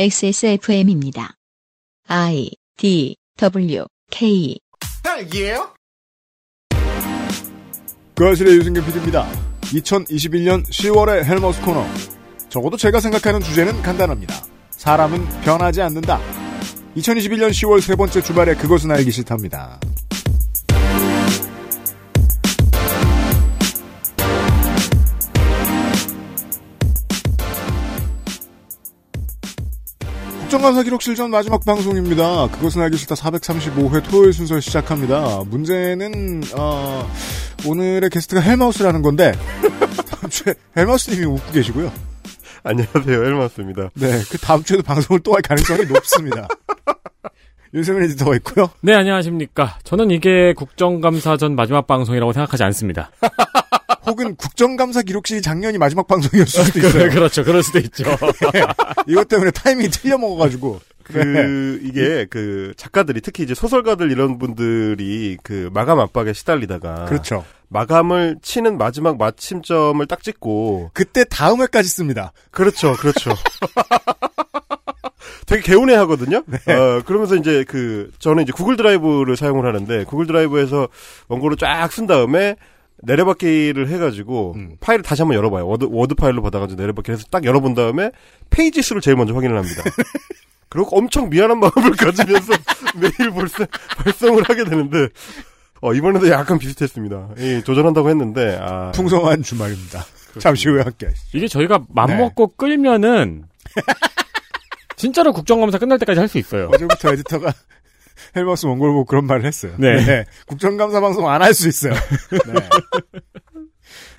[0.00, 1.34] XSFM입니다.
[2.06, 4.56] I D W K
[5.02, 5.74] 딸기예요?
[8.14, 9.28] 그 아실의 유승균 PD입니다.
[9.62, 11.84] 2021년 10월의 헬머스 코너.
[12.48, 14.36] 적어도 제가 생각하는 주제는 간단합니다.
[14.70, 16.20] 사람은 변하지 않는다.
[16.96, 19.80] 2021년 10월 세 번째 주말에 그것은 알기 싫답니다.
[30.48, 32.48] 국정감사 기록실 전 마지막 방송입니다.
[32.48, 35.42] 그것은 알기 싫다 435회 토요일 순서 시작합니다.
[35.44, 37.06] 문제는 어,
[37.66, 39.34] 오늘의 게스트가 헬마우스라는 건데
[40.10, 41.92] 다음 주에 헬마우스님이 웃고 계시고요.
[42.64, 43.90] 안녕하세요, 엘마스입니다.
[43.92, 46.48] 네, 그 다음 주에도 방송을 또 할 가능성이 높습니다.
[47.74, 48.70] 윤세민 에디터가 있고요.
[48.80, 49.76] 네, 안녕하십니까.
[49.84, 53.10] 저는 이게 국정감사 전 마지막 방송이라고 생각하지 않습니다.
[54.08, 57.10] 혹은 국정감사 기록실이 작년이 마지막 방송이었을 수도 있어요.
[57.10, 57.44] 그렇죠.
[57.44, 58.04] 그럴 수도 있죠.
[59.06, 60.80] 이것 때문에 타이밍이 틀려 먹어가지고.
[61.04, 61.88] 그, 네.
[61.88, 67.06] 이게, 그, 작가들이, 특히 이제 소설가들 이런 분들이, 그, 마감 압박에 시달리다가.
[67.06, 67.46] 그렇죠.
[67.70, 70.90] 마감을 치는 마지막 마침점을 딱 찍고.
[70.92, 72.32] 그때 다음 회까지 씁니다.
[72.50, 73.30] 그렇죠, 그렇죠.
[75.46, 76.42] 되게 개운해 하거든요?
[76.46, 76.74] 네.
[76.74, 80.88] 어, 그러면서 이제 그, 저는 이제 구글 드라이브를 사용을 하는데, 구글 드라이브에서
[81.28, 82.56] 원고를 쫙 쓴 다음에,
[83.02, 84.76] 내려받기를 해가지고, 음.
[84.80, 85.66] 파일을 다시 한번 열어봐요.
[85.66, 88.10] 워드, 워드 파일로 받아가지고 내려받기 해서 딱 열어본 다음에,
[88.50, 89.82] 페이지 수를 제일 먼저 확인을 합니다.
[90.68, 92.52] 그리고 엄청 미안한 마음을 가지면서
[93.00, 93.66] 메일 벌써
[93.98, 95.08] 발송을 하게 되는데,
[95.80, 97.30] 어, 이번에도 약간 비슷했습니다.
[97.38, 98.90] 예, 도전한다고 했는데, 아.
[98.92, 100.04] 풍성한 주말입니다.
[100.38, 101.38] 잠시 후에 함께 하시죠.
[101.38, 102.52] 이게 저희가 맘먹고 네.
[102.56, 103.44] 끌면은
[104.96, 106.68] 진짜로 국정감사 끝날 때까지 할 수 있어요.
[106.74, 107.52] 어제부터 에디터가
[108.36, 109.72] 헬마우스 보고 그런 말을 했어요.
[109.78, 110.24] 네.
[110.46, 111.92] 국정감사 방송 안 할 수 있어요.
[112.46, 112.54] 네.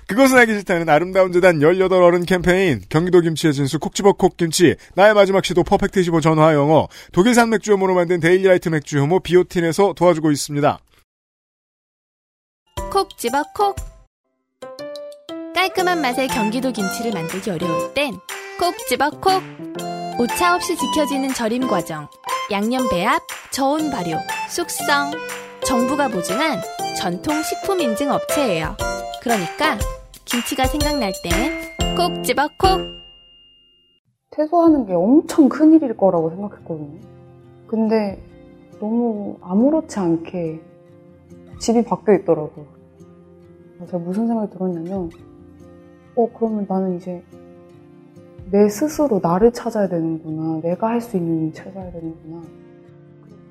[0.08, 5.44] 그것은 알기 싫다는 아름다운 재단 18 어른 캠페인, 경기도 김치의 진수 콕집어 콕김치, 나의 마지막
[5.44, 10.78] 시도 퍼펙트 25 전화 영어, 독일산 맥주 효모로 만든 데일리라이트 맥주 효모 비오틴에서 도와주고 있습니다.
[12.90, 13.76] 콕 집어 콕
[15.54, 18.14] 깔끔한 맛의 경기도 김치를 만들기 어려울 땐
[18.58, 19.42] 콕 집어 콕
[20.18, 22.08] 오차 없이 지켜지는 절임 과정
[22.50, 23.22] 양념 배합,
[23.52, 24.16] 저온 발효,
[24.48, 25.12] 숙성
[25.64, 26.58] 정부가 보증한
[26.98, 28.74] 전통 식품 인증 업체예요
[29.22, 29.78] 그러니까
[30.24, 32.80] 김치가 생각날 땐 콕 집어 콕
[34.30, 37.00] 퇴소하는 게 엄청 큰 일일 거라고 생각했거든요.
[37.66, 38.20] 근데
[38.80, 40.60] 너무 아무렇지 않게
[41.60, 42.66] 집이 바뀌어 있더라고요.
[43.86, 45.10] 제가 무슨 생각이 들었냐면,
[46.16, 47.22] 어, 그러면 나는 이제
[48.50, 50.60] 내 스스로 나를 찾아야 되는구나.
[50.62, 52.42] 내가 할 수 있는 일 찾아야 되는구나.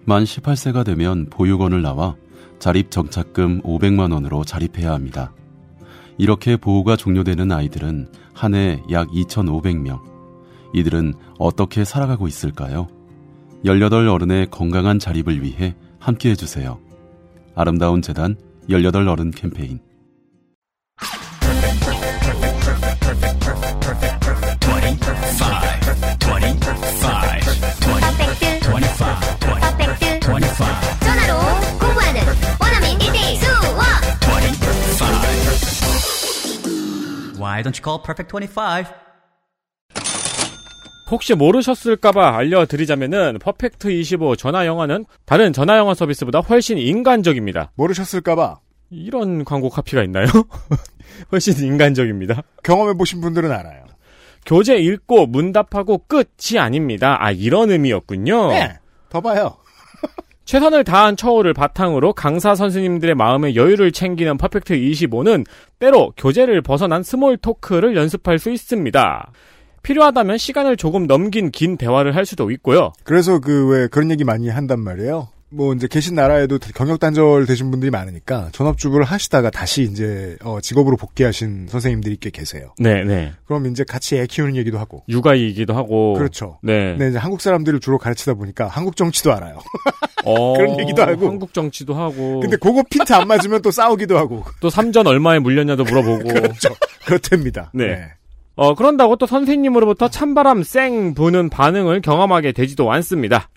[0.05, 2.15] 만 18세가 되면 보육원을 나와
[2.57, 5.33] 자립 정착금 500만 원으로 자립해야 합니다.
[6.17, 10.01] 이렇게 보호가 종료되는 아이들은 한 해 약 2,500명.
[10.73, 12.87] 이들은 어떻게 살아가고 있을까요?
[13.65, 16.79] 18 어른의 건강한 자립을 위해 함께 해주세요.
[17.55, 18.35] 아름다운 재단
[18.69, 19.79] 18 어른 캠페인.
[37.59, 38.85] Why don't you call Perfect 25?
[41.11, 47.71] 혹시 모르셨을까봐 알려드리자면은 퍼펙트 25 전화 영어는 다른 전화 영어 서비스보다 훨씬 인간적입니다.
[47.75, 48.59] 모르셨을까봐
[48.91, 50.27] 이런 광고 카피가 있나요?
[51.33, 52.43] 훨씬 인간적입니다.
[52.63, 53.83] 경험해 보신 분들은 알아요.
[54.45, 57.17] 교재 읽고 문답하고 끝이 아닙니다.
[57.19, 58.51] 아, 이런 의미였군요.
[58.51, 58.77] 네.
[59.09, 59.57] 더 봐요.
[60.49, 65.45] 최선을 다한 처우를 바탕으로 강사 선생님들의 마음의 여유를 챙기는 퍼펙트 25는
[65.77, 69.31] 때로 교재를 벗어난 small talk를 연습할 수 있습니다.
[69.83, 72.93] 필요하다면 시간을 조금 넘긴 긴 대화를 할 수도 있고요.
[73.03, 75.27] 그래서 그 왜 그런 얘기 많이 한단 말이에요.
[75.51, 80.95] 뭐 이제 계신 나라에도 경력 단절 되신 분들이 많으니까 전업주부를 하시다가 다시 이제 어, 직업으로
[80.95, 82.73] 복귀하신 선생님들이 꽤 계세요.
[82.77, 83.33] 네, 네.
[83.45, 85.03] 그럼 이제 같이 애 키우는 얘기도 하고.
[85.09, 86.13] 육아이기도 하고.
[86.13, 86.59] 그렇죠.
[86.61, 86.91] 네.
[86.91, 89.59] 근데 이제 한국 사람들을 주로 가르치다 보니까 한국 정치도 알아요.
[90.25, 91.27] 어, 그런 얘기도 하고.
[91.27, 92.41] 한국 정치도 하고.
[92.41, 94.43] 근데 그거 핀트 안 맞으면 또 싸우기도 하고.
[94.59, 96.27] 또 삼전 얼마에 물렸냐도 물어보고.
[96.29, 96.69] 그렇죠.
[97.05, 97.71] 그렇답니다.
[97.73, 98.11] 네.
[98.55, 103.49] 어, 그런다고 또 선생님으로부터 찬바람 쌩 부는 반응을 경험하게 되지도 않습니다.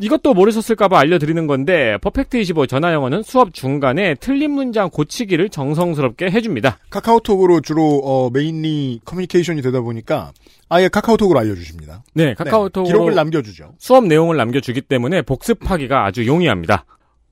[0.00, 6.78] 이것도 모르셨을까봐 알려드리는 건데, 퍼펙트 25 전화 영어는 수업 중간에 틀린 문장 고치기를 정성스럽게 해줍니다.
[6.90, 10.32] 카카오톡으로 주로 어, mainly 커뮤니케이션이 되다 보니까
[10.68, 12.02] 아예 카카오톡으로 알려주십니다.
[12.14, 13.74] 네, 카카오톡으로 기록을 남겨주죠.
[13.78, 16.84] 수업 내용을 남겨주기 때문에 복습하기가 아주 용이합니다.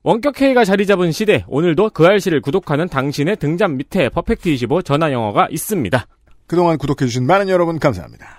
[0.03, 5.47] 원격 회의가 자리 잡은 시대, 오늘도 그알싫을 구독하는 당신의 등잔 밑에 퍼펙트 25 전화 영어가
[5.51, 6.05] 있습니다.
[6.47, 8.38] 그동안 구독해주신 많은 여러분 감사합니다.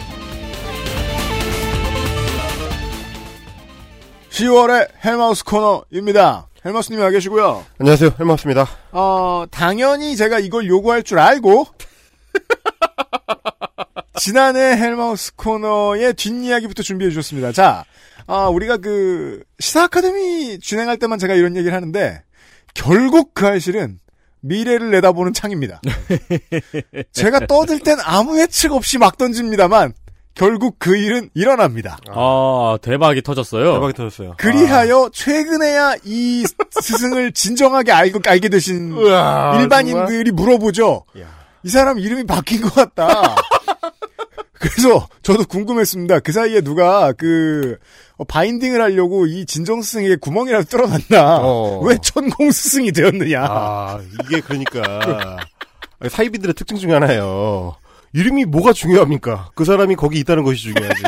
[4.31, 6.47] 10월의 헬마우스 코너입니다.
[6.63, 7.65] 헬마우스님이 와 계시고요.
[7.79, 8.67] 안녕하세요 헬마우스입니다.
[8.91, 11.65] 어, 당연히 제가 이걸 요구할 줄 알고
[14.17, 17.51] 지난해 헬마우스 코너의 뒷이야기부터 준비해 주셨습니다.
[17.51, 17.83] 자,
[18.25, 22.23] 아, 우리가 그 시사 아카데미 진행할 때만 제가 이런 얘기를 하는데
[22.73, 23.99] 결국 그 알실은
[24.39, 25.81] 미래를 내다보는 창입니다.
[27.11, 29.93] 제가 떠들 땐 아무 예측 없이 막 던집니다만
[30.33, 31.97] 결국 그 일은 일어납니다.
[32.09, 33.73] 아, 대박이 터졌어요.
[33.73, 34.35] 대박이 터졌어요.
[34.37, 41.05] 그리하여 최근에야 이 스승을 진정하게 알고 알게 되신 으아, 일반인들이 물어보죠.
[41.19, 41.27] 야.
[41.63, 43.35] 이 사람 이름이 바뀐 것 같다.
[44.53, 46.19] 그래서 저도 궁금했습니다.
[46.19, 47.77] 그 사이에 누가 그
[48.17, 51.39] 어, binding을 하려고 이 진정 스승에게 구멍이라도 뚫어놨나?
[51.41, 51.79] 어.
[51.83, 53.43] 왜 천공 스승이 되었느냐?
[53.43, 55.37] 아, 이게 그러니까
[56.07, 57.75] 사이비들의 특징 중에 하나예요.
[58.13, 59.51] 이름이 뭐가 중요합니까?
[59.55, 61.03] 그 사람이 거기 있다는 것이 중요하지.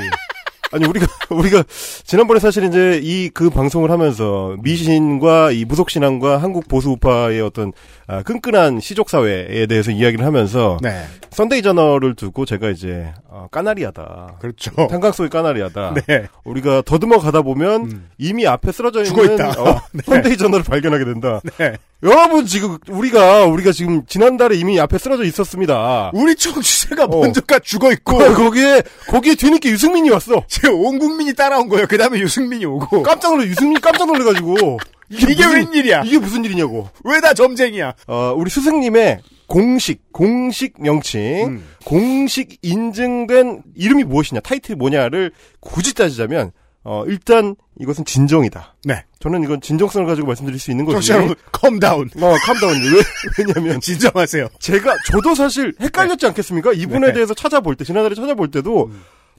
[0.72, 1.64] 아니 우리가 우리가
[2.04, 7.74] 지난번에 사실 이제 이 그 방송을 하면서 미신과 이 무속 신앙과 한국 보수 우파의 어떤
[8.08, 14.38] 아, 끈끈한 시족 사회에 대해서 이야기를 하면서 네, 썬데이 저널을 두고 제가 이제 어, 카나리아다.
[14.40, 14.72] 그렇죠.
[14.88, 15.96] 탄광 속의 카나리아다.
[16.08, 18.10] 네, 우리가 더듬어 가다 보면 음.
[18.18, 19.62] 이미 앞에 쓰러져 있는 죽어있다.
[19.62, 21.40] 어, 썬데이 저널을 발견하게 된다.
[21.58, 21.78] 네.
[22.04, 26.12] 여러분 지금 우리가 우리가 지금 지난달에 이미 앞에 쓰러져 있었습니다.
[26.14, 27.22] 우리 청취자가 어.
[27.22, 30.44] 먼저가 죽어 있고 거- 거기에 거기에 뒤늦게 유승민이 왔어.
[30.48, 31.88] 제온 국민이 따라온 거예요.
[31.88, 34.80] 그 다음에 유승민이 오고 깜짝 놀래 유승민이 깜짝 놀래가지고
[35.10, 36.04] 이게, 무슨- 웬일이야?
[36.06, 36.90] 이게 무슨 일이냐고.
[37.04, 37.94] 왜 다 점쟁이야?
[38.08, 41.64] 어 우리 스승님의 공식 공식 명칭 음.
[41.86, 46.52] 공식 인증된 이름이 무엇이냐 타이틀이 뭐냐를 굳이 따지자면
[46.86, 48.76] 어 일단 이것은 진정이다.
[48.86, 50.96] 네, 저는 이건 진정성을 가지고 말씀드릴 수 있는 거지.
[50.96, 52.10] 청취자 여러분, calm down.
[52.22, 52.74] 어, calm down.
[52.76, 53.02] 왜,
[53.46, 54.48] 왜냐면, 진정하세요.
[54.60, 56.74] 제가, 저도 사실 헷갈렸지 않겠습니까?
[56.74, 57.14] 이분에 네.
[57.14, 58.92] 대해서 찾아볼 때, 지난달에 찾아볼 때도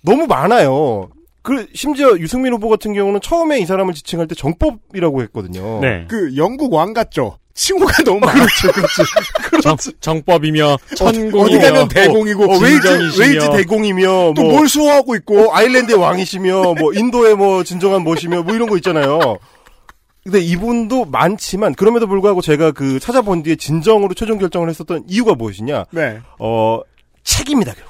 [0.02, 1.10] 너무 많아요.
[1.44, 5.78] 그, 심지어 유승민 후보 같은 경우는 처음에 이 사람을 지칭할 때 정법이라고 했거든요.
[5.80, 6.06] 네.
[6.08, 7.38] 그 영국 왕 같죠?
[7.52, 8.32] 칭호가 너무 많아.
[8.46, 9.92] 그렇죠, 그렇죠.
[10.00, 13.24] 정, 법이며 천공이며 어디 가면 대공이고 어, 웨일즈, 진정이시며.
[13.26, 18.42] 웨일즈 대공이며, 또 뭐, 뭘 수호하고 있고 어, 아일랜드의 왕이시며, 뭐, 인도의 뭐, 진정한 뭐시며,
[18.42, 19.38] 뭐 이런 거 있잖아요.
[20.24, 25.84] 근데 이분도 많지만, 그럼에도 불구하고 제가 그 찾아본 뒤에 진정으로 최종 결정을 했었던 이유가 무엇이냐,
[25.90, 26.20] 네.
[26.38, 26.80] 어,
[27.22, 27.74] 책입니다.
[27.74, 27.82] 네.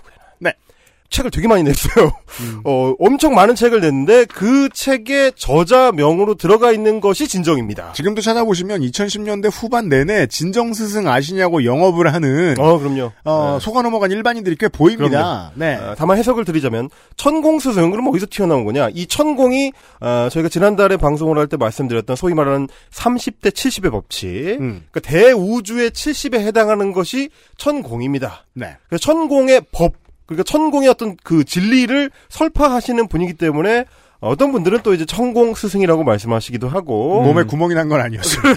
[1.14, 2.12] 책을 되게 많이 냈어요.
[2.64, 7.92] 어, 엄청 많은 책을 냈는데 그 책의 저자명으로 들어가 있는 것이 진정입니다.
[7.92, 13.12] 지금도 찾아보시면 2010년대 후반 내내 진정 스승 아시냐고 영업을 하는 어, 그럼요.
[13.24, 13.64] 어, 네.
[13.64, 15.52] 속아 넘어간 일반인들이 꽤 보입니다.
[15.54, 15.76] 네.
[15.76, 18.88] 어, 다만 해석을 드리자면 천공 스승 그럼 어디서 튀어나온 거냐?
[18.92, 24.84] 이 천공이 어, 저희가 지난달에 방송을 할 때 말씀드렸던 소위 말하는 30대 70의 법칙, 음.
[24.90, 27.28] 그러니까 대우주의 70에 해당하는 것이
[27.58, 28.46] 천공입니다.
[28.54, 28.76] 네.
[28.88, 29.92] 그래서 천공의 법,
[30.26, 33.84] 그러니까 천공의 어떤 그 진리를 설파하시는 분이기 때문에
[34.20, 37.22] 어떤 분들은 또 이제 천공 스승이라고 말씀하시기도 하고.
[37.22, 38.54] 몸에 구멍이 난 건 아니었어요.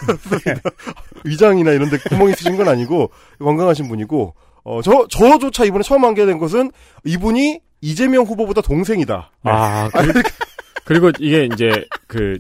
[1.25, 4.34] 위장이나 이런 데 구멍이 있으신 건 아니고 건강하신 분이고.
[4.63, 6.72] 어 저 저조차 이번에 처음 알게 된 것은
[7.06, 9.32] 이분이 이재명 후보보다 동생이다.
[9.44, 10.24] 아, 그리,
[10.86, 12.38] 그리고 이게 이제 그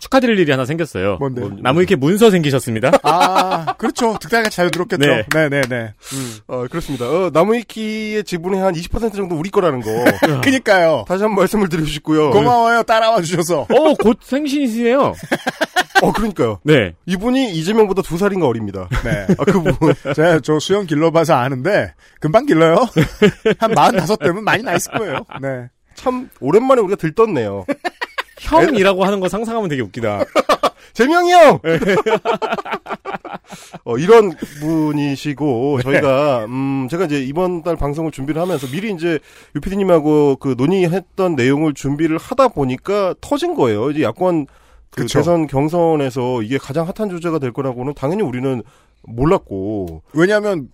[0.00, 1.16] 축하드릴 일이 하나 생겼어요.
[1.18, 1.42] 뭔데?
[1.62, 2.90] 나무 위키에 문서 생기셨습니다.
[3.02, 4.16] 아, 그렇죠.
[4.18, 5.06] 득달같이 잘 들었겠죠.
[5.06, 5.24] 네.
[5.32, 5.94] 네, 네, 네.
[6.46, 7.06] 어 그렇습니다.
[7.08, 9.90] 어, 나무위키의 지분의 한 20% 정도 우리 거라는 거
[10.42, 11.04] 그니까요.
[11.06, 12.30] 다시 한 번 말씀을 드리고 싶고요.
[12.30, 12.82] 고마워요.
[12.82, 13.60] 따라와 주셔서.
[13.70, 15.14] 어, 곧 생신이시네요.
[16.02, 16.60] 어 그러니까요.
[16.64, 16.94] 네.
[17.06, 18.88] 이분이 이재명보다 두 살인가 어립니다.
[19.04, 19.26] 네.
[19.38, 19.74] 아 그분
[20.16, 22.76] 제가 저 수영 길러봐서 아는데, 금방 길러요.
[23.60, 25.26] 한 45대면 많이 나 있을 거예요.
[25.42, 25.68] 네.
[25.94, 27.66] 참 오랜만에 우리가 들떴네요.
[28.40, 30.24] 형이라고 하는 거 상상하면 되게 웃기다.
[30.92, 31.60] 재명이 형!
[33.84, 39.18] 어, 이런 분이시고, 저희가, 음, 제가 이제 이번 달 방송을 준비를 하면서 미리 이제
[39.54, 43.90] 유피디님하고 그 논의했던 내용을 준비를 하다 보니까 터진 거예요.
[43.90, 44.46] 이제 야권
[44.90, 45.18] 그 그쵸.
[45.18, 48.62] 대선 경선에서 이게 가장 핫한 주제가 될 거라고는 당연히 우리는
[49.02, 50.68] 몰랐고, 왜냐하면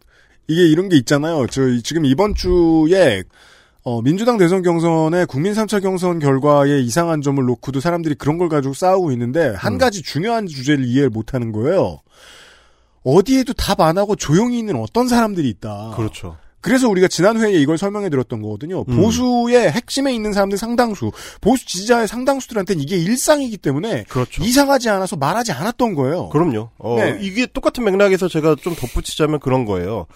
[0.48, 1.46] 이게 이런 게 있잖아요.
[1.48, 3.22] 저 지금 이번 주에
[3.86, 8.74] 어, 민주당 대선 경선의 국민 3차 경선 결과의 이상한 점을 놓고도 사람들이 그런 걸 가지고
[8.74, 9.78] 싸우고 있는데 한 음.
[9.78, 12.00] 가지 중요한 주제를 이해를 못하는 거예요.
[13.04, 15.92] 어디에도 답 안 하고 조용히 있는 어떤 사람들이 있다.
[15.94, 16.36] 그렇죠.
[16.60, 18.84] 그래서 우리가 지난 회에 이걸 설명해 드렸던 거거든요.
[18.88, 18.96] 음.
[18.96, 24.42] 보수의 핵심에 있는 사람들 상당수, 보수 지지자의 상당수들한테는 이게 일상이기 때문에 그렇죠.
[24.42, 26.30] 이상하지 않아서 말하지 않았던 거예요.
[26.30, 26.70] 그럼요.
[26.78, 27.18] 어, 네.
[27.20, 30.06] 이게 똑같은 맥락에서 제가 좀 덧붙이자면 그런 거예요.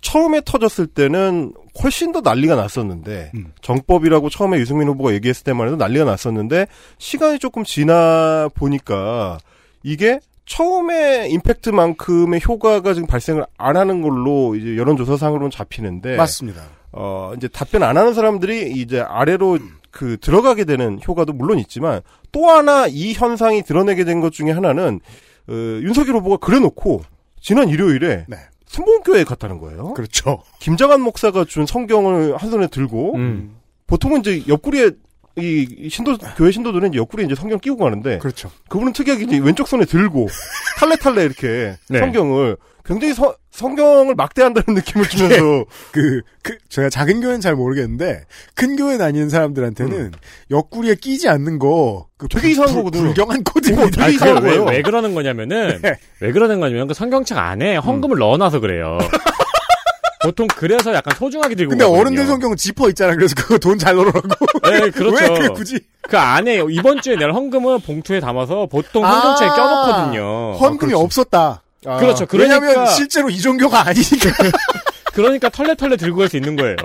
[0.00, 3.52] 처음에 터졌을 때는 훨씬 더 난리가 났었는데 음.
[3.60, 6.66] 정법이라고 처음에 유승민 후보가 얘기했을 때만 해도 난리가 났었는데
[6.98, 9.38] 시간이 조금 지나 보니까
[9.82, 16.62] 이게 처음에 임팩트만큼의 효과가 지금 발생을 안 하는 걸로 이제 여론조사상으로는 잡히는데 맞습니다.
[16.92, 19.58] 어, 이제 답변 안 하는 사람들이 이제 아래로
[19.90, 22.00] 그 들어가게 되는 효과도 물론 있지만
[22.32, 25.00] 또 하나 이 현상이 드러내게 된 것 중에 하나는
[25.48, 27.02] 어, 윤석열 후보가 그래놓고
[27.40, 28.36] 지난 일요일에 네.
[28.66, 29.94] 순복음교회에 갔다는 거예요.
[29.94, 30.42] 그렇죠.
[30.60, 33.56] 김장한 목사가 준 성경을 한 손에 들고 음.
[33.86, 34.90] 보통은 이제 옆구리에
[35.38, 38.50] 이, 이 신도 교회 신도들은 이제 옆구리에 이제 성경 끼고 가는데 그렇죠.
[38.68, 40.28] 그분은 특이하게 이제 왼쪽 손에 들고
[40.78, 41.98] 탈레탈레 이렇게 네.
[41.98, 48.76] 성경을 굉장히 서- 성경을 막대한다는 느낌을 주면서 그, 그, 제가 작은 교회는 잘 모르겠는데, 큰
[48.76, 50.12] 교회 다니는 사람들한테는
[50.50, 52.28] 옆구리에 끼지 않는 거, 그 음.
[52.28, 53.04] 되게 이상한 불- 거거든요.
[53.04, 54.04] 불경한 어, 코드입니다.
[54.04, 54.64] 아니, 이상한 왜, 거예요.
[54.66, 55.94] 왜 그러는 거냐면은 네.
[56.20, 58.98] 왜 그러는 거냐면 그 성경책 안에 헌금을 넣어놔서 그래요.
[60.22, 62.00] 보통 그래서 약간 소중하게 들고 근데 가거든요.
[62.00, 63.14] 어른들 성경은 지퍼 있잖아.
[63.14, 64.20] 그래서 그거 돈 잘 넣으라고.
[64.64, 65.32] 네, 그렇죠.
[65.34, 65.78] 왜 굳이?
[66.02, 70.52] 그 안에 이번 주에 낼 헌금은 봉투에 담아서 보통 성경책에 아, 껴놓거든요.
[70.58, 71.62] 헌금이 없었다.
[71.84, 72.26] 아, 그렇죠.
[72.26, 74.30] 그러니까 왜냐면 실제로 이종교가 아니니까.
[75.14, 76.76] 그러니까 털레털레 들고 갈 수 있는 거예요.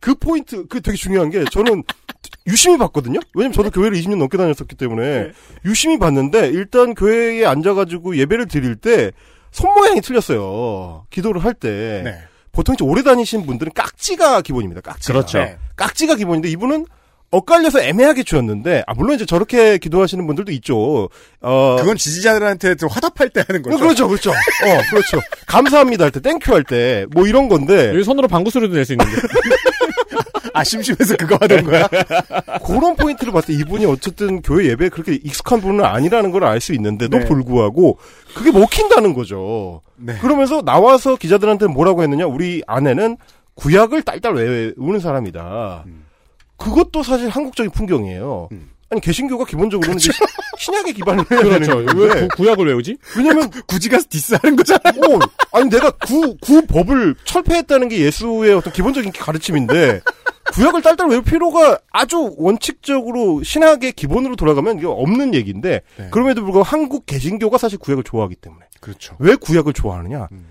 [0.00, 1.82] 그 포인트, 그 되게 중요한 게 저는
[2.46, 3.20] 유심히 봤거든요?
[3.34, 5.30] 왜냐면 저도 교회를 20년 넘게 다녔었기 때문에
[5.64, 9.12] 유심히 봤는데 일단 교회에 앉아가지고 예배를 드릴 때
[9.52, 11.06] 손 모양이 틀렸어요.
[11.10, 12.02] 기도를 할 때.
[12.04, 12.18] 네.
[12.52, 14.80] 보통 이제 오래 다니신 분들은 깍지가 기본입니다.
[14.80, 15.12] 깍지가.
[15.12, 15.38] 그렇죠.
[15.38, 15.56] 네.
[15.76, 16.86] 깍지가 기본인데 이분은
[17.32, 21.08] 엇갈려서 애매하게 주었는데 아 물론 이제 저렇게 기도하시는 분들도 있죠.
[21.40, 23.78] 어 그건 지지자들한테 좀 화답할 때 하는 거죠.
[23.78, 24.30] 그렇죠, 그렇죠.
[24.30, 25.20] 어, 그렇죠.
[25.46, 28.84] 감사합니다 할 때, thank you 할 때, 뭐 이런 건데, 여기 손으로 방구 소리도 낼
[28.84, 29.12] 수 있는데.
[30.52, 31.88] 아, 심심해서 그거 하던 거야?
[32.66, 36.72] 그런 포인트를 봤을 때 이분이 어쨌든 교회 예배에 그렇게 익숙한 분은 아니라는 걸 알 수
[36.74, 37.24] 있는데도 네.
[37.26, 37.98] 불구하고,
[38.34, 39.82] 그게 먹힌다는 거죠.
[39.96, 40.16] 네.
[40.20, 43.16] 그러면서 나와서 기자들한테 뭐라고 했느냐, 우리 아내는
[43.54, 45.84] 구약을 딸딸 외우는 사람이다.
[46.60, 48.48] 그것도 사실 한국적인 풍경이에요.
[48.52, 48.70] 음.
[48.90, 50.10] 아니, 개신교가 기본적으로는 이제
[50.58, 51.84] 신약에 기반을 해야 그렇죠.
[51.86, 52.08] 되는 왜.
[52.26, 52.98] 구, 구약을 외우지?
[53.16, 54.80] 왜냐면 굳이 가서 디스하는 거잖아.
[54.90, 55.18] 어,
[55.52, 60.00] 아니 내가 구, 구 법을 철폐했다는 게 예수의 어떤 기본적인 가르침인데
[60.52, 66.08] 구약을 딸딸 외울 필요가 아주 원칙적으로 신학의 기본으로 돌아가면 이게 없는 얘기인데 네.
[66.10, 69.14] 그럼에도 불구하고 한국 개신교가 사실 구약을 좋아하기 때문에 그렇죠.
[69.20, 70.48] 왜 구약을 좋아하느냐 음.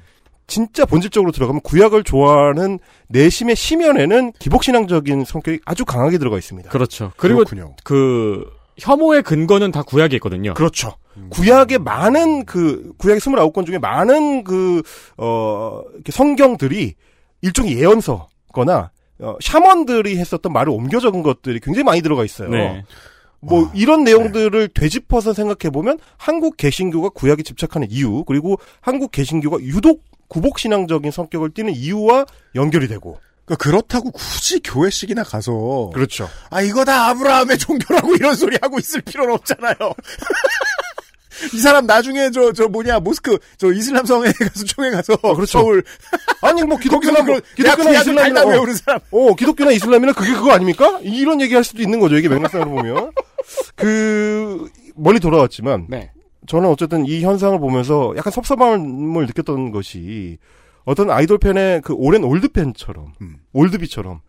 [0.50, 6.70] 진짜 본질적으로 들어가면 구약을 좋아하는 내심의 심연에는 기복신앙적인 성격이 아주 강하게 들어가 있습니다.
[6.70, 7.12] 그렇죠.
[7.16, 7.76] 그리고 그렇군요.
[7.84, 8.46] 그
[8.78, 10.54] 혐오의 근거는 다 구약에 있거든요.
[10.54, 10.96] 그렇죠.
[11.30, 16.96] 구약의 많은 그 구약의 29권 중에 많은 그어 성경들이
[17.42, 18.92] 일종의 예언서거나
[19.22, 22.50] 어, 샤먼들이 했었던 말을 옮겨 적은 것들이 굉장히 많이 들어가 있어요.
[22.50, 22.84] 네.
[23.42, 29.60] 뭐 와, 이런 내용들을 되짚어서 생각해 보면 한국 개신교가 구약에 집착하는 이유 그리고 한국 개신교가
[29.62, 36.30] 유독 구복 신앙적인 성격을 띠는 이유와 연결이 되고 그러니까 그렇다고 굳이 교회식이나 가서 그렇죠.
[36.50, 39.76] 아 이거 다 아브라함의 종교라고 이런 소리 하고 있을 필요는 없잖아요.
[41.54, 45.46] 이 사람 나중에 저 저 뭐냐 모스크 저 이슬람 성에 가서 총회 가서 그렇죠.
[45.46, 45.84] 서울
[46.42, 50.34] 아니 뭐 기독교나 뭐, 기독교나 기독교나 이슬람이나 이슬람이나 어, 외우는 사람 어, 기독교나 이슬람이나 그게
[50.34, 51.00] 그거 아닙니까?
[51.02, 52.18] 이런 얘기 할 수도 있는 거죠.
[52.18, 53.12] 이게 맥락상으로 보면.
[53.76, 56.12] 그, 멀리 돌아왔지만, 네.
[56.50, 60.40] 저는 어쨌든 이 현상을 보면서 약간 섭섭함을 느꼈던 것이,
[60.84, 63.38] 어떤 아이돌 팬의 그 오랜 old 팬처럼, 음.
[63.54, 64.22] oldbie처럼,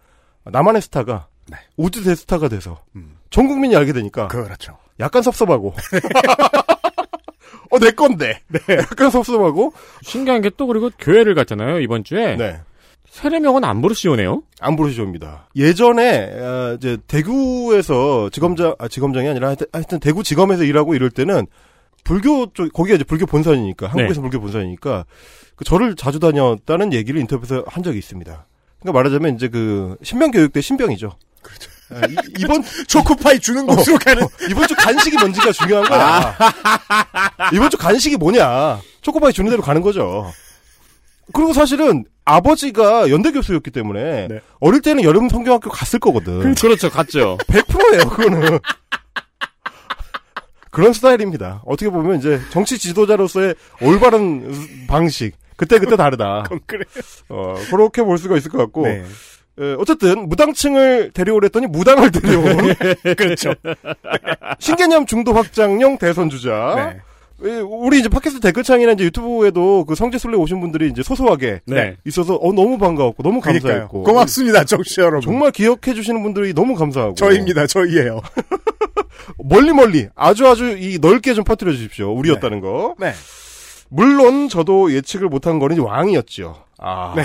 [0.45, 1.57] 나만의 스타가, 네.
[1.79, 3.17] world 대스타가 돼서, 음.
[3.31, 4.77] 전 국민이 알게 되니까, 그렇죠.
[5.01, 5.73] 약간 섭섭하고,
[7.73, 8.41] 어, 내 건데.
[8.69, 9.73] 약간 섭섭하고,
[10.03, 12.61] 신기한 게 또 그리고 교회를 갔잖아요 이번 주에 네.
[13.09, 14.43] 세례명은 안부르시오네요.
[14.61, 15.49] 안부르시오입니다.
[15.57, 21.47] 예전에 어, 이제 대구에서 지검장 아 지검장이 아니라 하여튼, 하여튼 대구 지검에서 일하고 이럴 때는
[22.05, 25.05] 불교 쪽 거기가 이제 불교 본산이니까 한국에서 불교 본산이니까
[25.57, 28.47] 그 절을 자주 다녔다는 얘기를 인터뷰에서 한 적이 있습니다.
[28.81, 31.13] 그러니까 말하자면 이제 그 신병 교육 때 신병이죠.
[31.43, 31.71] 그렇죠.
[32.39, 36.37] 이번 초코파이 주는 곳으로 가는 이번 주 간식이 뭔지가 중요한 거야.
[37.53, 38.81] 이번 주 간식이 뭐냐.
[39.01, 40.31] 초코바이 주는 대로 가는 거죠.
[41.33, 44.41] 그리고 사실은 아버지가 연대 교수였기 때문에 네.
[44.61, 46.55] 어릴 때는 여름 성경학교 갔을 거거든.
[46.55, 47.39] 그렇죠, 갔죠.
[47.47, 48.59] 100%예요, 그거는.
[50.71, 51.63] 그런 스타일입니다.
[51.67, 54.53] 어떻게 보면 이제 정치 지도자로서의 올바른
[54.87, 55.33] 방식.
[55.57, 56.45] 그때 그때 다르다.
[56.67, 56.85] 그래.
[57.29, 58.87] 어, 그렇게 볼 수가 있을 것 같고.
[58.87, 59.05] 네.
[59.61, 62.75] 에, 어쨌든 무당층을 데려오랬더니 무당을 데려온
[63.17, 63.53] 그렇죠.
[64.59, 66.75] 신개념 중도 확장형 대선 주자.
[66.95, 67.01] 네.
[67.43, 71.97] 예, 우리 이제 팟캐스트 댓글창이나 이제 유튜브에도 그 성지순례 오신 분들이 이제 소소하게 네.
[72.05, 73.73] 있어서 어 너무 반가웠고 너무 그러니까요.
[73.73, 75.23] 감사했고 고맙습니다, 정치 여러분.
[75.23, 78.21] 정말 기억해 주시는 분들이 너무 감사하고 저입니다, 저희예요.
[79.39, 82.13] 멀리 멀리 아주 아주 이 넓게 좀 퍼뜨려 주십시오.
[82.13, 82.95] 우리였다는 거.
[82.99, 83.13] 네.
[83.89, 86.65] 물론 저도 예측을 못한 거는 왕이었죠.
[86.79, 87.15] 아.
[87.17, 87.25] 네.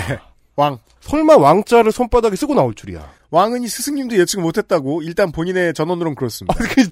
[0.56, 0.78] 왕.
[1.00, 3.08] 설마 왕자를 손바닥에 쓰고 나올 줄이야.
[3.30, 6.54] 왕은 이 스승님도 예측 못했다고 일단 본인의 전언으로는 그렇습니다.
[6.58, 6.90] 아니, 그,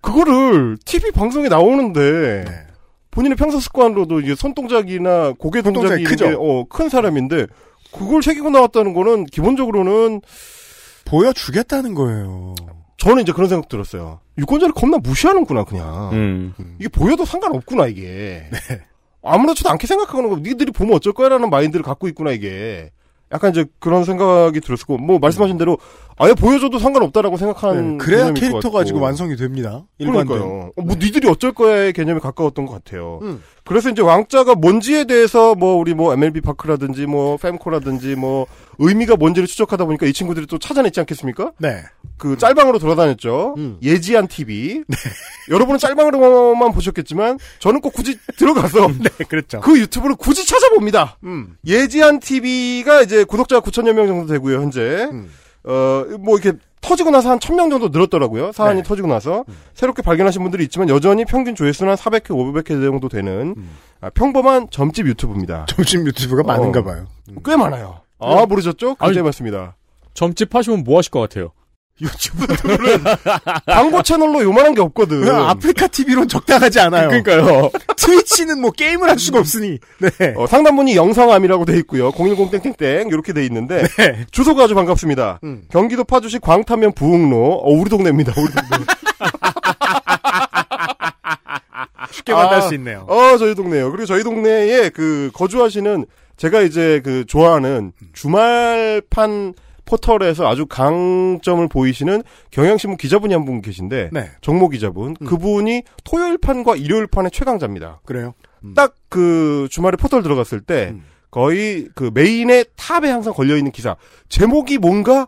[0.00, 2.66] 그거를 TV 방송에 나오는데 네.
[3.10, 6.40] 본인의 평소 습관으로도 이제 손 동작이나 고개 손동작이 동작이 크죠?
[6.40, 7.46] 어, 큰 사람인데
[7.92, 10.22] 그걸 새기고 나왔다는 거는 기본적으로는
[11.04, 12.54] 보여주겠다는 거예요.
[13.02, 14.20] 저는 이제 그런 생각 들었어요.
[14.38, 16.10] 유권자를 겁나 무시하는구나 그냥.
[16.12, 16.54] 음.
[16.78, 18.44] 이게 보여도 상관없구나 이게.
[19.24, 20.36] 아무렇지도 않게 생각하는 거.
[20.36, 22.92] 니들이 보면 어쩔 거야라는 마인드를 갖고 있구나 이게.
[23.32, 25.78] 약간 이제 그런 생각이 들었고 뭐 말씀하신 대로
[26.16, 28.70] 아예 보여줘도 상관없다라고 생각하는 네, 그래야 캐릭터.
[28.70, 29.84] 가지고 완성이 됩니다.
[29.98, 30.38] 일반적으로.
[30.44, 30.72] 그러니까요.
[30.76, 33.18] 어, 뭐 니들이 어쩔 거야의 개념에 가까웠던 것 같아요.
[33.22, 33.42] 음.
[33.64, 38.46] 그래서 이제 왕자가 뭔지에 대해서 뭐 우리 뭐 MLB 파크라든지 뭐 fem코라든지 뭐
[38.78, 41.52] 의미가 뭔지를 추적하다 보니까 이 친구들이 또 찾아냈지 않겠습니까?
[41.58, 41.82] 네.
[42.18, 43.54] 그 짤방으로 돌아다녔죠.
[43.58, 43.78] 음.
[43.82, 44.82] 예지한 TV.
[45.50, 49.60] 여러분은 짤방으로만 보셨겠지만 저는 꼭 굳이 들어가서 네, 그랬죠.
[49.60, 51.18] 그 유튜브를 굳이 찾아봅니다.
[51.24, 51.56] 음.
[51.64, 55.08] 예지한 TV가 이제 구독자 9천여 명 정도 되고요, 현재.
[55.10, 55.30] 음.
[55.64, 58.52] 어, 뭐 이렇게 터지고 나서 한 1000명 정도 늘었더라고요.
[58.52, 58.82] 사안이 네.
[58.82, 59.44] 터지고 나서.
[59.72, 63.70] 새롭게 발견하신 분들이 있지만 여전히 평균 조회수는 한 400회, 500회 정도 되는 음.
[64.00, 65.64] 아, 평범한 점집 유튜브입니다.
[65.70, 66.84] 점심 유튜브가 많은가 어.
[66.84, 67.06] 봐요.
[67.44, 68.00] 꽤 많아요.
[68.18, 68.96] 아, 모르셨죠?
[68.96, 69.76] 굉장히 아니, 많습니다.
[70.14, 71.52] 점집 하시면 뭐 하실 것 같아요?
[72.00, 73.04] 유튜브들은
[73.66, 75.28] 광고 채널로 요만한 게 없거든.
[75.28, 77.08] 아프리카 TV론 적당하지 않아요.
[77.08, 77.70] 그러니까요.
[77.96, 79.78] 트위치는 뭐 게임을 할 수가 없으니.
[79.98, 80.34] 네.
[80.36, 82.10] 어, 상단문이 영상암이라고 돼 있고요.
[82.12, 84.26] 010땡땡땡 이렇게 돼 있는데 네.
[84.30, 85.40] 주소가 아주 반갑습니다.
[85.44, 85.62] 음.
[85.70, 88.32] 경기도 파주시 광탄면 부흥로 어, 우리 동네입니다.
[88.36, 88.84] 우리 동네.
[92.10, 93.06] 쉽게 만날 아, 수 있네요.
[93.08, 93.90] 어 저희 동네요.
[93.90, 96.04] 그리고 저희 동네에 그 거주하시는
[96.36, 99.54] 제가 이제 그 좋아하는 주말판
[99.96, 104.30] 포털에서 아주 강점을 보이시는 경향신문 기자분이 한 분 계신데 네.
[104.40, 108.00] 정모 기자분 그분이 토요일판과 일요일판의 최강자입니다.
[108.04, 108.34] 그래요.
[108.64, 108.72] 음.
[108.74, 111.02] 딱그 주말에 포털 들어갔을 때 음.
[111.30, 113.96] 거의 그 메인의 탑에 항상 걸려 있는 기사
[114.28, 115.26] 제목이 뭔가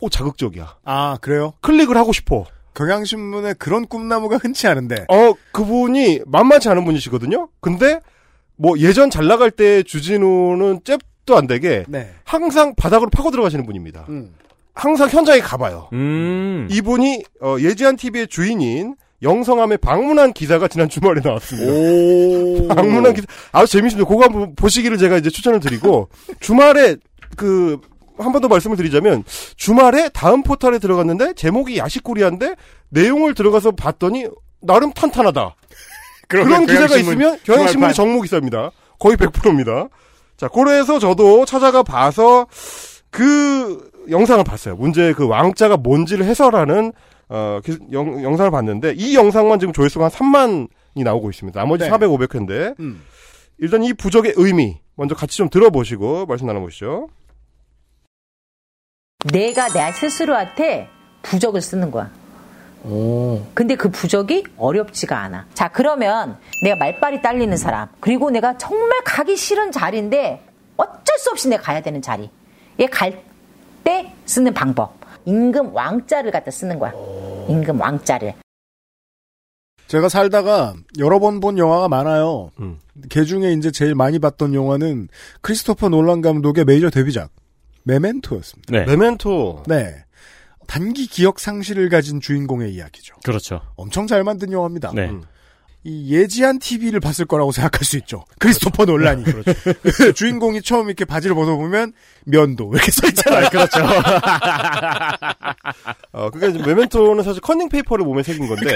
[0.00, 0.76] 오 자극적이야.
[0.84, 1.54] 아, 그래요?
[1.62, 2.44] 클릭을 하고 싶어.
[2.74, 5.06] 경향신문에 그런 꿈나무가 흔치 않은데.
[5.08, 7.48] 어 그분이 만만치 않은 분이시거든요.
[7.60, 7.98] 근데
[8.56, 12.10] 뭐 예전 잘 나갈 때 주진우는 잽 도 안 되게 네.
[12.24, 14.06] 항상 바닥으로 파고 들어가시는 분입니다.
[14.08, 14.34] 음.
[14.74, 15.88] 항상 현장에 가봐요.
[15.92, 16.68] 음.
[16.70, 21.72] 이분이 어, 예지한 TV의 주인인 영성함에 방문한 기사가 지난 주말에 나왔습니다.
[21.72, 22.68] 오.
[22.74, 24.08] 방문한 기사 아주 재밌습니다.
[24.08, 26.08] 그거 한번 보시기를 제가 이제 추천을 드리고
[26.40, 26.96] 주말에
[27.36, 27.78] 그
[28.18, 29.24] 한 번 더 말씀을 드리자면
[29.56, 32.54] 주말에 다음 포털에 들어갔는데 제목이 야식코리아인데
[32.88, 34.26] 내용을 들어가서 봤더니
[34.62, 35.54] 나름 탄탄하다.
[36.26, 37.38] 그런 기사가 경향신문 있으면.
[37.44, 38.70] 경향신문의 정모 기사입니다.
[38.98, 39.88] 거의 100%입니다.
[40.36, 42.46] 자, 그래서 저도 찾아가 봐서
[43.10, 44.76] 그 영상을 봤어요.
[44.76, 46.92] 문제 그 왕자가 뭔지를 해설하는
[47.28, 51.58] 어, 기- 영, 영상을 봤는데 이 영상만 지금 조회수가 한 3만이 나오고 있습니다.
[51.58, 51.90] 나머지 네.
[51.90, 53.02] 400, 500회인데 음.
[53.58, 57.08] 일단 이 부적의 의미 먼저 같이 좀 들어보시고 말씀 나눠보시죠.
[59.32, 60.88] 내가 내 스스로한테
[61.22, 62.12] 부적을 쓰는 거야.
[63.54, 65.46] 근데 그 부적이 어렵지가 않아.
[65.54, 70.42] 자, 그러면 내가 말빨이 딸리는 사람, 그리고 내가 정말 가기 싫은 자리인데
[70.76, 72.30] 어쩔 수 없이 내가 가야 되는 자리.
[72.80, 73.22] 얘 갈
[73.84, 74.94] 때 쓰는 방법.
[75.26, 76.92] 임금 왕자를 갖다 쓰는 거야.
[77.48, 78.34] 임금 왕자를.
[79.86, 82.50] 제가 살다가 여러 번 본 영화가 많아요.
[82.58, 82.78] 음.
[83.08, 85.08] 그 중에 이제 제일 많이 봤던 영화는
[85.42, 87.30] 크리스토퍼 놀란 감독의 메이저 데뷔작
[87.84, 88.72] 메멘토였습니다.
[88.72, 88.84] 네.
[88.86, 89.62] 메멘토.
[89.68, 90.04] 네.
[90.66, 93.16] 단기 기억 상실을 가진 주인공의 이야기죠.
[93.24, 93.60] 그렇죠.
[93.76, 94.92] 엄청 잘 만든 영화입니다.
[94.94, 95.08] 네.
[95.08, 95.22] 음.
[95.84, 98.24] 이 예지한 TV를 봤을 거라고 생각할 수 있죠.
[98.40, 99.22] 크리스토퍼 놀란이.
[100.16, 101.92] 주인공이 처음 이렇게 바지를 벗어보면
[102.24, 103.48] 면도 이렇게 써있잖아요.
[103.50, 103.78] 그렇죠.
[106.10, 108.74] 어, 그러니까 이제 메멘토는 사실 컨닝 페이퍼를 몸에 새긴 건데.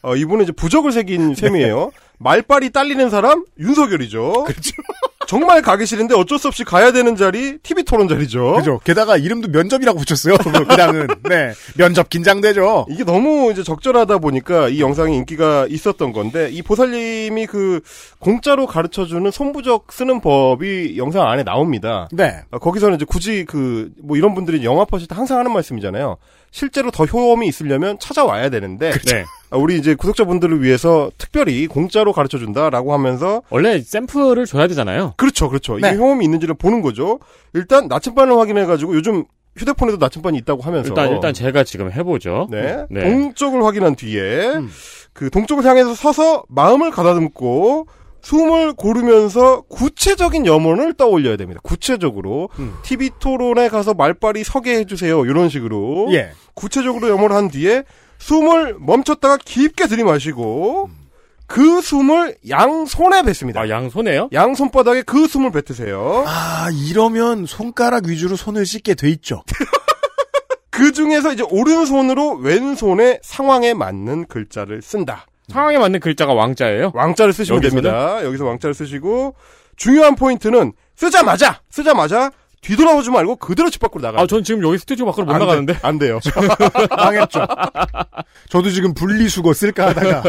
[0.00, 1.90] 어, 이분은 이제 부적을 새긴 셈이에요.
[2.16, 4.46] 말빨이 딸리는 사람 윤석열이죠.
[5.30, 8.54] 정말 가기 싫은데 어쩔 수 없이 가야 되는 자리 TV 토론 자리죠.
[8.54, 8.80] 그죠.
[8.82, 10.36] 게다가 이름도 면접이라고 붙였어요.
[10.38, 11.06] 그 당은.
[11.28, 11.52] 네.
[11.76, 12.86] 면접 긴장되죠.
[12.90, 17.80] 이게 너무 이제 적절하다 보니까 이 영상이 인기가 있었던 건데 이 보살님이 그
[18.18, 22.08] 공짜로 가르쳐주는 손부적 쓰는 법이 영상 안에 나옵니다.
[22.10, 22.40] 네.
[22.50, 26.16] 어, 거기서는 이제 굳이 그 뭐 이런 분들이 영화 퍼실 때 항상 하는 말씀이잖아요.
[26.50, 29.24] 실제로 더 효험이 있으려면 찾아와야 되는데 네.
[29.50, 35.14] 아, 우리 이제 구독자분들을 위해서 특별히 공짜로 가르쳐 준다라고 하면서 원래 샘플을 줘야 되잖아요.
[35.16, 35.78] 그렇죠, 그렇죠.
[35.78, 35.88] 네.
[35.88, 37.18] 이게 효험이 있는지를 보는 거죠.
[37.52, 39.24] 일단 나침반을 확인해 가지고 요즘
[39.56, 42.46] 휴대폰에도 나침반이 있다고 하면서 일단 일단 제가 지금 해보죠.
[42.50, 42.84] 네.
[42.88, 43.02] 네.
[43.02, 44.70] 동적을 확인한 뒤에 음.
[45.12, 47.86] 그 동쪽을 향해서 서서 마음을 가다듬고
[48.22, 51.60] 숨을 고르면서 구체적인 염원을 떠올려야 됩니다.
[51.64, 52.74] 구체적으로 음.
[52.82, 55.24] TV 토론에 가서 말빨이 서게 해주세요.
[55.24, 56.30] 이런 식으로 예.
[56.54, 57.84] 구체적으로 염원을 한 뒤에
[58.20, 60.90] 숨을 멈췄다가 깊게 들이마시고
[61.46, 63.62] 그 숨을 양손에 뱉습니다.
[63.62, 64.28] 아, 양손에요?
[64.32, 66.24] 양손바닥에 그 숨을 뱉으세요.
[66.26, 69.42] 아, 이러면 손가락 위주로 손을 씻게 돼 있죠.
[70.70, 75.26] 그 중에서 이제 오른손으로 왼손의 상황에 맞는 글자를 쓴다.
[75.48, 76.92] 상황에 맞는 글자가 왕자예요?
[76.94, 77.82] 왕자를 쓰시면 여기서는?
[77.82, 78.24] 됩니다.
[78.24, 79.34] 여기서 왕자를 쓰시고
[79.76, 84.22] 중요한 포인트는 쓰자마자 쓰자마자 뒤돌아오지 말고 그대로 집 밖으로 나가요.
[84.22, 85.78] 아, 전 지금 여기 스튜디오 밖으로 못안 돼, 나가는데.
[85.82, 86.20] 안 돼요.
[86.96, 87.46] 망했죠.
[88.50, 90.22] 저도 지금 분리수거 쓸까 하다가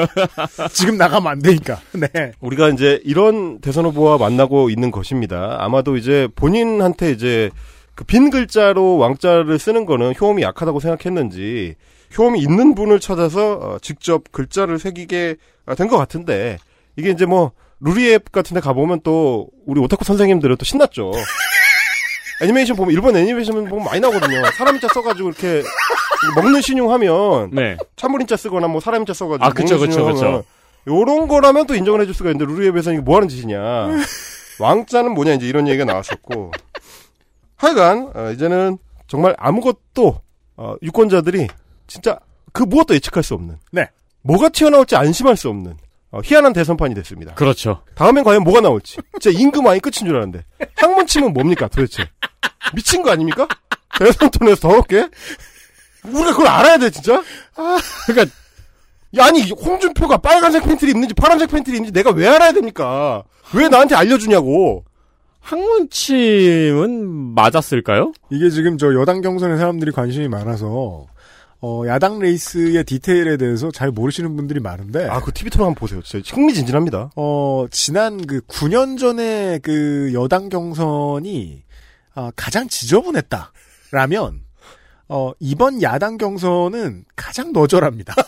[0.71, 1.79] 지금 나가면 안 되니까.
[1.93, 2.31] 네.
[2.39, 5.57] 우리가 이제 이런 대선 후보와 만나고 있는 것입니다.
[5.59, 7.49] 아마도 이제 본인한테 이제
[7.95, 11.75] 그 빈 글자로 왕자를 쓰는 거는 효험이 약하다고 생각했는지
[12.17, 15.35] 효험이 있는 분을 찾아서 어, 직접 글자를 새기게
[15.77, 16.57] 된 것 같은데
[16.95, 21.11] 이게 이제 뭐 루리앱 같은 데 가보면 또 우리 오타쿠 선생님들은 또 신났죠.
[22.41, 24.43] 애니메이션 보면 일본 애니메이션 보면 많이 나오거든요.
[24.57, 25.63] 사람자 써가지고 이렇게
[26.35, 27.77] 먹는 신용 하면 네.
[27.95, 30.43] 참물인자 쓰거나 뭐 사람인자 써가지고 아, 그쵸, 그쵸, 그쵸.
[30.87, 33.59] 요런 거라면 또 인정을 해줄 수가 있는데 루리앱에서 이게 뭐 하는 짓이냐.
[34.59, 36.51] 왕자는 뭐냐 이제 이런 얘기가 나왔었고.
[37.55, 38.77] 하여간 어, 이제는
[39.07, 40.19] 정말 아무것도
[40.57, 41.47] 어, 유권자들이
[41.85, 42.17] 진짜
[42.51, 43.57] 그 무엇도 예측할 수 없는.
[43.71, 43.87] 네.
[44.23, 45.75] 뭐가 튀어나올지 안심할 수 없는
[46.11, 47.35] 어, 희한한 대선판이 됐습니다.
[47.35, 47.83] 그렇죠.
[47.95, 48.97] 다음엔 과연 뭐가 나올지.
[49.19, 50.43] 진짜 임금 왕이 끝인 줄 알았는데.
[51.01, 52.09] 항문침은 뭡니까 도대체?
[52.73, 53.47] 미친 거 아닙니까?
[53.97, 55.07] 대선턴에서 더럽게?
[56.05, 57.23] 우리가 그걸 알아야 돼 진짜?
[58.07, 58.35] 그러니까
[59.17, 63.23] 야, 아니 홍준표가 빨간색 팬티를 입는지 파란색 팬티를 입는지 내가 왜 알아야 됩니까?
[63.53, 64.85] 왜 나한테 알려주냐고.
[65.41, 68.13] 항문침은 맞았을까요?
[68.29, 71.07] 이게 지금 저 여당 경선에 사람들이 관심이 많아서
[71.63, 76.01] 어, 야당 레이스의 디테일에 대해서 잘 모르시는 분들이 많은데 아, 그 TV 토론 한번 보세요.
[76.01, 77.11] 진짜 흥미진진합니다.
[77.15, 81.63] 어, 지난 그 9년 전에 그 여당 경선이
[82.15, 83.53] 아, 가장 지저분했다
[83.91, 84.41] 라면
[85.07, 88.15] 어, 이번 야당 경선은 가장 너절합니다.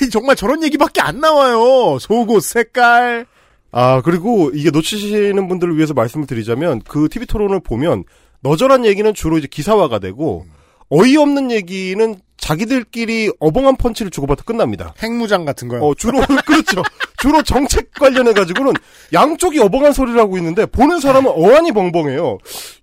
[0.00, 1.98] 아니 정말 저런 얘기밖에 안 나와요.
[1.98, 3.26] 속옷 색깔.
[3.72, 8.04] 아, 그리고 이게 놓치시는 분들을 위해서 말씀을 드리자면 그 TV 토론을 보면
[8.42, 10.46] 너절한 얘기는 주로 이제 기사화가 되고
[10.90, 14.94] 어이없는 얘기는 자기들끼리 어벙한 펀치를 주고받아 끝납니다.
[15.00, 15.80] 핵무장 같은 거요.
[15.80, 16.82] 어, 주로, 그렇죠.
[17.18, 18.72] 주로 정책 관련해 가지고는
[19.12, 22.38] 양쪽이 어벙한 소리를 하고 있는데 보는 사람은 어안이 벙벙해요.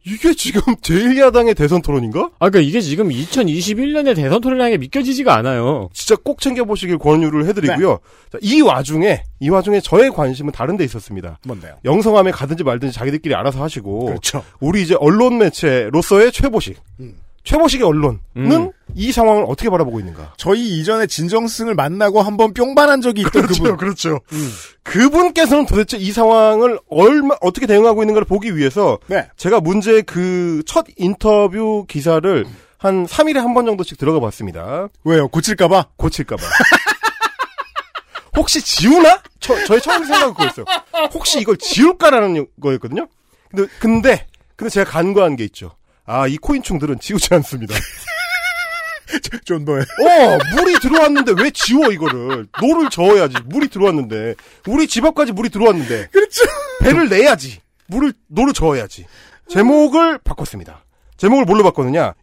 [0.06, 2.32] 이게 지금 제1야당의 대선 토론인가?
[2.39, 5.89] 아, 그러니까 이게 지금 2021년의 대선 토론이라는 게 믿겨지지가 않아요.
[5.93, 7.89] 진짜 꼭 챙겨 보시길 권유를 해 드리고요.
[7.91, 7.98] 네.
[8.32, 11.38] 자, 이 와중에, 이 와중에 저의 관심은 다른 데 있었습니다.
[11.45, 11.76] 뭔데요?
[11.84, 14.06] 영성함에 가든지 말든지 자기들끼리 알아서 하시고.
[14.06, 14.41] 그렇죠.
[14.62, 16.78] 우리 이제 언론 매체로서의 최보식.
[17.02, 17.17] 음.
[17.43, 18.71] 최보식의 언론은 음.
[18.95, 20.34] 이 상황을 어떻게 바라보고 있는가?
[20.38, 24.19] 저희 이전에 진정승을 만나고 한번 뿅반한 적이 있던 그분 그렇죠.
[24.32, 24.52] 음.
[24.84, 29.28] 그분께서는 도대체 이 상황을 얼마 어떻게 대응하고 있는가를 보기 위해서 네.
[29.38, 32.45] 제가 문제 그 첫 인터뷰 기사를
[32.78, 34.88] 한 3일에 한 번 정도씩 들어가 봤습니다.
[35.04, 35.28] 왜요?
[35.30, 35.88] 고칠까봐?
[35.97, 36.41] 고칠까봐.
[38.36, 39.21] 혹시 지우나?
[39.39, 40.65] 저, 저의 처음 생각은 그거였어요.
[41.13, 43.08] 혹시 이걸 지울까라는 거였거든요?
[43.49, 45.71] 근데, 근데, 근데 제가 간과한 게 있죠.
[46.12, 47.76] 아, 이 코인충들은 지우지 않습니다.
[49.45, 49.82] 좀 더해.
[49.82, 52.48] 어, 물이 들어왔는데 왜 지워, 이거를.
[52.60, 53.36] 노를 저어야지.
[53.45, 54.34] 물이 들어왔는데.
[54.67, 56.08] 우리 집 앞까지 물이 들어왔는데.
[56.12, 56.45] 그렇죠.
[56.82, 57.60] 배를 내야지.
[57.86, 59.06] 물을, 노를 저어야지.
[59.50, 60.84] 제목을 바꿨습니다.
[61.17, 62.15] 제목을 뭘로 바꿨느냐?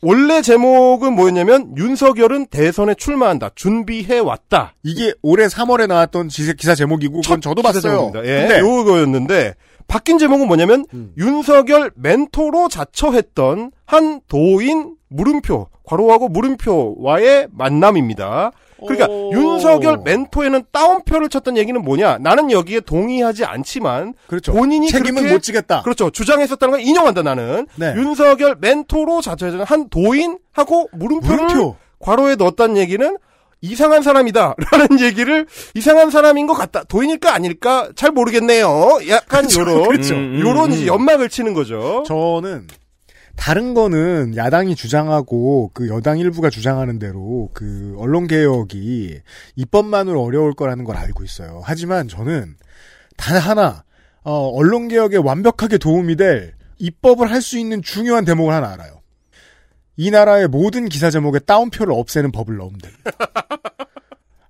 [0.00, 3.50] 원래 제목은 뭐였냐면, 윤석열은 대선에 출마한다.
[3.54, 4.74] 준비해 왔다.
[4.82, 7.82] 이게 올해 3월에 나왔던 기사, 기사 제목이고 그건 저도 봤어요.
[7.82, 8.24] 제목입니다.
[8.24, 9.54] 예, 근데 요거였는데,
[9.86, 11.12] 바뀐 제목은 뭐냐면, 음.
[11.16, 18.52] 윤석열 멘토로 자처했던 한 도인 물음표, 괄호하고 물음표와의 만남입니다.
[18.80, 19.32] 그러니까 오.
[19.32, 22.18] 윤석열 멘토에는 따옴표를 쳤던 얘기는 뭐냐?
[22.18, 24.52] 나는 여기에 동의하지 않지만 그렇죠.
[24.52, 25.82] 본인이 책임은 못 지겠다.
[25.82, 26.10] 그렇죠.
[26.10, 27.66] 주장했었다는 걸 인정한다 나는.
[27.76, 27.94] 네.
[27.96, 31.76] 윤석열 멘토로 자처했던 한 도인하고 물음표를 물음표.
[32.00, 33.16] 괄호에 넣었다는 얘기는
[33.60, 34.54] 이상한 사람이다.
[34.72, 36.84] 라는 얘기를 이상한 사람인 것 같다.
[36.84, 38.98] 도인일까 아닐까 잘 모르겠네요.
[39.08, 40.14] 약간 요런 그렇죠.
[40.14, 40.76] 음, 음, 요런 음.
[40.76, 42.02] 이제 연막을 치는 거죠.
[42.06, 42.66] 저는
[43.36, 49.20] 다른 거는 야당이 주장하고 그 여당 일부가 주장하는 대로 그 언론 개혁이
[49.56, 51.60] 입법만으로 어려울 거라는 걸 알고 있어요.
[51.64, 52.54] 하지만 저는
[53.16, 53.82] 단 하나
[54.22, 59.00] 어, 언론 개혁에 완벽하게 도움이 될 입법을 할 수 있는 중요한 대목을 하나 알아요.
[59.96, 63.10] 이 나라의 모든 기사 제목에 따옴표를 없애는 법을 넣으면 됩니다.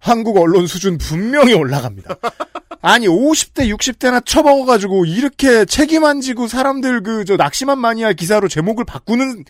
[0.04, 2.16] 한국 언론 수준 분명히 올라갑니다.
[2.82, 8.48] 아니 50대 60대나 처먹어가지고 이렇게 책임 안 지고 사람들 그 저 낚시만 많이 할 기사로
[8.48, 9.44] 제목을 바꾸는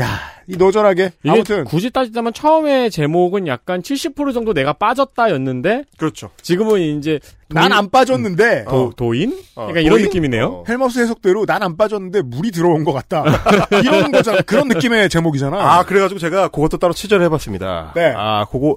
[0.00, 0.06] 야,
[0.46, 1.10] 이 너절하게.
[1.26, 1.64] 아무튼.
[1.64, 6.30] 굳이 따지자면 처음에 제목은 약간 70% 정도 내가 빠졌다였는데 그렇죠.
[6.40, 7.18] 지금은 이제
[7.48, 8.64] 난 안 빠졌는데.
[8.66, 9.32] 도, 도인?
[9.56, 10.04] 어, 그러니까 이런 도인?
[10.06, 10.46] 느낌이네요.
[10.46, 10.64] 어.
[10.68, 13.24] 헬마우스 해석대로 난 안 빠졌는데 물이 들어온 것 같다.
[13.82, 14.40] 이런 거잖아.
[14.42, 15.58] 그런 느낌의 제목이잖아.
[15.58, 17.92] 아, 그래가지고 제가 그것도 따로 취재를 해봤습니다.
[17.96, 18.12] 네.
[18.16, 18.76] 아, 그거,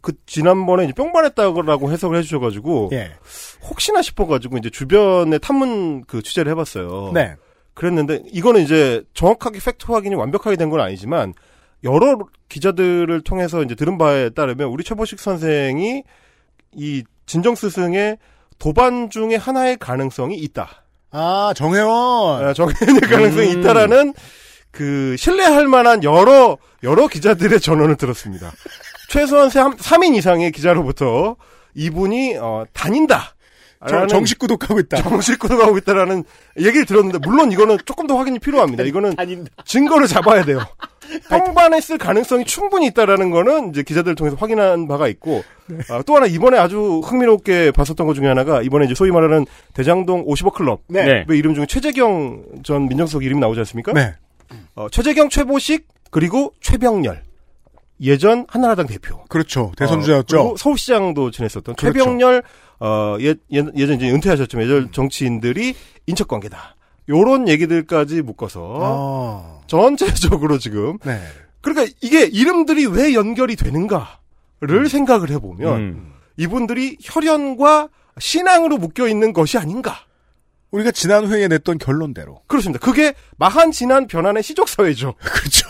[0.00, 3.12] 그, 지난번에 이제 뿅반했다고 해석을 해주셔가지고, 예.
[3.68, 7.10] 혹시나 싶어가지고 이제 주변에 탐문 그 취재를 해봤어요.
[7.14, 7.34] 네.
[7.74, 11.34] 그랬는데, 이거는 이제 정확하게 팩트 확인이 완벽하게 된 건 아니지만,
[11.84, 16.02] 여러 기자들을 통해서 이제 들은 바에 따르면, 우리 최보식 선생이
[16.74, 18.18] 이 진정 스승의
[18.58, 20.84] 도반 중에 하나의 가능성이 있다.
[21.10, 22.44] 아, 정혜원.
[22.44, 23.60] 아, 정해낼 가능성이 음.
[23.60, 24.14] 있다라는
[24.70, 28.52] 그 신뢰할 만한 여러 여러 기자들의 전언을 들었습니다.
[29.08, 31.36] 최소한 3, 인 이상의 기자로부터
[31.74, 33.34] 이분이 어, 다닌다.
[33.88, 35.02] 정, 정식 구독하고 있다.
[35.02, 36.24] 정식 구독하고 있다라는
[36.58, 38.82] 얘기를 들었는데 물론 이거는 조금 더 확인이 필요합니다.
[38.82, 39.14] 이거는
[39.64, 40.60] 증거를 잡아야 돼요.
[41.30, 45.42] 평반했을 가능성이 충분히 있다라는 거는 이제 기자들 을 통해서 확인한 바가 있고
[45.88, 50.26] 아, 또 하나 이번에 아주 흥미롭게 봤었던 것 중에 하나가 이번에 이제 소위 말하는 대장동
[50.26, 51.04] 50억 클럽 네.
[51.04, 51.24] 네.
[51.26, 53.92] 그 이름 중에 최재경 전 민정수석 이름이 나오지 않습니까?
[53.92, 54.14] 네.
[54.74, 57.27] 어, 최재경, 최보식 그리고 최병렬
[58.00, 59.24] 예전 한나라당 대표.
[59.28, 59.64] 그렇죠.
[59.64, 60.36] 어, 대선주자였죠.
[60.36, 61.98] 그리고 서울시장도 지냈었던 그렇죠.
[61.98, 62.42] 최병렬
[62.80, 65.74] 어, 예, 예, 예 전 이제 은퇴하셨지만 예전 정치인들이
[66.06, 66.76] 인척 관계다.
[67.08, 69.60] 요런 얘기들까지 묶어서 아.
[69.66, 71.20] 전체적으로 지금 네.
[71.60, 76.12] 그러니까 이게 이름들이 왜 연결이 되는가를 생각을 해보면 음.
[76.36, 77.88] 이분들이 혈연과
[78.20, 79.96] 신앙으로 묶여 있는 것이 아닌가.
[80.70, 82.42] 우리가 지난 회에 냈던 결론대로.
[82.46, 82.84] 그렇습니다.
[82.84, 85.14] 그게 마한 지난 변환의 시족 사회죠.
[85.18, 85.66] 그렇죠.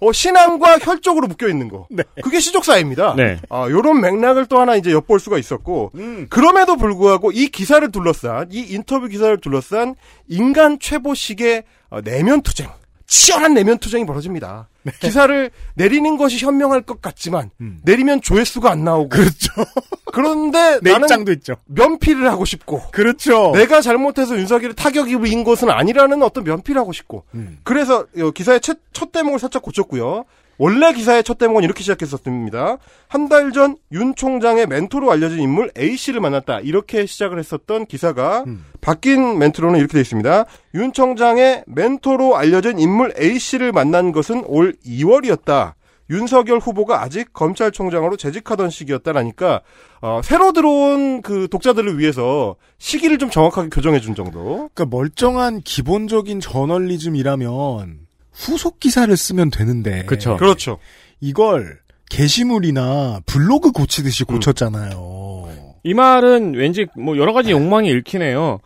[0.00, 1.86] 어, 신앙과 혈족으로 묶여 있는 거.
[1.90, 2.02] 네.
[2.22, 3.14] 그게 시족 사회입니다.
[3.16, 3.38] 네.
[3.48, 6.26] 아, 요런 맥락을 또 하나 이제 엿볼 수가 있었고, 음.
[6.30, 9.94] 그럼에도 불구하고 이 기사를 둘러싼, 이 인터뷰 기사를 둘러싼
[10.28, 12.68] 인간 최보식의 어, 내면 투쟁,
[13.06, 14.68] 치열한 내면 투쟁이 벌어집니다.
[15.00, 17.66] 기사를 내리는 것이 현명할 것 같지만, 네.
[17.66, 17.78] 음.
[17.84, 19.52] 내리면 조회수가 안 나오고, 그렇죠.
[20.12, 21.56] 그런데 내 나는 입장도 있죠.
[21.66, 23.52] 면피를 하고 싶고, 그렇죠.
[23.52, 27.58] 내가 잘못해서 윤석열이 타격이 입은 것은 아니라는 어떤 면피를 하고 싶고, 음.
[27.64, 30.24] 그래서 어, 기사의 첫, 첫 대목을 살짝 고쳤고요.
[30.58, 32.78] 원래 기사의 첫 대목은 이렇게 시작했었습니다.
[33.08, 36.60] 한 달 전 윤 총장의 멘토로 알려진 인물 A 씨를 만났다.
[36.60, 38.64] 이렇게 시작을 했었던 기사가 음.
[38.80, 40.44] 바뀐 멘트로는 이렇게 되어 있습니다.
[40.74, 45.74] 윤 총장의 멘토로 알려진 인물 A 씨를 만난 것은 올 2월이었다.
[46.08, 49.60] 윤석열 후보가 아직 검찰총장으로 재직하던 시기였다라니까
[50.02, 54.70] 어, 새로 들어온 그 독자들을 위해서 시기를 좀 정확하게 교정해 준 정도.
[54.72, 58.05] 그러니까 멀쩡한 기본적인 저널리즘이라면
[58.36, 60.04] 후속 기사를 쓰면 되는데.
[60.04, 60.36] 그쵸.
[60.36, 60.78] 그렇죠.
[61.20, 65.48] 이걸 게시물이나 블로그 고치듯이 고쳤잖아요.
[65.82, 68.60] 이 말은 왠지 뭐 여러 가지 욕망이 읽히네요.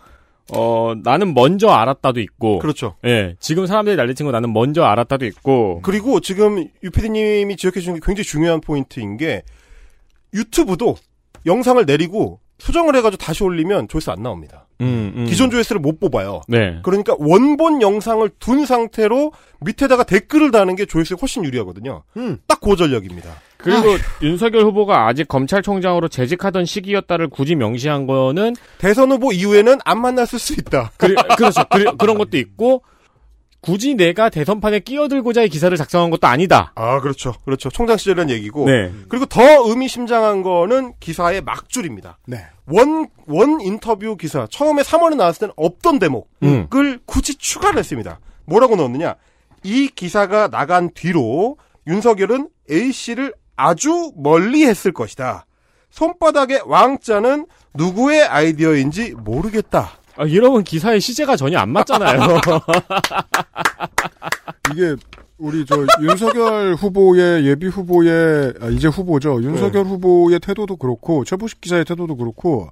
[0.52, 2.58] 어, 나는 먼저 알았다도 있고.
[2.58, 2.96] 그렇죠.
[3.04, 3.36] 예.
[3.38, 5.80] 지금 사람들이 난리친 거 나는 먼저 알았다도 있고.
[5.82, 9.42] 그리고 지금 유피디님이 지적해 주는 게 굉장히 중요한 포인트인 게
[10.34, 10.96] 유튜브도
[11.46, 14.66] 영상을 내리고 수정을 해가지고 다시 올리면 조회수 안 나옵니다.
[14.80, 15.24] 음, 음.
[15.26, 16.42] 기존 조회수를 못 뽑아요.
[16.48, 16.78] 네.
[16.82, 22.02] 그러니까 원본 영상을 둔 상태로 밑에다가 댓글을 다는 게 조회수에 훨씬 유리하거든요.
[22.16, 22.38] 음.
[22.46, 23.30] 딱 고전력입니다.
[23.58, 30.38] 그리고 윤석열 후보가 아직 검찰총장으로 재직하던 시기였다를 굳이 명시한 거는 대선 후보 이후에는 안 만났을
[30.38, 30.92] 수 있다.
[30.96, 31.62] 그리, 그렇죠.
[31.70, 32.82] 그리, 그런 것도 있고
[33.60, 36.72] 굳이 내가 대선판에 끼어들고자 이 기사를 작성한 것도 아니다.
[36.76, 37.34] 아, 그렇죠.
[37.44, 37.68] 그렇죠.
[37.68, 38.66] 총장 시절이라는 얘기고.
[38.66, 38.90] 네.
[39.08, 42.18] 그리고 더 의미심장한 거는 기사의 막줄입니다.
[42.26, 42.44] 네.
[42.66, 44.46] 원, 원 인터뷰 기사.
[44.50, 46.98] 처음에 3월에 나왔을 때는 없던 대목을 음.
[47.04, 48.18] 굳이 추가를 했습니다.
[48.46, 49.16] 뭐라고 넣었느냐.
[49.62, 55.44] 이 기사가 나간 뒤로 윤석열은 A씨를 아주 멀리 했을 것이다.
[55.90, 59.99] 손바닥의 왕자는 누구의 아이디어인지 모르겠다.
[60.16, 62.20] 아, 이러면 기사의 시제가 전혀 안 맞잖아요.
[64.72, 64.96] 이게
[65.40, 69.42] 우리 저 윤석열 후보의 예비 후보의 아, 이제 후보죠.
[69.42, 72.68] 윤석열 후보의 태도도 그렇고 최보식 기자의 태도도 그렇고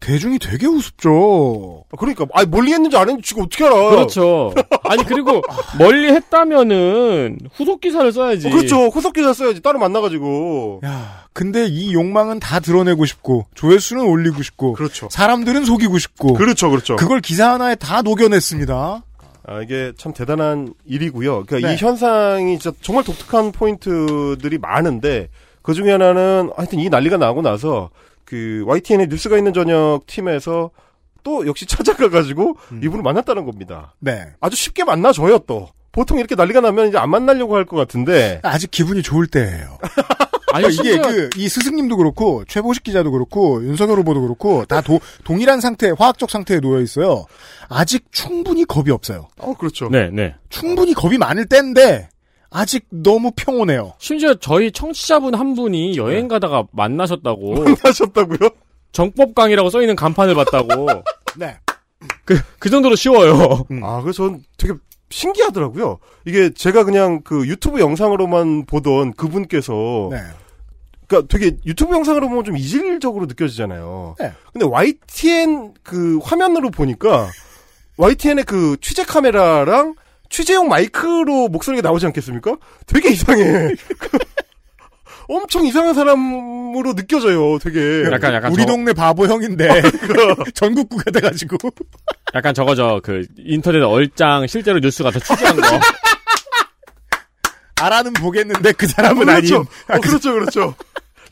[0.00, 1.84] 대중이 되게 우습죠.
[1.98, 3.90] 그러니까, 아 멀리 했는지 안 했는지 지금 어떻게 알아?
[3.90, 4.54] 그렇죠.
[4.84, 5.42] 아니 그리고
[5.78, 8.48] 멀리 했다면은 후속 기사를 써야지.
[8.48, 8.86] 어, 그렇죠.
[8.86, 9.60] 후속 기사 써야지.
[9.60, 10.80] 따로 만나가지고.
[10.84, 15.08] 야, 근데 이 욕망은 다 드러내고 싶고 조회수는 올리고 싶고 그렇죠.
[15.10, 16.96] 사람들은 속이고 싶고 그렇죠, 그렇죠.
[16.96, 19.02] 그걸 기사 하나에 다 녹여냈습니다.
[19.46, 21.44] 아, 이게 참 대단한 일이고요.
[21.46, 21.74] 그러니까 네.
[21.74, 25.28] 이 현상이 진짜 정말 독특한 포인트들이 많은데
[25.62, 27.90] 그 중에 하나는 하여튼 이 난리가 나고 나서
[28.24, 30.70] 그 YTN의 뉴스가 있는 저녁 팀에서
[31.24, 33.94] 또 역시 찾아가가지고 이분을 만났다는 겁니다.
[34.00, 34.26] 네.
[34.40, 35.68] 아주 쉽게 만나줘요 또.
[35.92, 39.78] 보통 이렇게 난리가 나면 이제 안 만나려고 할 것 같은데 아직 기분이 좋을 때예요.
[40.52, 45.00] 아니 그러니까 이게 그 이 스승님도 그렇고 최보식 기자도 그렇고 윤석열 후보도 그렇고 다 도-
[45.24, 47.24] 동일한 상태, 화학적 상태에 놓여 있어요.
[47.68, 49.28] 아직 충분히 겁이 없어요.
[49.38, 49.88] 어 그렇죠.
[49.90, 50.34] 네, 네.
[50.50, 52.08] 충분히 겁이 많을 때인데
[52.50, 53.94] 아직 너무 평온해요.
[53.98, 57.54] 심지어 저희 청취자분 한 분이 여행 가다가 만나셨다고.
[57.64, 58.50] 만나셨다고요?
[58.92, 60.86] 정법강이라고 써있는 간판을 봤다고.
[61.38, 61.56] 네.
[62.24, 63.64] 그, 그 정도로 쉬워요.
[63.82, 64.74] 아, 그래서 전 되게
[65.10, 65.98] 신기하더라고요.
[66.26, 70.18] 이게 제가 그냥 그 유튜브 영상으로만 보던 그분께서 네.
[71.12, 74.16] 그러니까 되게 유튜브 영상으로 보면 좀 이질적으로 느껴지잖아요.
[74.18, 74.32] 네.
[74.52, 77.28] 근데 YTN 그 화면으로 보니까
[77.98, 79.94] YTN의 그 취재 카메라랑
[80.30, 82.56] 취재용 마이크로 목소리가 나오지 않겠습니까?
[82.86, 83.74] 되게 이상해.
[85.28, 87.58] 엄청 이상한 사람으로 느껴져요.
[87.58, 88.04] 되게.
[88.10, 88.50] 약간, 약간.
[88.52, 89.68] 우리 저- 동네 바보 형인데
[90.54, 91.56] 전국구가 돼가지고
[92.34, 95.66] 약간 저거 저그 인터넷 얼짱 실제로 뉴스 가서 취재한 거.
[97.80, 99.56] 알아는 보겠는데 그 사람은 그렇죠.
[99.56, 99.66] 아닌.
[99.88, 100.74] 어, 그렇죠, 그렇죠.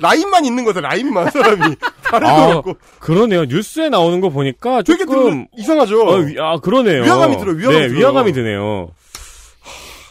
[0.01, 1.77] 라인만 있는 거죠, 라인만 사람이.
[2.03, 2.77] 다른 거 아, 없고.
[3.01, 3.45] 그러네요.
[3.45, 6.03] 뉴스에 나오는 거 보니까 되게 조금 들- 이상하죠.
[6.03, 7.03] 어, 위- 아 그러네요.
[7.05, 7.99] 위화감이 들어요, 위화감이 네, 들어요.
[8.01, 8.91] 위화감이 드네요.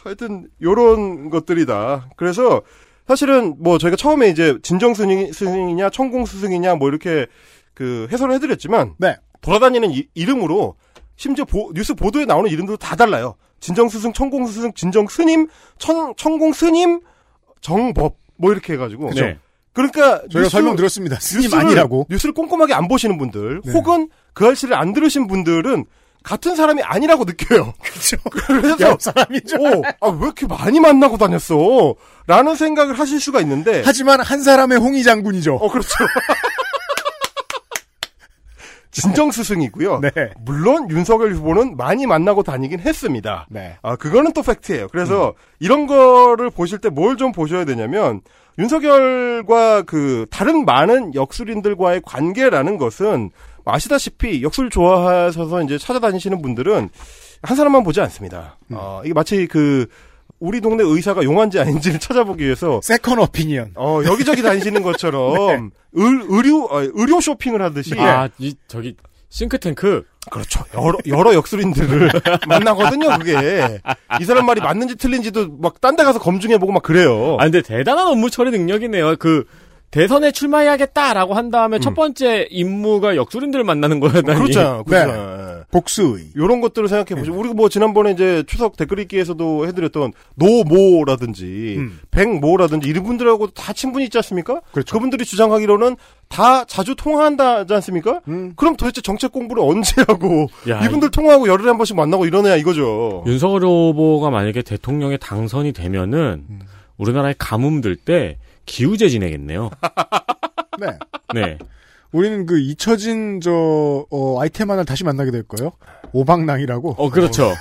[0.03, 2.09] 하여튼 요런 것들이다.
[2.15, 2.61] 그래서
[3.07, 7.27] 사실은 뭐 저희가 처음에 이제 진정 스승, 스승이냐 천공 스승이냐 뭐 이렇게
[7.73, 9.15] 그 해설을 해드렸지만 네.
[9.41, 10.75] 돌아다니는 이, 이름으로
[11.15, 13.35] 심지어 보- 뉴스 보도에 나오는 이름도 다 달라요.
[13.59, 15.47] 진정 스승, 천공 스승, 진정 스님,
[15.77, 17.01] 천, 천공 스님,
[17.59, 19.11] 정법 뭐 이렇게 해가지고.
[19.15, 19.37] 네.
[19.73, 21.19] 그러니까 저희가 뉴스- 설명드렸습니다.
[21.19, 22.07] 스님 뉴스를, 아니라고.
[22.09, 23.71] 뉴스를 꼼꼼하게 안 보시는 분들 네.
[23.71, 25.85] 혹은 그 알씨를 안 들으신 분들은
[26.21, 27.73] 같은 사람이 아니라고 느껴요.
[27.81, 28.17] 그렇죠.
[28.29, 29.55] 그래서 옆 사람이죠.
[29.57, 31.95] 오, 아, 왜 이렇게 많이 만나고 다녔어?
[32.27, 33.83] 라는 생각을 하실 수가 있는데.
[33.85, 35.55] 하지만 한 사람의 홍희 장군이죠.
[35.55, 35.87] 어, 그렇죠.
[38.91, 39.99] 진정 스승이고요.
[40.01, 40.11] 네.
[40.39, 43.45] 물론 윤석열 후보는 많이 만나고 다니긴 했습니다.
[43.49, 43.77] 네.
[43.83, 44.87] 아, 그거는 또 팩트예요.
[44.89, 48.21] 그래서 이런 거를 보실 때 뭘 좀 보셔야 되냐면
[48.59, 53.31] 윤석열과 그 다른 많은 역술인들과의 관계라는 것은
[53.65, 56.89] 아시다시피 역술 좋아하셔서 이제 찾아다니시는 분들은
[57.41, 58.57] 한 사람만 보지 않습니다.
[58.71, 59.87] 어, 이게 마치 그
[60.39, 63.71] 우리 동네 의사가 용한지 아닌지를 찾아보기 위해서 second opinion.
[63.75, 68.95] 어, 여기저기 다니시는 것처럼 의, 의료 어, 의료 쇼핑을 하듯이 아, 이 저기
[69.29, 70.63] 싱크탱크 그렇죠.
[70.75, 72.11] 여러, 여러 역술인들을
[72.47, 73.79] 만나거든요, 그게.
[74.19, 77.37] 이 사람 말이 맞는지 틀린지도 막 딴 데 가서 검증해보고 막 그래요.
[77.39, 79.15] 아, 근데 대단한 업무 처리 능력이네요.
[79.17, 79.45] 그,
[79.91, 84.39] 대선에 출마해야겠다라고 한 다음에 첫 번째 임무가 역술인들을 만나는 거였다니.
[84.39, 84.43] 음.
[84.43, 84.83] 그렇잖아요.
[84.87, 85.63] 네.
[85.71, 86.27] 복수의.
[86.35, 91.99] 이런 것들을 생각해 보시고, 우리가 뭐 지난번에 이제 추석 댓글 읽기에서도 해드렸던 노모라든지, 음.
[92.11, 94.61] 백모라든지 이런 분들하고 다 친분이 있지 않습니까?
[94.71, 94.99] 그렇죠.
[94.99, 95.95] 분들이 주장하기로는
[96.27, 98.21] 다 자주 통화한다지 않습니까?
[98.27, 98.53] 음.
[98.55, 103.23] 그럼 도대체 정책 공부를 언제 하고, 야, 이분들 통화하고 열흘에 한 번씩 만나고 이러냐 이거죠.
[103.25, 106.59] 윤석열 후보가 만약에 대통령에 당선이 되면은 음.
[106.97, 108.37] 우리나라에 가뭄 들때
[108.69, 109.69] 기우제 지내겠네요.
[110.79, 110.87] 네.
[111.33, 111.57] 네.
[112.11, 115.71] 우리는 그 잊혀진 저 어, 아이템 하나를 다시 만나게 될 거예요.
[116.11, 116.95] 오방랑이라고.
[116.97, 117.53] 어, 그렇죠.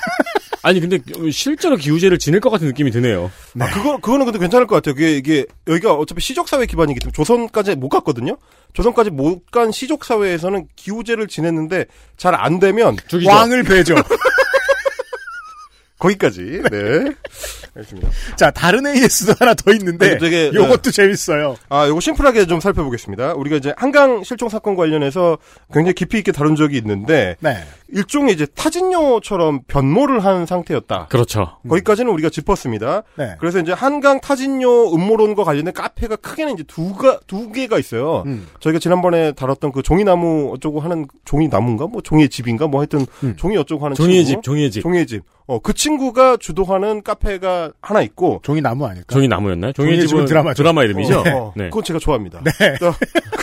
[0.62, 0.99] 아니, 근데
[1.31, 3.31] 실제로 기우제를 지낼 것 같은 느낌이 드네요.
[3.61, 4.94] 아, 그거, 그거는 근데 괜찮을 것 같아요.
[4.94, 8.37] 그게, 이게, 여기가 어차피 시족 사회 기반이기 때문에 조선까지 못 갔거든요?
[8.73, 13.31] 조선까지 못 간 시족 사회에서는 기우제를 지냈는데 잘 안 되면 죽이죠.
[13.31, 13.94] 왕을 배죠.
[15.99, 16.63] 거기까지.
[16.71, 17.13] 네.
[17.75, 18.09] 알겠습니다.
[18.37, 21.57] 자, 다른 AS도 하나 더 있는데 아니, 되게, 요것도 재밌어요.
[21.69, 23.35] 아, 요거 심플하게 좀 살펴보겠습니다.
[23.35, 25.39] 우리가 이제 한강 실종 사건 관련해서
[25.73, 27.57] 굉장히 깊이 있게 다룬 적이 있는데, 네.
[27.91, 31.07] 일종의 이제 타진요처럼 변모를 한 상태였다.
[31.09, 31.57] 그렇죠.
[31.69, 33.03] 거기까지는 우리가 짚었습니다.
[33.17, 33.35] 네.
[33.41, 38.25] 그래서 이제 한강 타진요 음모론과 관련된 카페가 크게는 이제 두가 두 개가 있어요.
[38.27, 38.47] 음.
[38.61, 43.35] 저희가 지난번에 다뤘던 그 종이나무 어쩌고 하는 종이나무인가 뭐 종이의 집인가 뭐 하여튼 음.
[43.37, 44.43] 종이 어쩌고 하는 종이의 친구.
[44.43, 44.83] 집, 종이의 집.
[44.83, 45.23] 종이의 집.
[45.49, 49.07] 어, 그 친구가 주도하는 카페가 하나 있고 종이 나무 아닐까?
[49.15, 49.73] 종이 나무였나요?
[49.73, 50.63] 종이의 종이의 집은 집은 드라마죠.
[50.63, 51.21] 드라마 이름이죠?
[51.27, 51.65] 어, 네.
[51.71, 52.41] 그건 제가 좋아합니다.
[52.41, 52.93] 어,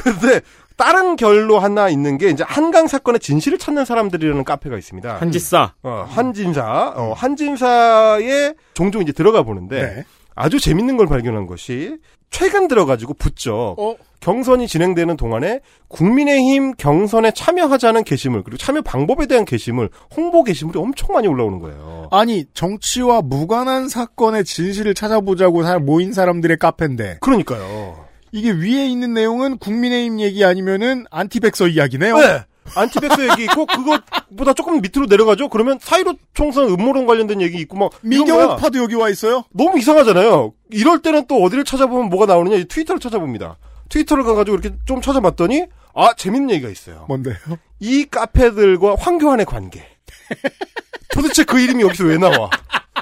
[0.04, 0.42] 근데
[0.78, 5.16] 다른 결로 하나 있는 게 이제 한강 사건의 진실을 찾는 사람들이라는 카페가 있습니다.
[5.18, 5.74] 한지싸.
[5.82, 10.04] 어, 한진사, 어, 한진사에 종종 이제 들어가 보는데 네.
[10.36, 11.98] 아주 재밌는 걸 발견한 것이
[12.38, 13.76] 최근 들어가지고 붙죠.
[13.78, 13.96] 어?
[14.20, 21.14] 경선이 진행되는 동안에 국민의힘 경선에 참여하자는 게시물 그리고 참여 방법에 대한 게시물, 홍보 게시물이 엄청
[21.14, 22.10] 많이 올라오는 거예요.
[22.12, 28.04] 아니, 정치와 무관한 사건의 진실을 찾아보자고 사- 모인 사람들의 카페인데 그러니까요.
[28.32, 32.18] 이게 위에 있는 내용은 국민의힘 얘기 아니면은 안티백서 이야기네요.
[32.18, 32.42] 네.
[32.76, 35.50] 안티백서 얘기 있고 그것보다 조금 밑으로 내려가죠.
[35.50, 38.38] 그러면 사이로 총선 음모론 관련된 얘기 있고 막 이런 거야.
[38.38, 39.44] 민경욱 파도 여기 와 있어요.
[39.52, 40.54] 너무 이상하잖아요.
[40.72, 42.56] 이럴 때는 또 어디를 찾아보면 뭐가 나오느냐?
[42.58, 43.58] 이 트위터를 찾아봅니다.
[43.90, 47.06] 트위터를 가가지고 이렇게 좀 찾아봤더니 아 재밌는 얘기가 있어요.
[47.08, 47.36] 뭔데요?
[47.80, 49.86] 이 카페들과 황교안의 관계.
[51.14, 52.50] 도대체 그 이름이 여기서 왜 나와?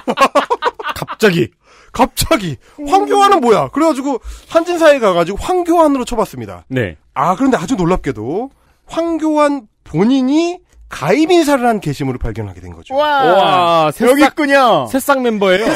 [0.94, 1.48] 갑자기.
[1.92, 2.56] 갑자기
[2.88, 3.68] 황교안은 뭐야?
[3.68, 6.64] 그래가지고 한진사에 가가지고 황교안으로 쳐봤습니다.
[6.68, 6.96] 네.
[7.14, 8.50] 아 그런데 아주 놀랍게도
[8.86, 10.58] 황교안 본인이
[10.88, 12.94] 가입 인사를 한 게시물을 발견하게 된 거죠.
[12.94, 14.86] 와, 와, 여기 새싹, 있군요.
[14.90, 15.66] 새싹 멤버예요.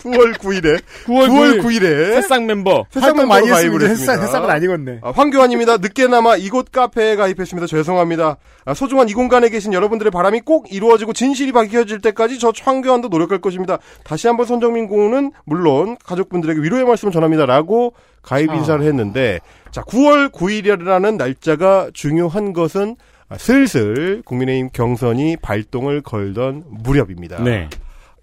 [0.00, 2.86] 9월 9일에 9월 9월 9일 에 새싹 멤버.
[2.92, 4.22] 활동 많이 멤버로 했으면 가입을 했습니다.
[4.22, 4.98] 햇살은 안 익었네.
[5.02, 5.78] 아, 황교안입니다.
[5.78, 7.66] 늦게나마 이곳 카페에 가입했습니다.
[7.66, 8.36] 죄송합니다.
[8.64, 13.40] 아, 소중한 이 공간에 계신 여러분들의 바람이 꼭 이루어지고 진실이 밝혀질 때까지 저 황교안도 노력할
[13.40, 13.78] 것입니다.
[14.04, 19.40] 다시 한번 손정민 군은 물론 가족분들에게 위로의 말씀을 전합니다라고 가입 인사를 했는데
[19.70, 22.96] 자 9월 9일이라는 날짜가 중요한 것은
[23.28, 27.42] 아, 슬슬 국민의힘 경선이 발동을 걸던 무렵입니다.
[27.42, 27.68] 네.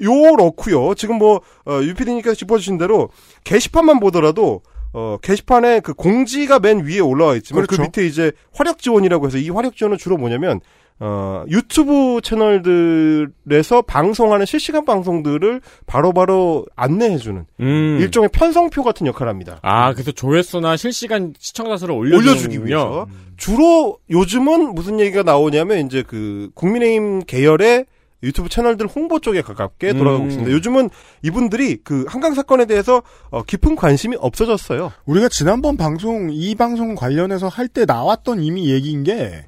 [0.01, 0.93] 요렇고요.
[0.95, 3.09] 지금 뭐 어, 유피디님께서 짚어주신 대로
[3.43, 4.61] 게시판만 보더라도
[4.93, 7.83] 어, 게시판에 그 공지가 맨 위에 올라와 있지만 그 그렇죠.
[7.83, 10.59] 밑에 이제 화력 지원이라고 해서 이 화력 지원은 주로 뭐냐면
[10.99, 17.97] 어, 유튜브 채널들에서 방송하는 실시간 방송들을 바로바로 안내해주는 음.
[18.01, 19.59] 일종의 편성표 같은 역할을 합니다.
[19.61, 21.93] 아, 그래서 조회수나 실시간 시청자 수를.
[21.93, 27.85] 올려주기 위해서 주로 요즘은 무슨 얘기가 나오냐면 이제 그 국민의힘 계열의
[28.23, 30.29] 유튜브 채널들 홍보 쪽에 가깝게 돌아가고 음.
[30.29, 30.51] 있습니다.
[30.51, 30.89] 요즘은
[31.21, 34.91] 이분들이 그 한강 사건에 대해서 어, 깊은 관심이 없어졌어요.
[35.05, 39.45] 우리가 지난번 방송, 이 방송 관련해서 할 때 나왔던 이미 얘기인 게,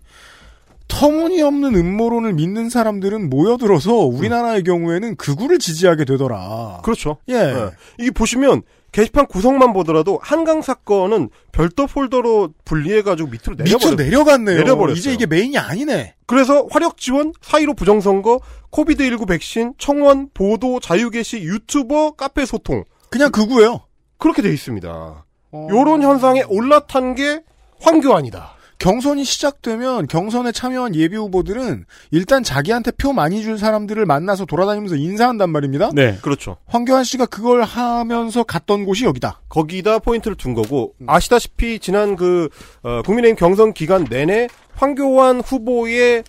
[0.89, 6.81] 터무니없는 음모론을 믿는 사람들은 모여들어서 우리나라의 경우에는 극우를 지지하게 되더라.
[6.83, 7.17] 그렇죠.
[7.29, 7.35] 예.
[7.35, 7.69] 예.
[7.99, 13.95] 이게 보시면 게시판 구성만 보더라도 한강 사건은 별도 폴더로 분리해가지고 밑으로 밑으로 내려버렸어요.
[13.95, 14.57] 내려갔네요.
[14.57, 14.99] 내려버렸어요.
[14.99, 16.15] 이제 이게 메인이 아니네.
[16.25, 18.41] 그래서 화력 지원, 4.15 부정선거,
[18.71, 22.83] 코비드19 백신, 청원, 보도, 자유게시, 유튜버, 카페 소통.
[23.09, 23.81] 그냥 극우예요.
[24.17, 25.25] 그렇게 돼 있습니다.
[25.53, 27.41] 요런 현상에 올라탄 게
[27.81, 28.59] 황교안이다.
[28.79, 35.49] 경선이 시작되면 경선에 참여한 예비 후보들은 일단 자기한테 표 많이 줄 사람들을 만나서 돌아다니면서 인사한단
[35.49, 35.89] 말입니다.
[35.93, 36.17] 네.
[36.21, 36.55] 그렇죠.
[36.65, 39.41] 황교안 씨가 그걸 하면서 갔던 곳이 여기다.
[39.49, 42.47] 거기다 포인트를 둔 거고 아시다시피 지난 그
[42.81, 46.23] 어, 국민의힘 경선 기간 내내 황교안 후보의 에,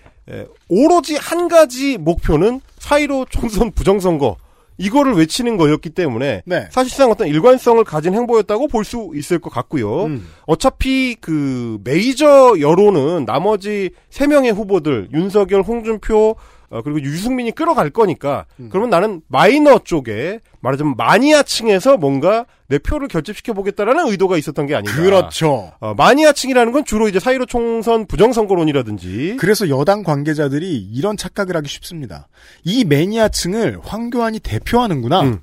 [0.68, 4.36] 오로지 한 가지 목표는 4.15 총선 부정선거
[4.78, 6.68] 이거를 외치는 거였기 때문에 네.
[6.70, 10.04] 사실상 어떤 일관성을 가진 행보였다고 볼 수 있을 것 같고요.
[10.04, 10.26] 음.
[10.46, 16.36] 어차피 그 메이저 여론은 나머지 세 명의 후보들 윤석열, 홍준표
[16.70, 23.52] 어, 그리고 유승민이 끌어갈 거니까 그러면 나는 마이너 쪽에 말하자면 마니아층에서 뭔가 내 표를 결집시켜
[23.54, 24.94] 보겠다라는 의도가 있었던 게 아닌가.
[24.94, 25.72] 그렇죠.
[25.80, 32.28] 어, 마니아층이라는 건 주로 이제 사이로 총선 부정선거론이라든지 그래서 여당 관계자들이 이런 착각을 하기 쉽습니다.
[32.62, 35.22] 이 매니아층을 황교안이 대표하는구나.
[35.22, 35.40] 음.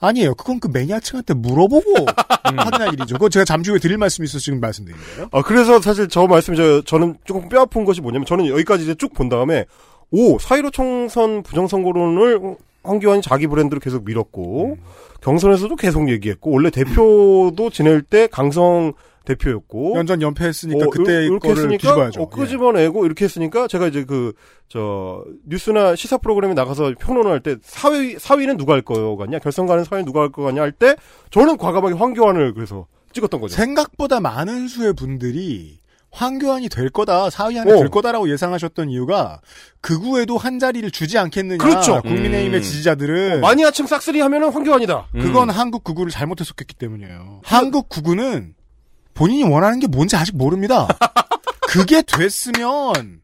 [0.00, 0.34] 아니에요.
[0.34, 1.94] 그건 그 매니아층한테 물어보고
[2.42, 3.14] 확인할 일이죠.
[3.14, 5.28] 그거 제가 잠시 후에 드릴 말씀이 있어서 지금 말씀드린 거예요.
[5.30, 9.14] 어, 그래서 사실 저 말씀, 저, 저는 조금 뼈아픈 것이 뭐냐면, 저는 여기까지 이제 쭉
[9.14, 9.64] 본 다음에,
[10.12, 14.76] 오, 사이로 총선 부정선거론을 황교안이 자기 브랜드로 계속 밀었고,
[15.22, 18.92] 경선에서도 계속 얘기했고, 원래 대표도 지낼 때 강성
[19.24, 22.20] 대표였고, 연전 연패했으니까 어, 그때 이렇게 거를 했으니까, 뒤집어야죠.
[22.20, 22.24] 예.
[22.24, 24.32] 어, 끄집어내고, 이렇게 했으니까, 제가 이제 그,
[24.68, 29.66] 저, 뉴스나 시사 프로그램에 나가서 평론을 할 때, 사위, 사위는 누가 할 거 같냐, 결선
[29.66, 30.96] 가는 사위는 누가 할 거 같냐 할 때,
[31.30, 33.54] 저는 과감하게 황교안을 그래서 찍었던 거죠.
[33.54, 35.78] 생각보다 많은 수의 분들이
[36.12, 37.78] 황교안이 될 거다, 사위 안에 어.
[37.78, 39.40] 들 거다라고 예상하셨던 이유가
[39.80, 41.56] 극우에도 한 자리를 주지 않겠느냐.
[41.58, 42.02] 그렇죠.
[42.02, 42.62] 국민의힘의 음.
[42.62, 45.08] 지지자들은 마니아층 싹쓸이 하면은 황교안이다.
[45.12, 47.40] 그건 한국 극우를 잘못 해석했기 때문이에요.
[47.44, 48.54] 한국 극우는
[49.14, 50.86] 본인이 원하는 게 뭔지 아직 모릅니다.
[51.66, 53.21] 그게 됐으면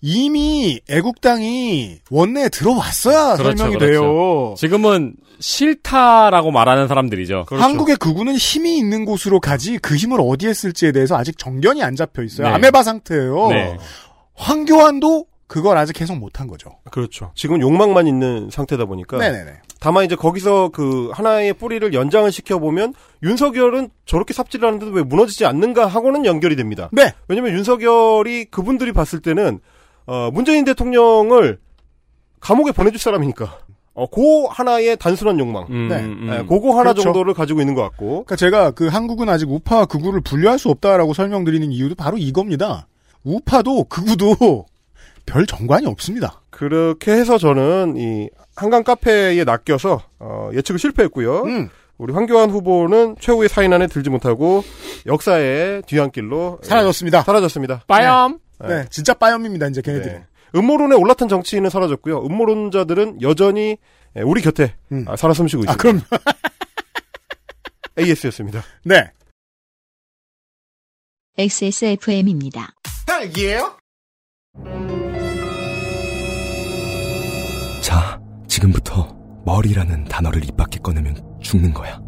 [0.00, 4.00] 이미 애국당이 원내에 들어왔어야 그렇죠, 설명이 그렇죠.
[4.00, 4.54] 돼요.
[4.56, 7.44] 지금은 싫다라고 말하는 사람들이죠.
[7.46, 7.64] 그렇죠.
[7.64, 12.22] 한국의 극우는 힘이 있는 곳으로 가지 그 힘을 어디에 쓸지에 대해서 아직 정견이 안 잡혀
[12.22, 12.48] 있어요.
[12.48, 12.54] 네.
[12.54, 13.48] 아메바 상태예요.
[13.48, 13.76] 네.
[14.34, 16.70] 황교안도 그걸 아직 해석 못한 거죠.
[16.90, 17.32] 그렇죠.
[17.34, 19.18] 지금 욕망만 있는 상태다 보니까.
[19.18, 19.52] 네네네.
[19.80, 25.86] 다만 이제 거기서 그 하나의 뿌리를 연장을 시켜보면 윤석열은 저렇게 삽질을 하는데도 왜 무너지지 않는가
[25.86, 26.90] 하고는 연결이 됩니다.
[26.92, 27.12] 네.
[27.28, 29.60] 왜냐면 윤석열이 그분들이 봤을 때는
[30.08, 31.58] 어, 문재인 대통령을
[32.40, 33.58] 감옥에 보내줄 사람이니까.
[33.92, 35.66] 어, 그 하나의 단순한 욕망.
[35.70, 35.96] 음, 네.
[35.96, 36.28] 음.
[36.32, 37.02] 예, 그거 하나 그렇죠.
[37.02, 38.24] 정도를 가지고 있는 것 같고.
[38.24, 42.86] 그러니까 제가 그 한국은 아직 우파와 극우를 분류할 수 없다라고 설명드리는 이유도 바로 이겁니다.
[43.22, 44.64] 우파도 극우도
[45.26, 46.40] 별 정관이 없습니다.
[46.48, 51.42] 그렇게 해서 저는 이 한강 카페에 낚여서 어, 예측을 실패했고요.
[51.42, 51.68] 음,
[51.98, 54.62] 우리 황교안 후보는 최후의 사인 안에 들지 못하고
[55.06, 57.22] 역사의 뒤안길로 사라졌습니다.
[57.22, 57.82] 사라졌습니다.
[57.86, 58.38] 빠염.
[58.60, 59.66] 네, 진짜 빠염입니다.
[59.68, 60.14] 이제 걔네들이.
[60.14, 60.24] 네.
[60.54, 62.24] 음모론에 올라탄 정치인은 사라졌고요.
[62.24, 63.76] 음모론자들은 여전히
[64.16, 65.04] 예, 우리 곁에 음.
[65.06, 65.72] 아, 살아 숨쉬고 있습니다.
[65.72, 66.00] 아 그럼
[67.98, 68.62] AS였습니다.
[68.84, 69.10] 네.
[71.36, 72.74] XSFM입니다.
[77.82, 82.00] 자, 지금부터 머리라는 단어를 입 밖에 꺼내면 죽는 거야.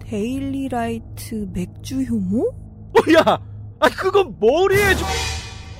[0.00, 2.52] 데일리라이트 맥주 효모?
[3.18, 3.22] 야,
[3.80, 5.06] 아 그건 머리에 좀.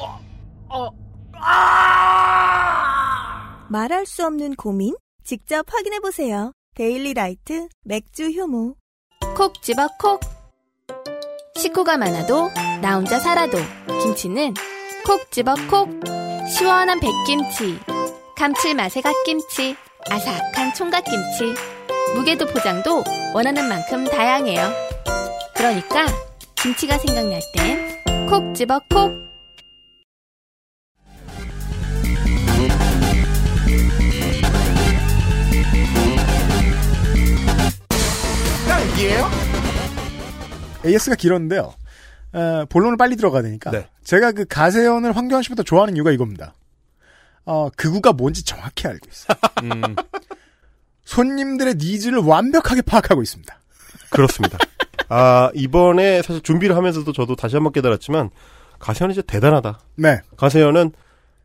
[0.01, 0.19] 어,
[0.69, 0.91] 어,
[1.35, 2.57] 아!
[3.71, 4.95] 말할 수 없는 고민?
[5.25, 6.53] 직접 확인해 보세요.
[6.75, 8.75] 데일리 라이트 맥주 효모.
[9.37, 10.21] 콕 집어 콕.
[11.57, 12.51] 식구가 많아도
[12.83, 13.57] 나 혼자 살아도
[14.03, 14.55] 김치는
[15.07, 15.89] 콕 집어 콕.
[16.49, 17.79] 시원한 백김치.
[18.37, 19.75] 감칠맛의 갓김치.
[20.11, 21.55] 아삭한 총각김치.
[22.15, 23.03] 무게도 포장도
[23.35, 24.71] 원하는 만큼 다양해요.
[25.55, 26.07] 그러니까
[26.57, 27.97] 김치가 생각날 땐
[28.29, 29.13] 콕 집어 콕.
[38.69, 39.31] 딸기예요?
[40.85, 41.75] AS가 길었는데요.
[42.33, 43.71] 어, 본론을 빨리 들어가야 되니까.
[44.05, 46.55] 제가 그 가세연을 황교안 씨보다 좋아하는 이유가 이겁니다.
[47.47, 49.39] 어, 극우가 뭔지 정확히 알고 있어요.
[49.63, 49.97] 음.
[51.05, 53.59] 손님들의 needs를 완벽하게 파악하고 있습니다.
[54.11, 54.59] 그렇습니다.
[55.09, 58.31] 아, 이번에 사실 준비를 하면서도 저도 다시 한번 깨달았지만,
[58.81, 59.79] 가세연이 진짜 대단하다.
[59.97, 60.21] 네.
[60.37, 60.93] 가세연은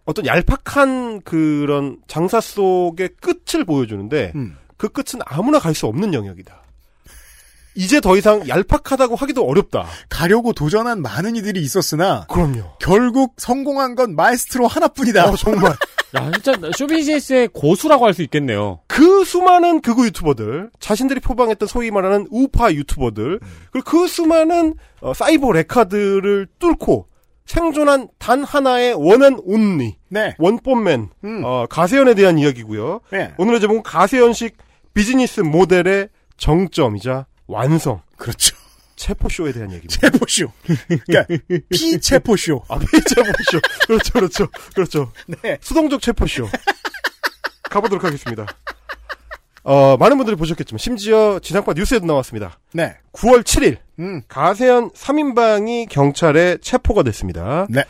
[0.05, 4.57] 어떤 얄팍한 그런 장삿속의 끝을 보여주는데, 음.
[4.77, 6.59] 그 끝은 아무나 갈 수 없는 영역이다.
[7.75, 9.85] 이제 더 이상 얄팍하다고 하기도 어렵다.
[10.09, 12.73] 가려고 도전한 많은 이들이 있었으나 그럼요.
[12.79, 15.29] 결국 성공한 건 마에스트로 하나뿐이다.
[15.29, 15.73] 어, 정말.
[16.17, 18.79] 야, 진짜 쇼비즈니스의 고수라고 할 수 있겠네요.
[18.87, 23.39] 그 수많은 극우 유튜버들, 자신들이 표방했던 소위 말하는 우파 유튜버들,
[23.71, 27.07] 그리고 그 수많은 어, 사이버 렉카들을 뚫고
[27.45, 30.35] 생존한 단 하나의 one and only, 네.
[30.37, 31.09] 원본맨,
[31.43, 33.01] 어, 가세연에 대한 이야기고요.
[33.11, 33.33] 네.
[33.37, 34.57] 오늘의 제목은 가세연식
[34.93, 38.01] 비즈니스 모델의 정점이자 완성.
[38.17, 38.55] 그렇죠.
[39.05, 39.99] 체포쇼에 대한 얘기입니다.
[39.99, 40.51] 체포쇼.
[40.87, 41.25] 그러니까
[41.69, 42.63] 피체포쇼.
[42.67, 43.59] 아, 피체포쇼.
[43.87, 45.11] 그렇죠, 그렇죠, 그렇죠.
[45.41, 45.57] 네.
[45.61, 46.47] 수동적 체포쇼.
[47.63, 48.45] 가보도록 하겠습니다.
[49.63, 52.59] 어, 많은 분들이 보셨겠지만, 심지어 지상파 뉴스에도 나왔습니다.
[52.73, 52.95] 네.
[53.13, 54.21] 9월 7일, 음.
[54.27, 57.67] 가세현 3인방이 경찰에 체포가 됐습니다.
[57.69, 57.83] 네.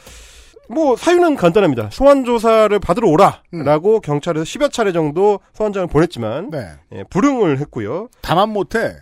[0.70, 1.89] 뭐, 사유는 간단합니다.
[1.91, 3.43] 소환 조사를 받으러 오라!
[3.53, 3.64] 음.
[3.64, 6.68] 라고 경찰에서 10여 차례 정도 소환장을 보냈지만, 네.
[6.93, 8.09] 예, 불응을 했고요.
[8.22, 8.95] 다만 못해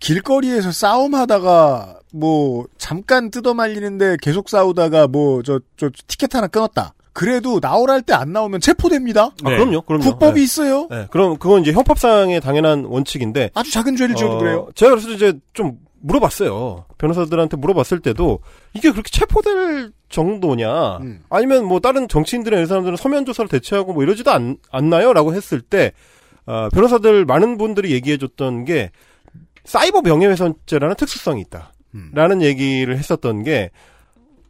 [0.00, 6.94] 길거리에서 싸움하다가 뭐 잠깐 뜯어말리는데 계속 싸우다가 뭐 저 저 티켓 하나 끊었다.
[7.12, 9.22] 그래도 나오랄 때 안 나오면 체포됩니다.
[9.24, 10.04] 아, 그럼요, 그럼요.
[10.04, 10.44] 국법이 네.
[10.44, 10.86] 있어요.
[10.88, 14.68] 네, 그럼 그건 이제 형법상의 당연한 원칙인데 아주 작은 죄를 지어도 어, 그래요.
[14.76, 16.84] 제가 그래서 이제 좀 물어봤어요.
[16.96, 18.38] 변호사들한테 물어봤을 때도
[18.72, 20.98] 이게 그렇게 체포될 정도냐?
[20.98, 21.24] 음.
[21.28, 25.92] 아니면 뭐 다른 정치인들이나 이런 사람들은 서면 조사를 대체하고 뭐 이러지도 않, 않나요?라고 했을 때
[26.46, 28.92] 어, 변호사들 많은 분들이 얘기해줬던 게
[29.68, 31.72] 사이버 명예훼손죄라는 특수성이 있다.
[31.94, 32.10] 음.
[32.14, 33.70] 라는 얘기를 했었던 게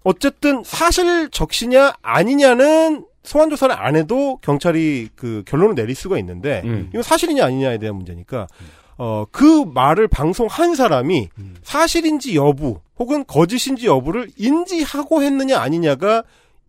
[0.05, 6.87] 어쨌든 사실 적시냐 아니냐는 소환 조사를 안 해도 경찰이 그 결론을 내릴 수가 있는데 음.
[6.91, 8.47] 이건 사실이냐 아니냐에 대한 문제니까
[8.97, 11.57] 어 그 말을 방송한 사람이 음.
[11.63, 16.23] 사실인지 여부 혹은 거짓인지 여부를 인지하고 했느냐 아니냐가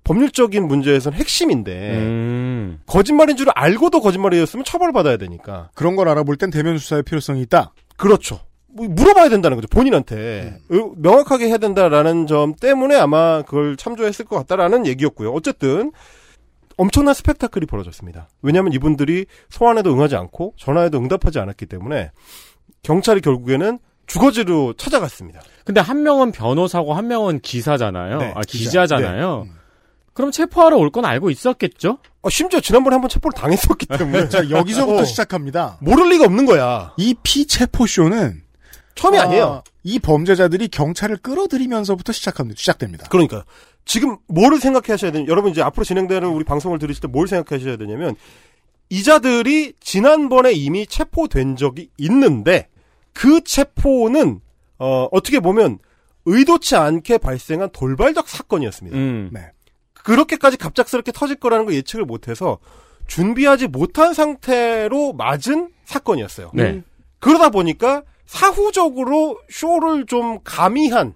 [0.04, 2.82] 법률적인 문제에서는 핵심인데 음.
[2.88, 7.74] 거짓말인 줄 알고도 거짓말이었으면 처벌받아야 되니까 그런 걸 알아볼 땐 대면 수사의 필요성이 있다.
[8.00, 8.40] 그렇죠.
[8.72, 14.36] 뭐 물어봐야 된다는 거죠 본인한테 어, 명확하게 해야 된다라는 점 때문에 아마 그걸 참조했을 것
[14.38, 15.32] 같다라는 얘기였고요.
[15.32, 15.92] 어쨌든
[16.78, 18.30] 엄청난 스펙타클이 벌어졌습니다.
[18.42, 22.12] 왜냐하면 이분들이 소환에도 응하지 않고 전화에도 응답하지 않았기 때문에
[22.84, 25.42] 경찰이 결국에는 주거지로 찾아갔습니다.
[25.66, 28.18] 근데 한 명은 변호사고 한 명은 기사잖아요.
[28.20, 28.64] 네, 아, 기자.
[28.64, 29.48] 기자잖아요.
[30.14, 31.98] 그럼 체포하러 올 건 알고 있었겠죠?
[32.22, 35.78] 어, 심지어 지난번에 한번 체포를 당했었기 때문에 자, 여기서부터 어, 시작합니다.
[35.82, 36.94] 모를 리가 없는 거야.
[36.98, 38.44] 이 피체포쇼는
[38.96, 39.64] 처음이 아, 아니에요.
[39.84, 42.58] 이 범죄자들이 경찰을 끌어들이면서부터 시작합니다.
[42.60, 43.08] 시작됩니다.
[43.10, 43.46] 그러니까
[43.86, 48.16] 지금 뭐를 생각하셔야 되냐 여러분 이제 앞으로 진행되는 우리 방송을 들으실 때 뭘 생각하셔야 되냐면
[48.90, 52.68] 이자들이 지난번에 이미 체포된 적이 있는데
[53.14, 54.42] 그 체포는
[54.80, 55.80] 어 어떻게 보면
[56.26, 58.98] 의도치 않게 발생한 돌발적 사건이었습니다.
[58.98, 59.30] 음.
[59.32, 59.52] 네.
[60.10, 62.58] 그렇게까지 갑작스럽게 터질 거라는 걸 예측을 못해서
[63.06, 66.50] 준비하지 못한 상태로 맞은 사건이었어요.
[66.56, 66.82] 네.
[67.20, 71.14] 그러다 보니까 사후적으로 쇼를 좀 가미한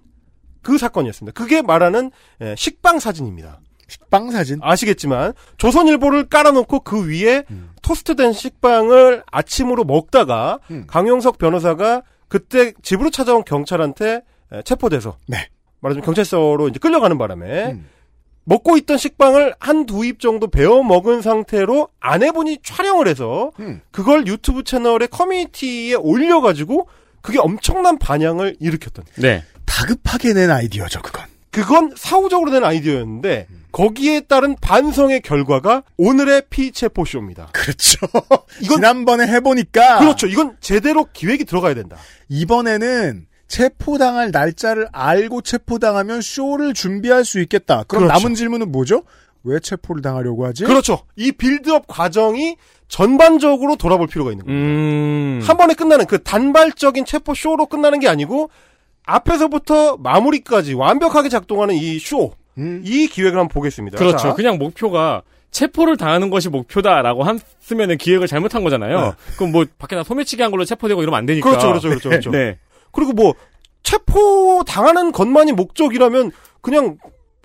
[0.61, 1.33] 그 사건이었습니다.
[1.39, 3.61] 그게 말하는 예, 식빵 사진입니다.
[3.87, 4.59] 식빵 사진?
[4.61, 7.45] 아시겠지만 조선일보를 깔아놓고 그 위에
[7.81, 10.85] 토스트된 식빵을 아침으로 먹다가 음.
[10.85, 14.21] 강용석 변호사가 그때 집으로 찾아온 경찰한테
[14.53, 15.49] 예, 체포돼서 네.
[15.79, 17.89] 말하자면 경찰서로 이제 끌려가는 바람에 음.
[18.45, 23.81] 먹고 있던 식빵을 한 두 입 정도 베어 먹은 상태로 아내분이 촬영을 해서 음.
[23.91, 26.87] 그걸 유튜브 채널의 커뮤니티에 올려가지고
[27.21, 29.05] 그게 엄청난 반향을 일으켰던.
[29.15, 29.43] 네.
[29.65, 31.25] 다급하게 낸 아이디어죠, 그건.
[31.51, 37.49] 그건 사후적으로 낸 아이디어였는데 거기에 따른 반성의 결과가 오늘의 피체포 쇼입니다.
[37.53, 38.07] 그렇죠.
[38.61, 39.99] 지난번에 해보니까.
[39.99, 40.27] 그렇죠.
[40.27, 41.95] 이건 제대로 기획이 들어가야 된다.
[42.29, 47.83] 이번에는 체포당할 날짜를 알고 체포당하면 쇼를 준비할 수 있겠다.
[47.87, 48.19] 그럼 그렇죠.
[48.19, 49.03] 남은 질문은 뭐죠?
[49.43, 50.63] 왜 체포를 당하려고 하지?
[50.63, 51.01] 그렇죠.
[51.15, 52.55] 이 빌드업 과정이
[52.87, 54.59] 전반적으로 돌아볼 필요가 있는 거예요.
[54.59, 55.41] 음.
[55.43, 58.49] 한 번에 끝나는 그 단발적인 체포 쇼로 끝나는 게 아니고
[59.05, 62.33] 앞에서부터 마무리까지 완벽하게 작동하는 이 쇼.
[62.57, 63.97] 이 기획을 한번 보겠습니다.
[63.97, 64.17] 그렇죠.
[64.17, 69.01] 자, 그냥 목표가 체포를 당하는 것이 목표다라고 했으면은 기획을 잘못한 거잖아요.
[69.01, 69.11] 네.
[69.37, 71.49] 그럼 뭐 밖에다 소매치기 한 걸로 체포되고 이러면 안 되니까.
[71.49, 72.31] 그렇죠, 그렇죠, 그렇죠, 그렇죠.
[72.31, 72.57] 네.
[72.93, 73.33] 그리고 뭐
[73.83, 76.31] 체포 당하는 것만이 목적이라면
[76.61, 76.97] 그냥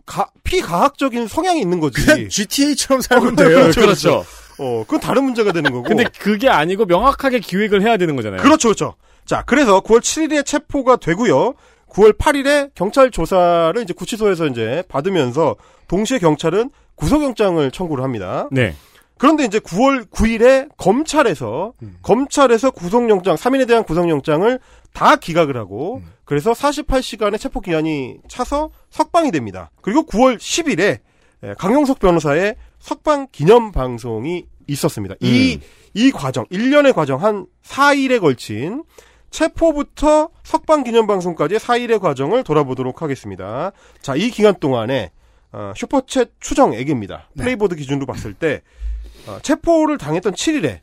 [0.06, 2.04] 가, 피가학적인 성향이 있는 거지.
[2.04, 3.48] 그냥 GTA처럼 살면 어, 돼요.
[3.58, 4.08] 그렇죠, 그렇죠.
[4.10, 4.24] 그렇죠.
[4.58, 5.82] 어, 그건 다른 문제가 되는 거고.
[5.82, 8.40] 근데 그게 아니고 명확하게 기획을 해야 되는 거잖아요.
[8.40, 8.94] 그렇죠, 그렇죠.
[9.24, 11.54] 자, 그래서 9월 7일에 체포가 되고요.
[11.90, 15.56] 9월 8일에 경찰 조사를 이제 구치소에서 이제 받으면서
[15.88, 18.48] 동시에 경찰은 구속영장을 청구를 합니다.
[18.50, 18.74] 네.
[19.18, 24.58] 그런데 이제 9월 9일에 검찰에서 검찰에서 구속영장 3인에 대한 구속영장을
[24.92, 29.70] 다 기각을 하고 그래서 48시간의 체포 기한이 차서 석방이 됩니다.
[29.82, 31.00] 그리고 9월 10일에
[31.58, 35.14] 강용석 변호사의 석방 기념 방송이 있었습니다.
[35.20, 38.84] 이이 과정 1년의 과정 한 4일에 걸친
[39.30, 43.72] 체포부터 석방 기념 방송까지의 4일의 과정을 돌아보도록 하겠습니다.
[44.00, 45.10] 자, 이 기간 동안에
[45.52, 47.30] 어, Super Chat 추정액입니다.
[47.38, 48.62] Playboard 기준으로 봤을 때
[49.26, 50.80] 어, 체포를 당했던 7일에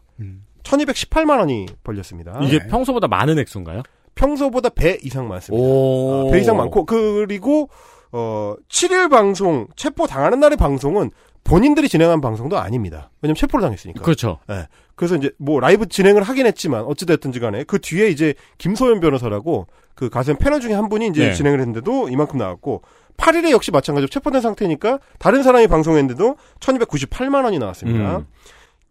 [0.63, 2.39] 1218만 원이 벌렸습니다.
[2.41, 3.83] 이게 평소보다 많은 액수인가요?
[4.15, 5.63] 평소보다 배 이상 많습니다.
[5.63, 6.27] 오.
[6.27, 7.69] 어, 배 이상 많고 그리고
[8.11, 11.11] 어 7일 방송 체포 당하는 날의 방송은
[11.43, 13.11] 본인들이 진행한 방송도 아닙니다.
[13.21, 14.01] 왜냐면 체포를 당했으니까.
[14.01, 14.39] 그렇죠.
[14.49, 14.67] 예.
[14.95, 19.67] 그래서 이제 뭐 라이브 진행을 하긴 했지만 어찌 됐든지 간에 그 뒤에 이제 김소연 변호사라고
[19.93, 21.33] 그 가수연 패널 중에 한 분이 이제 네.
[21.33, 22.81] 진행을 했는데도 이만큼 나왔고
[23.17, 28.17] 8일에 역시 마찬가지로 체포된 상태니까 다른 사람이 방송했는데도 1298만 원이 나왔습니다.
[28.17, 28.27] 음.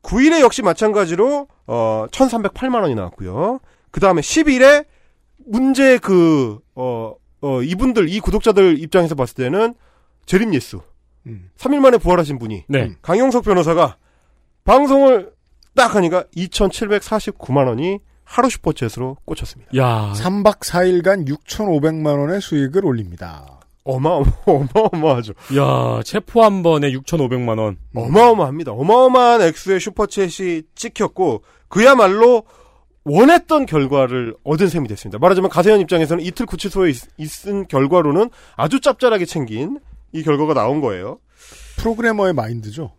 [0.03, 3.61] 9일에 역시 마찬가지로 어 1308만 원이 나왔고요.
[3.91, 4.87] 그다음에 10일에
[5.47, 9.75] 문제 그 어, 어, 이분들 이 구독자들 입장에서 봤을 때는
[10.27, 10.81] 재림 예수.
[11.57, 12.91] 3일 만에 부활하신 분이 네.
[13.01, 13.97] 강용석 변호사가
[14.65, 15.33] 방송을
[15.75, 19.71] 딱 하니까 2,749만 원이 하루 슈퍼챗으로 꽂혔습니다.
[19.77, 20.13] 야.
[20.17, 23.54] 3박 4일간 6,500만 원의 수익을 올립니다.
[23.85, 25.35] 어마어마, 어마어마하죠.
[25.57, 27.77] 야, 체포 한 번에 6,500만 원.
[27.95, 28.73] 어마어마합니다.
[28.73, 32.45] 어마어마한 액수의 슈퍼챗이 찍혔고 그야말로
[33.05, 35.19] 원했던 결과를 얻은 셈이 됐습니다.
[35.19, 39.79] 말하자면 가세현 입장에서는 이틀 구치소에 있, 있은 결과로는 아주 짭짤하게 챙긴
[40.13, 41.19] 이 결과가 나온 거예요.
[41.77, 42.93] 프로그래머의 마인드죠.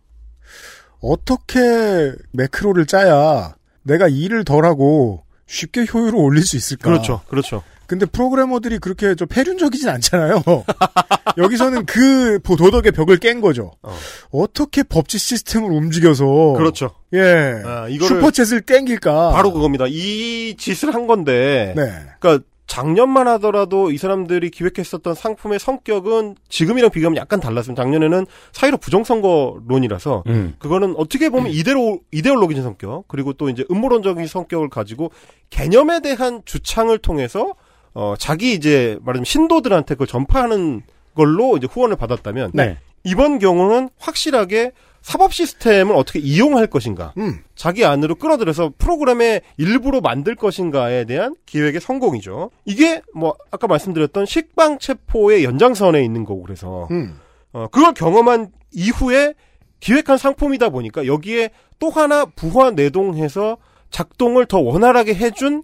[1.00, 6.88] 어떻게 매크로를 짜야 내가 일을 덜하고 쉽게 효율을 올릴 수 있을까?
[6.90, 7.22] 그렇죠.
[7.28, 7.62] 그렇죠.
[7.86, 10.42] 근데 프로그래머들이 그렇게 좀 폐륜적이진 않잖아요.
[11.38, 13.72] 여기서는 그 도덕의 벽을 깬 거죠.
[13.82, 14.46] 어.
[14.52, 16.90] 떻게 법치 시스템을 움직여서 그렇죠.
[17.12, 17.20] 예
[17.64, 19.30] 아, 슈퍼챗을 땡길까?
[19.30, 19.86] 바로 그겁니다.
[19.88, 21.82] 이 짓을 한 건데 네.
[22.20, 27.82] 그러니까 작년만 하더라도 이 사람들이 기획했었던 상품의 성격은 지금이랑 비교하면 약간 달랐습니다.
[27.82, 30.54] 작년에는 사이로 부정선거론이라서 음.
[30.58, 35.10] 그거는 어떻게 보면 이데로 이데올로기적 성격 그리고 또 이제 음모론적인 성격을 가지고
[35.50, 37.54] 개념에 대한 주창을 통해서
[37.98, 40.82] 어 자기 이제 말하자면 신도들한테 그걸 전파하는
[41.14, 42.76] 걸로 이제 후원을 받았다면 네.
[43.04, 47.38] 이번 경우는 확실하게 사법 시스템을 어떻게 이용할 것인가 음.
[47.54, 52.50] 자기 안으로 끌어들여서 프로그램의 일부로 만들 것인가에 대한 기획의 성공이죠.
[52.66, 57.18] 이게 뭐 아까 말씀드렸던 식빵 체포의 연장선에 있는 거고 그래서 음.
[57.54, 59.32] 어, 그걸 경험한 이후에
[59.80, 63.56] 기획한 상품이다 보니까 여기에 또 하나 부화뇌동해서
[63.90, 65.62] 작동을 더 원활하게 해준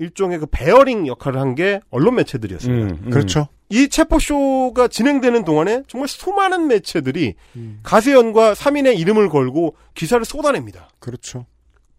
[0.00, 2.86] 일종의 그 베어링 역할을 한 게 언론 매체들이었습니다.
[2.94, 3.10] 음, 음.
[3.10, 3.48] 그렇죠.
[3.68, 7.34] 이 체포쇼가 진행되는 동안에 정말 수많은 매체들이
[7.82, 10.88] 가세연과 3인의 이름을 걸고 기사를 쏟아냅니다.
[10.98, 11.46] 그렇죠.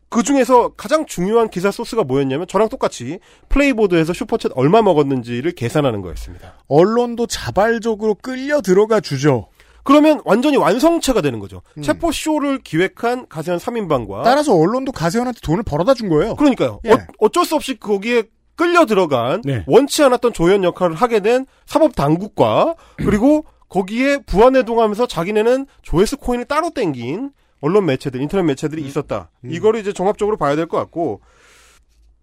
[0.09, 6.01] 그 중에서 가장 중요한 기사 소스가 뭐였냐면 저랑 똑같이 Playboard에서 Super Chat 얼마 먹었는지를 계산하는
[6.01, 6.55] 거였습니다.
[6.67, 9.47] 언론도 자발적으로 끌려 들어가 주죠.
[9.83, 11.61] 그러면 완전히 완성체가 되는 거죠.
[11.81, 16.35] 체포 쇼를 기획한 가세현 3인방과 따라서 언론도 가세현한테 돈을 벌어다 준 거예요.
[16.35, 16.79] 그러니까요.
[16.85, 16.91] 예.
[17.19, 18.23] 어, 쩔수 없이 거기에
[18.55, 19.63] 끌려 들어간 네.
[19.67, 26.69] 원치 않았던 조연 역할을 하게 된 사법 당국과 그리고 거기에 부안해동하면서 자기네는 조회수 코인을 따로
[26.71, 29.29] 땡긴 언론 매체들, 인터넷 매체들이 있었다.
[29.45, 31.21] 이거를 이제 종합적으로 봐야 될 것 같고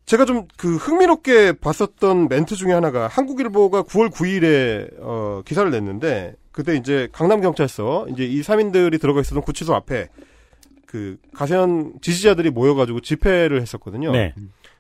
[0.09, 6.75] 제가 좀 그 흥미롭게 봤었던 멘트 중에 하나가 한국일보가 9월 9일에 어, 기사를 냈는데 그때
[6.75, 10.09] 이제 강남 경찰서 이제 이 3인들이 들어가 있었던 구치소 앞에
[10.87, 14.11] 그 가세현 지지자들이 모여가지고 집회를 했었거든요.
[14.11, 14.35] 네.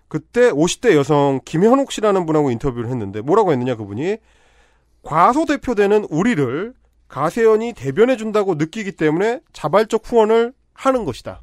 [0.08, 4.16] 그때 50대 여성 김현옥 씨라는 분하고 인터뷰를 했는데 뭐라고 했느냐 그분이
[5.02, 6.72] 과소 대표되는 우리를
[7.08, 11.42] 가세현이 대변해 준다고 느끼기 때문에 자발적 후원을 하는 것이다.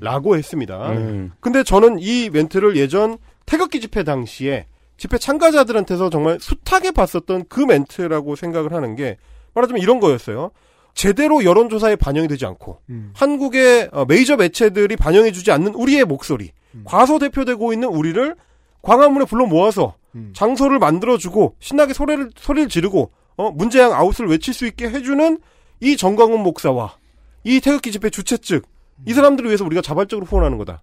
[0.00, 0.90] 라고 했습니다.
[0.90, 1.30] 음.
[1.40, 3.16] 근데 저는 이 멘트를 예전
[3.46, 4.66] 태극기 집회 당시에
[4.96, 9.18] 집회 참가자들한테서 정말 숱하게 봤었던 그 멘트라고 생각을 하는 게
[9.54, 10.50] 말하자면 이런 거였어요.
[10.94, 12.80] 제대로 여론조사에 반영이 되지 않고
[13.14, 16.50] 한국의 어, 메이저 매체들이 반영해주지 않는 우리의 목소리,
[16.84, 18.34] 과소 대표되고 있는 우리를
[18.82, 19.94] 광화문에 불러 모아서
[20.34, 25.38] 장소를 만들어주고 신나게 소리를 소리를 지르고 어, 문재양 아웃을 외칠 수 있게 해주는
[25.80, 26.96] 이 정광훈 목사와
[27.44, 28.66] 이 태극기 집회 주최 측
[29.06, 30.82] 이 사람들을 위해서 우리가 자발적으로 후원하는 거다.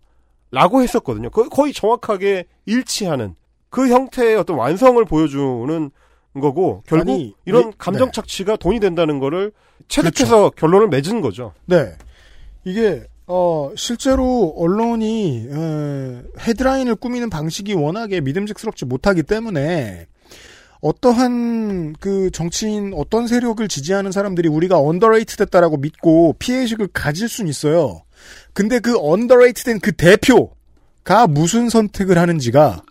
[0.52, 1.30] 라고 했었거든요.
[1.30, 3.36] 거- 거의 정확하게 일치하는
[3.70, 5.92] 그 형태의 어떤 완성을 보여주는
[6.34, 8.12] 거고 결국 아니, 이런 이- 감정 네.
[8.12, 9.52] 착취가 돈이 된다는 거를
[9.88, 11.54] 체득해서 결론을 맺은 거죠.
[11.66, 11.92] 네.
[12.66, 20.08] 이게 어 실제로 언론이 에, 헤드라인을 꾸미는 방식이 워낙에 믿음직스럽지 못하기 때문에
[20.82, 28.02] 어떠한 그 정치인 어떤 세력을 지지하는 사람들이 우리가 underrate 됐다라고 믿고 피해의식을 가질 순 있어요.
[28.60, 32.82] 근데 그 underrate 된 그 대표가 무슨 선택을 하는지가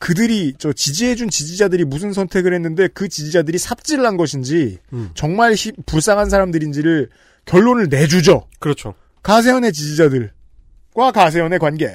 [0.00, 4.78] 그들이 저 지지해준 지지자들이 무슨 선택을 했는데 그 지지자들이 삽질을 한 것인지
[5.14, 7.10] 정말 히- 불쌍한 사람들인지를
[7.44, 8.48] 결론을 내주죠.
[8.58, 8.94] 그렇죠.
[9.22, 11.86] 가세현의 지지자들과 가세현의 관계.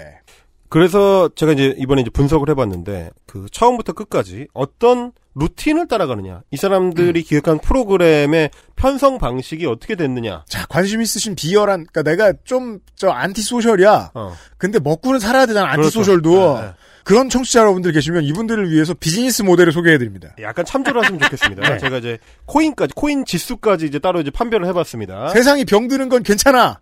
[0.73, 7.19] 그래서 제가 이제 이번에 이제 분석을 해봤는데 그 처음부터 끝까지 어떤 루틴을 따라가느냐, 이 사람들이
[7.19, 7.23] 음.
[7.23, 10.45] 기획한 프로그램의 편성 방식이 어떻게 됐느냐.
[10.49, 14.11] 자, 관심 있으신 비열한, 그니까 내가 좀, 저, 안티소셜이야.
[14.15, 14.33] 어.
[14.57, 15.99] 근데 먹고는 살아야 되잖아, 그렇죠.
[15.99, 16.55] 안티소셜도.
[16.59, 16.73] 네, 네.
[17.03, 20.29] 그런 청취자 여러분들 계시면 이분들을 위해서 비즈니스 모델을 소개해드립니다.
[20.41, 21.61] 약간 참조를 하시면 좋겠습니다.
[21.69, 21.77] 네.
[21.77, 25.29] 제가 이제 코인까지, 코인 지수까지 이제 따로 이제 판별을 해봤습니다.
[25.29, 26.79] 세상이 병드는 건 괜찮아.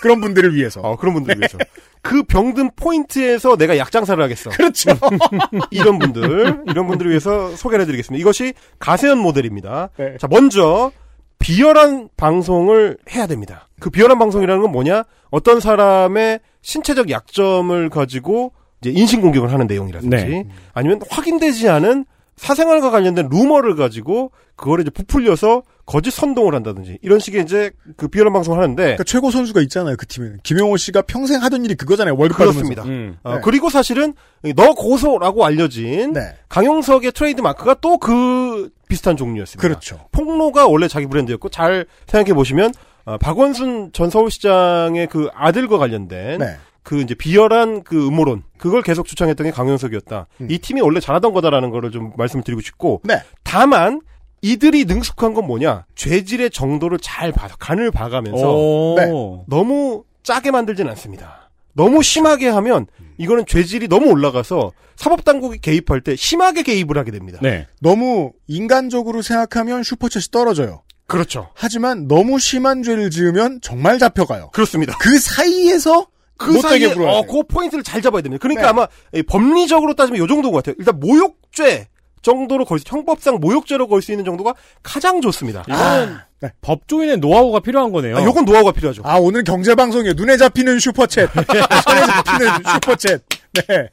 [0.00, 0.80] 그런 분들을 위해서.
[0.80, 1.58] 어, 그런 분들을 위해서.
[2.06, 4.50] 그 병든 포인트에서 내가 약장사를 하겠어.
[4.50, 4.92] 그렇죠.
[5.72, 8.20] 이런 분들, 이런 분들을 위해서 소개를 해드리겠습니다.
[8.20, 9.90] 이것이 가세현 모델입니다.
[9.96, 10.16] 네.
[10.20, 10.92] 자, 먼저,
[11.40, 13.68] 비열한 방송을 해야 됩니다.
[13.80, 15.02] 그 비열한 방송이라는 건 뭐냐?
[15.30, 20.46] 어떤 사람의 신체적 약점을 가지고 이제 인신공격을 하는 내용이라든지 네.
[20.74, 22.04] 아니면 확인되지 않은
[22.36, 28.32] 사생활과 관련된 루머를 가지고 그거를 이제 부풀려서 거짓 선동을 한다든지 이런 식의 이제 그 비열한
[28.32, 30.40] 방송을 하는데 그러니까 최고 선수가 있잖아요, 그 팀에는.
[30.42, 32.82] 김영호 씨가 평생 하던 일이 그거잖아요, 월급 그렇습니다.
[32.84, 33.16] 음.
[33.22, 33.40] 어, 네.
[33.44, 34.12] 그리고 사실은
[34.56, 36.34] 너 고소라고 알려진 네.
[36.48, 39.66] 강용석의 트레이드 마크가 또 그 비슷한 종류였습니다.
[39.66, 39.98] 그렇죠.
[40.12, 42.72] 폭로가 원래 자기 브랜드였고 잘 생각해 보시면
[43.04, 46.56] 어, 박원순 전 서울시장의 그 아들과 관련된 네.
[46.82, 50.26] 그 이제 비열한 그 음모론 그걸 계속 주창했던 게 강용석이었다.
[50.40, 50.46] 음.
[50.50, 53.22] 이 팀이 원래 잘하던 거다라는 거를 좀 말씀을 드리고 싶고 네.
[53.42, 54.00] 다만
[54.42, 58.94] 이들이 능숙한 건 뭐냐 죄질의 정도를 잘 봐, 간을 봐가면서 오.
[58.96, 59.06] 네.
[59.48, 61.50] 너무 짜게 만들진 않습니다.
[61.72, 62.86] 너무 심하게 하면
[63.18, 67.38] 이거는 죄질이 너무 올라가서 사법당국이 개입할 때 심하게 개입을 하게 됩니다.
[67.42, 67.66] 네.
[67.80, 70.82] 너무 인간적으로 생각하면 슈퍼챗이 떨어져요.
[71.06, 71.50] 그렇죠.
[71.54, 74.50] 하지만 너무 심한 죄를 지으면 정말 잡혀가요.
[74.52, 74.96] 그렇습니다.
[74.98, 77.22] 그 사이에서 그 사이에 어.
[77.22, 78.40] 그 포인트를 잘 잡아야 됩니다.
[78.42, 78.68] 그러니까 네.
[78.68, 80.74] 아마 이 법리적으로 따지면 요 정도인 것 같아요.
[80.78, 81.88] 일단 모욕죄
[82.26, 85.64] 정도로 걸 수, 형법상 모욕죄로 걸 수 있는 정도가 가장 좋습니다.
[85.68, 86.50] 이거는 네.
[86.60, 88.18] 법조인의 노하우가 필요한 거네요.
[88.18, 89.02] 아, 요건 노하우가 필요하죠.
[89.04, 91.28] 아, 오늘 경제 방송에 눈에 잡히는 슈퍼챗.
[91.32, 93.20] 손에 잡히는 슈퍼챗.
[93.54, 93.88] 네.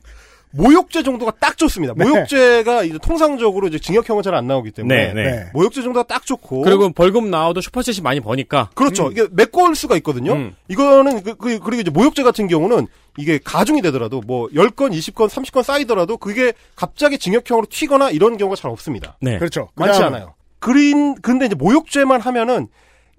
[0.55, 1.93] 모욕죄 정도가 딱 좋습니다.
[1.97, 2.05] 네.
[2.05, 5.23] 모욕죄가 이제 통상적으로 이제 징역형은 잘 안 나오기 네, 때문에 네.
[5.23, 5.45] 네.
[5.53, 8.69] 모욕죄 정도가 딱 좋고 그리고 벌금 나와도 슈퍼챗이 많이 버니까.
[8.73, 9.09] 그렇죠.
[9.11, 10.33] 이게 메꿔올 수가 있거든요.
[10.33, 10.55] 음.
[10.69, 12.87] 이거는 그, 그, 그리고 이제 모욕죄 같은 경우는
[13.17, 18.71] 이게 가중이 되더라도 뭐 10건, 20건, 30건 쌓이더라도 그게 갑자기 징역형으로 튀거나 이런 경우가 잘
[18.71, 19.17] 없습니다.
[19.21, 19.37] 네.
[19.37, 19.69] 그렇죠.
[19.75, 20.33] 많지 않아요.
[20.59, 22.67] 그린 근데 이제 모욕죄만 하면은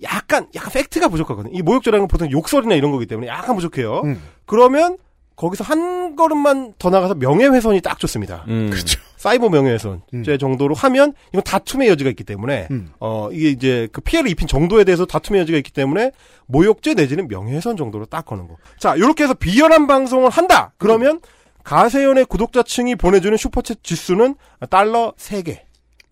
[0.02, 1.56] 약간 약간 팩트가 부족하거든요.
[1.56, 4.02] 이 모욕죄라는 건 보통 욕설이나 이런 거기 때문에 약간 부족해요.
[4.04, 4.20] 음.
[4.46, 4.96] 그러면
[5.36, 8.44] 거기서 한 걸음만 더 나가서 명예훼손이 딱 좋습니다.
[8.48, 8.70] 음.
[8.70, 9.00] 그렇죠.
[9.16, 10.38] 사이버 명예훼손죄 음.
[10.38, 12.90] 정도로 하면 이건 다툼의 여지가 있기 때문에 음.
[13.00, 16.12] 어 이게 이제 그 피해를 입힌 정도에 대해서 다툼의 여지가 있기 때문에
[16.46, 18.56] 모욕죄 내지는 명예훼손 정도로 딱 거는 거.
[18.78, 20.72] 자 이렇게 해서 비열한 방송을 한다.
[20.78, 21.20] 그러면
[21.64, 24.36] 가세연의 구독자층이 보내주는 슈퍼챗 지수는
[24.68, 25.60] 달러 3개.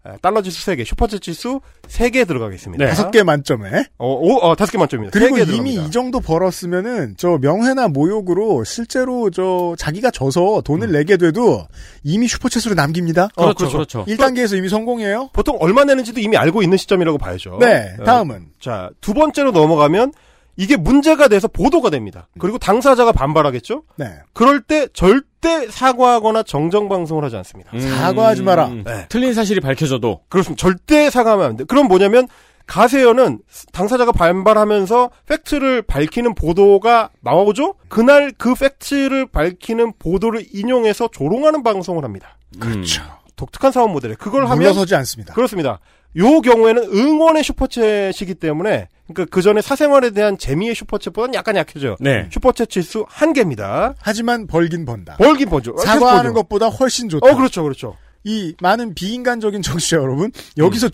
[0.05, 2.85] 아, 달러 지수 3개, 슈퍼챗 지수 3개 들어가겠습니다.
[2.85, 2.91] 네.
[2.91, 3.85] 다섯 개 만점에.
[3.99, 5.17] 어, 오, 어, 다섯 개 만점입니다.
[5.17, 5.83] 그리고 3개 이미 들어갑니다.
[5.85, 11.67] 이 정도 벌었으면은 저 명예나 모욕으로 실제로 저 자기가 져서 돈을 내게 돼도
[12.03, 13.29] 이미 슈퍼챗으로 남깁니다.
[13.37, 14.05] 어, 그렇죠, 그렇죠.
[14.05, 14.05] 그렇죠.
[14.07, 15.31] 1단계에서 이미 성공이에요.
[15.33, 17.59] 보통 얼마 내는지도 이미 알고 있는 시점이라고 봐야죠.
[17.61, 17.95] 네.
[18.01, 20.13] 어, 다음은 자, 두 번째로 넘어가면
[20.57, 22.29] 이게 문제가 돼서 보도가 됩니다.
[22.39, 23.85] 그리고 당사자가 반발하겠죠?
[23.97, 24.07] 네.
[24.33, 27.71] 그럴 때 절대 사과하거나 정정 방송을 하지 않습니다.
[27.75, 27.81] 음.
[27.81, 28.69] 사과하지 마라.
[28.69, 29.07] 네.
[29.09, 30.61] 틀린 사실이 밝혀져도 그렇습니다.
[30.61, 31.65] 절대 사과하면 안 돼.
[31.65, 32.29] 그럼 뭐냐면
[32.67, 33.41] 가세연은
[33.73, 37.75] 당사자가 반발하면서 팩트를 밝히는 보도가 나오죠?
[37.89, 42.37] 그날 그 팩트를 밝히는 보도를 인용해서 조롱하는 방송을 합니다.
[42.61, 43.03] 그렇죠.
[43.37, 45.35] 독특한 사업 모델에 그걸 하면 물러서지 않습니다.
[45.35, 45.81] 그렇습니다.
[46.17, 51.97] 요 경우에는 응원의 슈퍼챗이기 때문에 그러니까 그 전에 사생활에 대한 재미의 슈퍼챗보다는 약간 약해져요.
[52.01, 52.29] 네.
[52.31, 53.95] 슈퍼챗 지수 한 개입니다.
[54.01, 55.17] 하지만 벌긴 번다.
[55.17, 55.77] 벌긴 번죠.
[55.79, 56.33] 사과하는.
[56.35, 57.27] 것보다 훨씬 좋다.
[57.27, 57.97] 어 그렇죠, 그렇죠.
[58.25, 60.89] 이 많은 비인간적인 청취자 여러분 여기서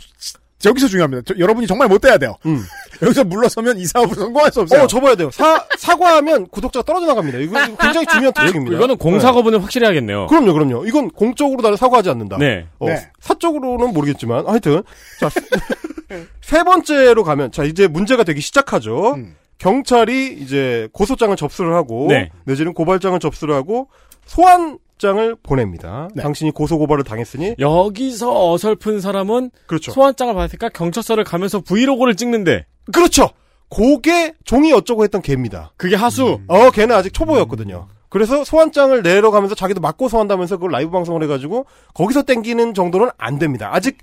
[0.64, 1.22] 여기서 중요합니다.
[1.26, 2.34] 저- 여러분이 정말 못 돼야 돼요.
[2.46, 2.62] 음.
[3.02, 4.82] 여기서 물러서면 이 사업을 성공할 수 없어요.
[4.82, 5.30] 어, 접어야 돼요.
[5.30, 7.38] 사, 사과하면 구독자가 떨어져 나갑니다.
[7.38, 8.76] 이거 굉장히 중요한 특징입니다.
[8.76, 10.26] 이거는 공사 거부는 확실히 하겠네요.
[10.26, 10.86] 그럼요, 그럼요.
[10.86, 12.38] 이건 공적으로 나를 사과하지 않는다.
[12.38, 12.66] 네.
[12.78, 13.10] 어, 네.
[13.20, 14.82] 사적으로는 모르겠지만, 하여튼.
[15.20, 15.30] 자,
[16.40, 19.14] 세 번째로 가면, 자, 이제 문제가 되기 시작하죠.
[19.14, 19.36] 음.
[19.58, 22.30] 경찰이 이제 고소장을 접수를 하고, 네.
[22.44, 23.88] 내지는 고발장을 접수를 하고,
[24.26, 26.08] 소환장을 보냅니다.
[26.14, 26.22] 네.
[26.22, 29.90] 당신이 고소고발을 당했으니, 여기서 어설픈 사람은 그렇죠.
[29.92, 33.30] 소환장을 받으니까 경찰서를 가면서 브이로그를 찍는데 그렇죠!
[33.70, 35.72] 그게 종이 어쩌고 했던 걔입니다.
[35.76, 36.40] 그게 하수.
[36.48, 37.88] 어, 걔는 아직 초보였거든요.
[38.08, 43.68] 그래서 소환장을 내려가면서 자기도 맞고 소환다면서 그걸 라이브 방송을 해가지고 거기서 땡기는 정도는 안 됩니다.
[43.72, 43.98] 아직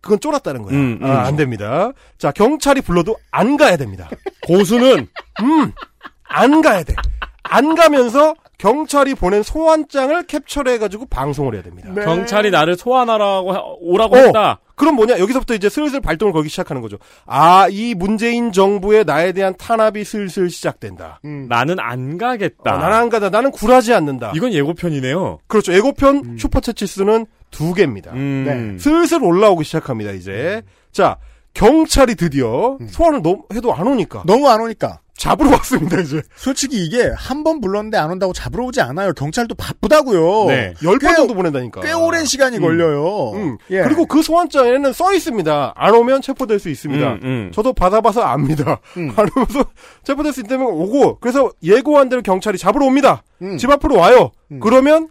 [0.00, 0.74] 그건 쫄았다는 거야.
[0.74, 1.06] 음, 음.
[1.06, 1.92] 아, 안 됩니다.
[2.16, 4.08] 자, 경찰이 불러도 안 가야 됩니다.
[4.46, 5.08] 고수는
[5.42, 5.72] 음,
[6.28, 6.94] 안 가야 돼.
[7.42, 11.92] 안 가면서 경찰이 보낸 소환장을 캡처해가지고 방송을 해야 됩니다.
[11.92, 14.60] 경찰이 나를 소환하라고 하- 오라고 어, 했다.
[14.74, 15.18] 그럼 뭐냐?
[15.18, 16.98] 여기서부터 이제 슬슬 발동을 걸기 시작하는 거죠.
[17.26, 21.20] 아, 이 문재인 정부의 나에 대한 탄압이 슬슬 시작된다.
[21.22, 22.74] 나는 안 가겠다.
[22.74, 23.30] 어, 나는 안 가다.
[23.30, 24.32] 나는 굴하지 않는다.
[24.34, 25.38] 이건 예고편이네요.
[25.46, 25.72] 그렇죠.
[25.74, 28.12] 예고편 슈퍼챗 치 수는 두 개입니다.
[28.12, 28.76] 음.
[28.80, 30.62] 슬슬 올라오기 시작합니다, 이제.
[30.92, 31.16] 자,
[31.54, 34.24] 경찰이 드디어 소환을 너무 해도 안 오니까.
[34.26, 35.00] 너무 안 오니까.
[35.16, 36.20] 잡으러 왔습니다, 이제.
[36.36, 39.12] 솔직히 이게 한 번 불렀는데 안 온다고 잡으러 오지 않아요.
[39.12, 40.46] 경찰도 바쁘다고요.
[40.48, 40.74] 네.
[40.82, 41.80] 열번 꽤- 정도 보낸다니까.
[41.82, 43.32] 꽤 오랜 시간이 걸려요.
[43.34, 43.56] 음.
[43.70, 43.82] 예.
[43.82, 45.72] 그리고 그 소환장에는 써 있습니다.
[45.76, 47.06] 안 오면 체포될 수 있습니다.
[47.14, 47.50] 음, 음.
[47.54, 48.80] 저도 받아봐서 압니다.
[48.96, 49.12] 음.
[49.16, 49.64] 안 오면서
[50.04, 53.22] 체포될 수 있다면 오고, 그래서 예고한 대로 경찰이 잡으러 옵니다.
[53.42, 53.56] 음.
[53.58, 54.32] 집 앞으로 와요.
[54.60, 55.08] 그러면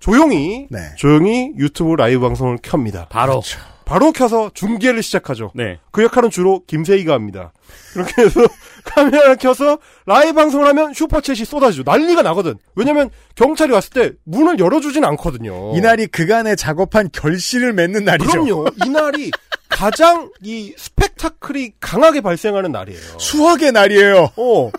[0.00, 0.78] 조용히, 네.
[0.96, 3.06] 조용히 유튜브 라이브 방송을 켭니다.
[3.08, 3.40] 바로.
[3.84, 5.52] 바로 켜서 중계를 시작하죠.
[5.54, 5.78] 네.
[5.90, 7.52] 그 역할은 주로 김세희가 합니다.
[7.92, 8.40] 그렇게 해서
[8.84, 11.82] 카메라를 켜서 라이브 방송을 하면 슈퍼챗이 쏟아지죠.
[11.84, 12.54] 난리가 나거든.
[12.74, 15.76] 왜냐면 경찰이 왔을 때 문을 열어주진 않거든요.
[15.76, 18.30] 이날이 그간의 작업한 결실을 맺는 날이죠.
[18.30, 18.66] 그럼요.
[18.84, 19.30] 이날이
[19.68, 23.18] 가장 이 스펙타클이 강하게 발생하는 날이에요.
[23.18, 24.30] 수학의 날이에요.
[24.36, 24.70] 어.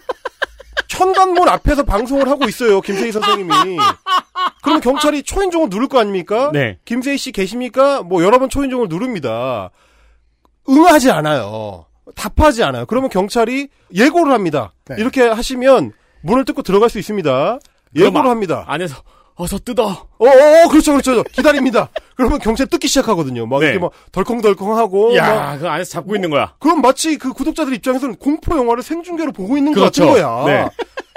[0.95, 2.79] 천관문 앞에서 방송을 하고 있어요.
[2.81, 3.77] 김세희 선생님이.
[4.63, 6.51] 그러면 경찰이 초인종을 누를 거 아닙니까?
[6.53, 6.79] 네.
[6.85, 8.01] 김세희 씨 계십니까?
[8.01, 9.71] 뭐 여러 번 초인종을 누릅니다.
[10.69, 11.85] 응하지 않아요.
[12.15, 12.85] 답하지 않아요.
[12.85, 14.71] 그러면 경찰이 예고를 합니다.
[14.87, 14.95] 네.
[14.99, 15.91] 이렇게 하시면
[16.23, 17.59] 문을 뜯고 들어갈 수 있습니다.
[17.95, 18.63] 예고를 아- 합니다.
[18.67, 18.95] 안에서
[19.36, 19.83] 어서 뜯어.
[19.88, 21.21] 어, 어, 그렇죠, 그렇죠.
[21.23, 21.89] 기다립니다.
[22.15, 23.45] 그러면 경찰 뜯기 시작하거든요.
[23.45, 23.65] 막 네.
[23.67, 25.09] 이렇게 막 덜컹덜컹하고.
[25.09, 26.53] 막 야, 그 안에서 잡고 있는 거야.
[26.59, 30.05] 그럼 마치 그 구독자들 입장에서는 공포 영화를 생중계로 보고 있는 그렇죠.
[30.05, 30.45] 것 같은 거야.
[30.63, 30.69] 네.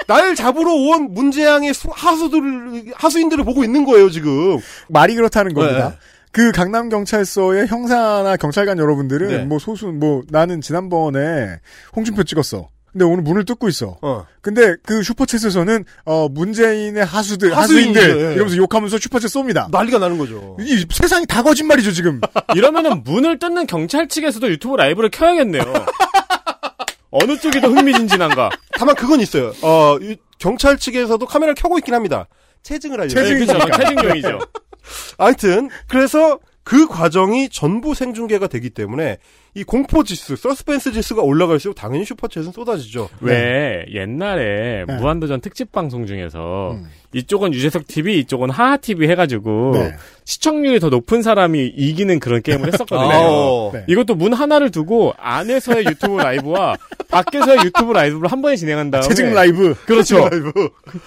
[0.07, 4.57] 날 잡으러 온 문재양의 수- 하수들 하수인들을 보고 있는 거예요 지금.
[4.89, 5.89] 말이 그렇다는 겁니다.
[5.91, 5.95] 네.
[6.31, 9.37] 그 강남 경찰서의 형사나 경찰관 여러분들은 네.
[9.45, 11.57] 뭐 소수 뭐 나는 지난번에
[11.95, 12.67] 홍준표 찍었어.
[12.91, 13.97] 근데 오늘 문을 뜯고 있어.
[14.01, 14.25] 어.
[14.41, 18.33] 근데 그 슈퍼챗에서는 어 문재인의 하수들 하수인들, 하수인들 예.
[18.33, 19.69] 이러면서 욕하면서 슈퍼챗 쏩니다.
[19.71, 20.57] 난리가 나는 거죠.
[20.59, 22.19] 이 세상이 다 거짓말이죠 지금.
[22.55, 25.61] 이러면은 문을 뜯는 경찰 측에서도 유튜브 라이브를 켜야겠네요.
[27.11, 28.49] 어느 쪽이 더 흥미진진한가?
[28.77, 29.51] 다만 그건 있어요.
[29.61, 32.27] 어 이- 경찰 측에서도 카메라를 켜고 있긴 합니다.
[32.63, 33.13] 체증을 하려고.
[33.13, 33.39] 체증.
[33.39, 33.71] 네, 그죠.
[33.71, 34.39] 체증용이죠.
[35.17, 39.17] 하여튼 그래서 그 과정이 전부 생중계가 되기 때문에
[39.55, 43.09] 이 공포 지수, 서스펜스 지수가 올라갈수록 당연히 슈퍼챗은 쏟아지죠.
[43.21, 44.95] 왜 옛날에 네.
[44.97, 46.87] 무한도전 특집 방송 중에서 음.
[47.13, 49.95] 이쪽은 유재석 TV, 이쪽은 하하 TV 해가지고 네.
[50.25, 53.09] 시청률이 더 높은 사람이 이기는 그런 게임을 했었거든요.
[53.09, 53.85] 아, 네.
[53.87, 56.77] 이것도 문 하나를 두고 안에서의 유튜브 라이브와
[57.09, 59.73] 밖에서의 유튜브 라이브를 한 번에 진행한 다음에 채증 라이브.
[59.85, 60.29] 그렇죠.
[60.29, 60.51] 라이브.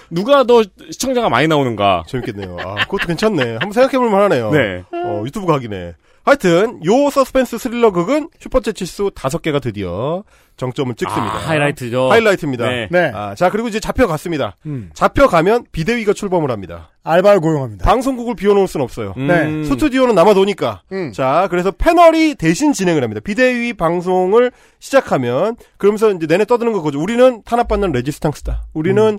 [0.09, 2.03] 누가 더 시청자가 많이 나오는가?
[2.07, 2.57] 재밌겠네요.
[2.59, 3.43] 아, 그것도 괜찮네.
[3.51, 4.51] 한번 생각해볼 만하네요.
[4.51, 4.83] 네.
[4.91, 5.93] 어, 유튜브 각이네.
[6.23, 10.23] 하여튼 요 서스펜스 스릴러 극은 슈퍼챗 치수 다섯 개가 드디어
[10.55, 11.33] 정점을 찍습니다.
[11.33, 12.11] 아, 하이라이트죠.
[12.11, 12.69] 하이라이트입니다.
[12.69, 12.87] 네.
[12.91, 13.11] 네.
[13.13, 14.55] 아, 자 그리고 이제 잡혀갔습니다.
[14.65, 14.89] 음.
[14.93, 16.91] 잡혀가면 비대위가 출범을 합니다.
[17.03, 17.85] 알바를 고용합니다.
[17.85, 19.13] 방송국을 비워놓을 순 없어요.
[19.17, 19.27] 음.
[19.27, 19.63] 네.
[19.65, 20.83] 스튜디오는 남아도니까.
[20.93, 21.11] 음.
[21.11, 23.19] 자, 그래서 패널이 대신 진행을 합니다.
[23.21, 27.01] 비대위 방송을 시작하면, 그러면서 이제 내내 떠드는 거죠.
[27.01, 28.63] 우리는 탄압받는 레지스탕스다.
[28.73, 29.17] 우리는 어,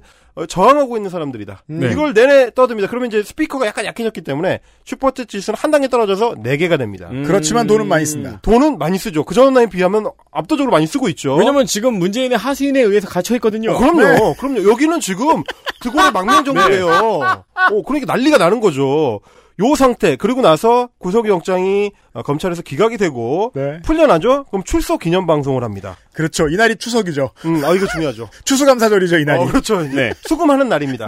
[0.49, 1.63] 저항하고 있는 사람들이다.
[1.67, 1.93] 네.
[1.93, 2.89] 이걸 내내 떠듭니다.
[2.89, 7.09] 그러면 이제 스피커가 약간 약해졌기 때문에 슈퍼챗 지수는 한 단계 떨어져서 4개가 됩니다.
[7.11, 7.23] 음.
[7.25, 8.41] 그렇지만 돈은 많이 쓴다.
[8.43, 9.25] 돈은 많이 쓰죠.
[9.25, 11.37] 그 전에 비하면 압도적으로 많이 쓰고 있죠.
[11.37, 13.73] 왜냐면 지금 문재인의 하수인에 의해서 갇혀 있거든요.
[13.73, 14.35] 어, 그럼요.
[14.35, 14.69] 그럼요.
[14.69, 15.45] 여기는 지금
[15.81, 16.89] 그거의 망명 정도예요.
[17.71, 19.21] 어, 그러니까 난리가 나는 거죠.
[19.61, 23.81] 요 상태 그리고 나서 구속영장이 어, 검찰에서 기각이 되고 네.
[23.83, 24.45] 풀려나죠?
[24.45, 25.97] 그럼 출석 기념 방송을 합니다.
[26.13, 26.49] 그렇죠.
[26.49, 27.31] 이날이 추석이죠.
[27.45, 28.29] 음, 아 이거 중요하죠.
[28.45, 29.41] 추수감사절이죠 이날이.
[29.43, 29.83] 어, 그렇죠.
[29.83, 30.13] 네.
[30.27, 31.07] 수금하는 날입니다.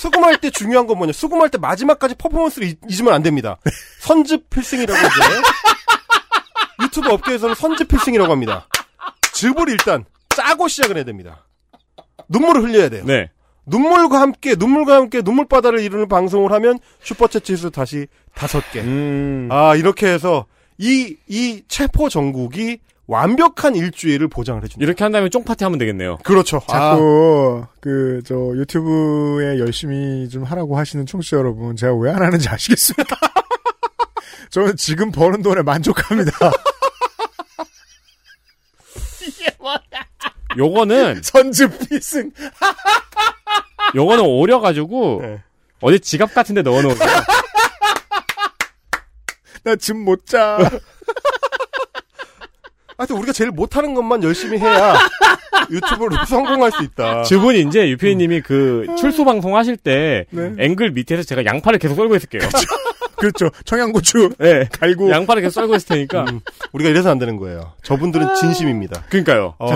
[0.00, 1.12] 수금할 때 중요한 건 뭐냐?
[1.12, 3.58] 수금할 때 마지막까지 퍼포먼스를 잊, 잊으면 안 됩니다.
[4.00, 5.42] 선즙 필승이라고 이제
[6.84, 8.66] 유튜브 업계에서는 선즙 필승이라고 합니다.
[9.32, 11.46] 즙을 일단 짜고 시작을 해야 됩니다.
[12.28, 13.04] 눈물을 흘려야 돼요.
[13.06, 13.30] 네.
[13.66, 18.80] 눈물과 함께 눈물과 함께 눈물바다를 이루는 방송을 하면 슈퍼챗 지수 다시 다섯 개.
[18.80, 19.48] 음.
[19.50, 20.46] 아 이렇게 해서
[20.78, 24.82] 이 이 체포 정국이 완벽한 일주일을 보장을 해준다.
[24.82, 26.16] 이렇게 한다면 쫑파티 하면 되겠네요.
[26.24, 26.60] 그렇죠.
[26.68, 33.16] 자꾸 그저 유튜브에 열심히 좀 하라고 하시는 청취자 여러분 제가 왜 안 하는지 아시겠습니까?
[34.50, 36.32] 저는 지금 버는 돈에 만족합니다.
[40.56, 42.30] 요거는 선즙 필승.
[43.94, 45.22] 요거는 오려가지고
[45.80, 47.12] 어디 지갑 같은데 넣어놓은 거예요.
[49.64, 50.58] 나짐 못 자.
[52.96, 54.94] 하여튼 우리가 제일 못하는 것만 열심히 해야
[55.70, 57.22] 유튜브로 성공할 수 있다.
[57.24, 60.52] 주분이 이제 유피디님이 그 출소 방송 하실 때 네.
[60.58, 62.42] 앵글 밑에서 제가 양파를 계속 썰고 있을게요.
[63.16, 63.48] 그렇죠.
[63.64, 64.68] 청양고추 네.
[64.70, 66.24] 갈고 양파를 계속 썰고 있을 테니까.
[66.28, 66.40] 음,
[66.72, 67.72] 우리가 이래서 안 되는 거예요.
[67.82, 69.02] 저분들은 진심입니다.
[69.08, 69.54] 그러니까요.
[69.58, 69.70] 어,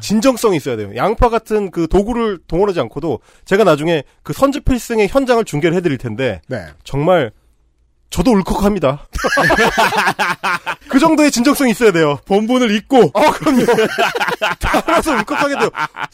[0.00, 0.90] 진정성이 있어야 돼요.
[0.96, 6.40] 양파 같은 그 도구를 동원하지 않고도 제가 나중에 그 선즙 필승의 현장을 중계를 해드릴 텐데
[6.48, 6.64] 네.
[6.82, 7.30] 정말
[8.14, 9.08] 저도 울컥합니다.
[10.88, 12.20] 그 정도의 진정성이 있어야 돼요.
[12.26, 13.10] 본분을 잊고.
[13.12, 13.66] 어, 그럼요.
[14.60, 15.68] 따라서 울컥하게 돼요.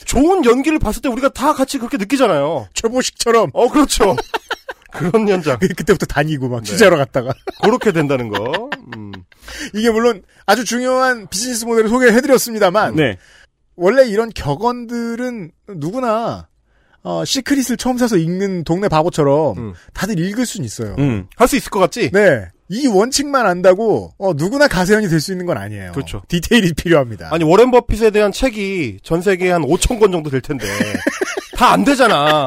[0.06, 2.68] 좋은 연기를 봤을 때 우리가 다 같이 그렇게 느끼잖아요.
[2.72, 3.50] 최보식처럼.
[3.52, 4.16] 어, 그렇죠.
[4.90, 5.58] 그런 현장.
[5.76, 7.34] 그때부터 다니고 막 취재하러 갔다가.
[7.62, 8.70] 그렇게 된다는 거.
[8.96, 9.12] 음.
[9.74, 12.96] 이게 물론 아주 중요한 비즈니스 모델을 소개를 해드렸습니다만.
[12.96, 13.18] 네.
[13.76, 16.48] 원래 이런 격언들은 누구나
[17.02, 19.72] 어, 시크릿을 처음 사서 읽는 동네 바보처럼 음.
[19.94, 20.94] 다들 읽을 수는 있어요.
[20.98, 21.26] 음.
[21.36, 22.10] 할수 있을 것 같지?
[22.10, 22.46] 네.
[22.68, 25.92] 이 원칙만 안다고 어, 누구나 가세현이 될 수 있는 건 아니에요.
[25.92, 26.22] 그렇죠.
[26.28, 27.28] 디테일이 필요합니다.
[27.32, 30.66] 아니 워렌 버핏에 대한 책이 전 세계에 한 5천 권 정도 될 텐데
[31.56, 32.46] 다 안 되잖아.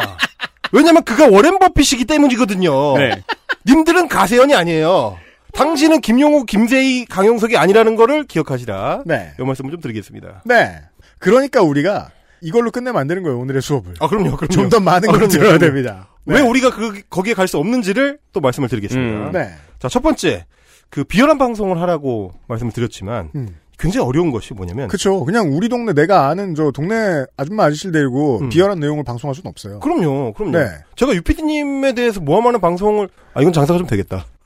[0.72, 2.98] 왜냐면 그가 워렌 버핏이기 때문이거든요.
[2.98, 3.22] 네.
[3.68, 5.18] 님들은 가세연이 아니에요.
[5.54, 9.04] 당신은 김용호, 김세희, 강용석이 아니라는 거를 기억하시라.
[9.06, 9.34] 네.
[9.40, 10.42] 이 말씀을 좀 드리겠습니다.
[10.46, 10.80] 네.
[11.20, 12.10] 그러니까 우리가
[12.44, 13.94] 이걸로 끝내면 안 되는 거예요, 오늘의 수업을.
[14.00, 14.48] 아 그럼요, 그럼요.
[14.52, 15.58] 좀 더 많은 아, 걸 들어야.
[15.58, 16.10] 됩니다.
[16.26, 19.28] 왜 우리가 그 거기에 갈 수 없는지를 또 말씀을 드리겠습니다.
[19.28, 19.32] 음.
[19.32, 19.50] 네.
[19.80, 20.46] 자, 첫 번째
[20.90, 23.56] 그 비열한 방송을 하라고 말씀을 드렸지만 음.
[23.80, 25.26] 굉장히 어려운 것이 뭐냐면 그쵸.
[25.26, 28.50] 그냥 우리 동네 내가 아는 저 동네 아줌마 아저씨를 데리고 음.
[28.50, 29.80] 비열한 내용을 방송할 수는 없어요.
[29.80, 30.58] 그럼요, 그럼요.
[30.58, 30.68] 네.
[30.96, 34.26] 제가 유피디님에 대해서 모함하는 방송을 아 이건 장사가 좀 되겠다.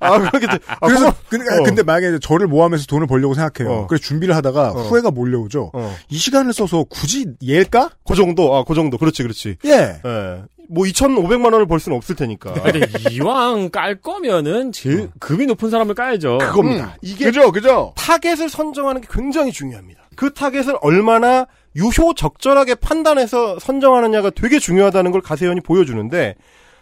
[0.00, 0.58] 아 그렇게 돼.
[0.66, 1.62] 아, 그래서 그거- 근데, 어.
[1.62, 3.72] 근데 만약에 저를 모함해서 돈을 벌려고 생각해요.
[3.82, 3.86] 어.
[3.86, 4.82] 그래서 준비를 하다가 어.
[4.82, 5.70] 후회가 몰려오죠.
[5.72, 5.96] 어.
[6.08, 7.90] 이 시간을 써서 굳이 얘일까?
[8.06, 8.98] 그 정도, 아, 그 정도.
[8.98, 9.56] 그렇지, 그렇지.
[9.66, 9.70] 예.
[10.04, 10.42] 예.
[10.68, 12.52] 뭐 2,500만 원을 벌 수는 없을 테니까.
[12.62, 16.38] 근데 이왕 깔 거면은 제일 급이 높은 사람을 까야죠.
[16.38, 16.96] 그겁니다.
[17.02, 17.92] 이게 그죠, 그죠.
[17.96, 20.02] 타겟을 선정하는 게 굉장히 중요합니다.
[20.16, 21.46] 그 타겟을 얼마나
[21.76, 26.34] 유효 적절하게 판단해서 선정하느냐가 되게 중요하다는 걸 가세연이 보여주는데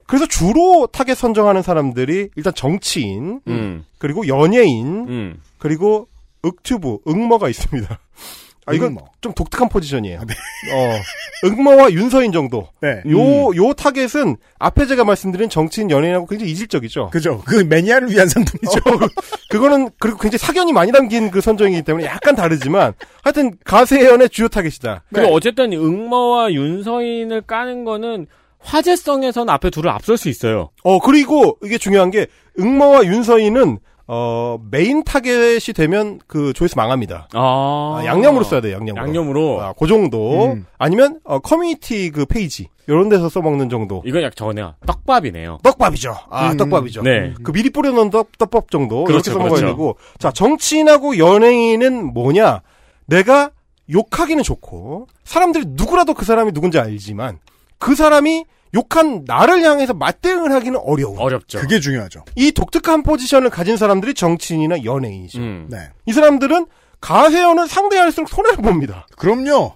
[0.07, 3.85] 그래서 주로 타겟 선정하는 사람들이 일단 정치인 음.
[3.99, 5.41] 그리고 연예인 음.
[5.59, 6.09] 그리고
[6.45, 7.99] 윽튜브 응머가 있습니다.
[8.71, 9.01] 아 이건 응머.
[9.21, 10.21] 좀 독특한 포지션이에요.
[10.21, 12.69] 어 응머와 윤서인 정도.
[12.81, 13.03] 네.
[13.09, 17.11] 요요 타겟은 앞에 제가 말씀드린 정치인 연예인하고 굉장히 이질적이죠.
[17.11, 17.43] 그죠.
[17.47, 18.79] 그 매니아를 위한 상품이죠.
[18.87, 19.09] 어,
[19.51, 25.05] 그거는 그리고 굉장히 사견이 많이 담긴 그 선정이기 때문에 약간 다르지만 하여튼 가세연의 주요 타겟이다.
[25.13, 28.27] 그리고 어쨌든 응머와 윤서인을 까는 거는
[28.61, 30.71] 화제성에서는 앞에 둘을 앞설 수 있어요.
[30.85, 32.27] 어 그리고 이게 중요한 게
[32.59, 33.79] 응머와 윤서인은
[34.13, 37.29] 어 메인 타겟이 되면 그 조회수 망합니다.
[37.33, 38.75] 아, 아, 양념으로 써야 돼요.
[38.79, 39.07] 양념으로.
[39.07, 39.63] 양념으로.
[39.63, 40.47] 아, 그 정도.
[40.47, 40.67] 음.
[40.79, 44.03] 아니면 어, 커뮤니티 그 페이지 이런 데서 써먹는 정도.
[44.05, 44.75] 이건 약 저거네요.
[44.85, 45.59] 떡밥이네요.
[45.63, 46.17] 떡밥이죠.
[46.29, 46.57] 아 음.
[46.57, 47.03] 떡밥이죠.
[47.03, 47.35] 네.
[47.45, 49.67] 그 미리 뿌려놓은 떡, 떡밥 정도 그렇죠, 이렇게 써먹어야 그렇죠.
[49.67, 52.63] 되고 자 정치인하고 연예인은 뭐냐
[53.07, 53.53] 내가
[53.93, 57.39] 욕하기는 좋고 사람들이 누구라도 그 사람이 누군지 알지만
[57.79, 58.45] 그 사람이
[58.75, 61.59] 욕한 나를 향해서 맞대응을 하기는 어려워 어렵죠.
[61.59, 62.25] 그게 중요하죠.
[62.37, 65.67] 이 독특한 포지션을 가진 사람들이 정치인이나 연예인이죠 음.
[65.71, 65.91] 네.
[66.07, 66.67] 이 사람들은
[67.01, 69.73] 가세연을 상대할수록 손해를 봅니다 그럼요.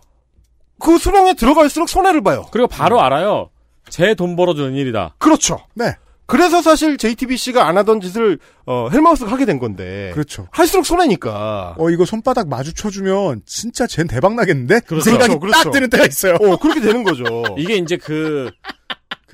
[0.78, 3.50] 그 수렁에 들어갈수록 손해를 봐요 그리고 바로 알아요.
[3.88, 5.14] 제 돈 벌어주는 일이다.
[5.18, 5.94] 그렇죠 네.
[6.26, 10.48] 그래서 사실 JTBC가 안 하던 짓을 어, 헬마우스가 하게 된 건데 그렇죠.
[10.52, 14.76] 할수록 손해니까 어, 이거 손바닥 마주쳐주면 진짜 쟨 대박 나겠는데?
[14.76, 15.04] 이 그렇죠.
[15.10, 15.64] 생각이 그렇죠.
[15.64, 16.34] 딱 드는 때가 있어요.
[16.36, 17.24] 어, 그렇게 되는 거죠.
[17.58, 18.50] 이게 이제 그,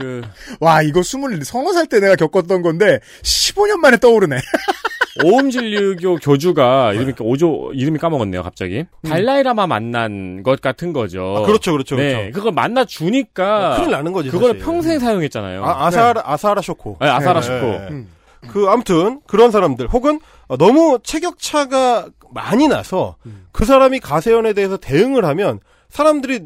[0.00, 0.22] 그,
[0.60, 4.36] 와, 이거 스물, 서너 살 때 내가 겪었던 건데, 15년 만에 떠오르네.
[5.24, 11.34] 오음진류교 교주가 이름이 오조 이름이 까먹었네요 갑자기 달라이라마 만난 것 같은 거죠.
[11.38, 12.32] 아, 그렇죠, 그렇죠, 네, 그렇죠.
[12.32, 14.30] 그걸 만나 주니까 큰일 나는 거지.
[14.30, 14.64] 그걸 사실.
[14.64, 15.64] 평생 사용했잖아요.
[15.64, 16.96] 아, 아사라, 아사라 쇼코.
[17.00, 17.66] 네, 아사라 네, 쇼코.
[17.66, 17.88] 네.
[17.90, 18.08] 음.
[18.48, 23.46] 그, 아무튼, 그런 사람들, 혹은, 어, 너무 체격차가 많이 나서, 음.
[23.52, 26.44] 그 사람이 가세연에 대해서 대응을 하면, 사람들이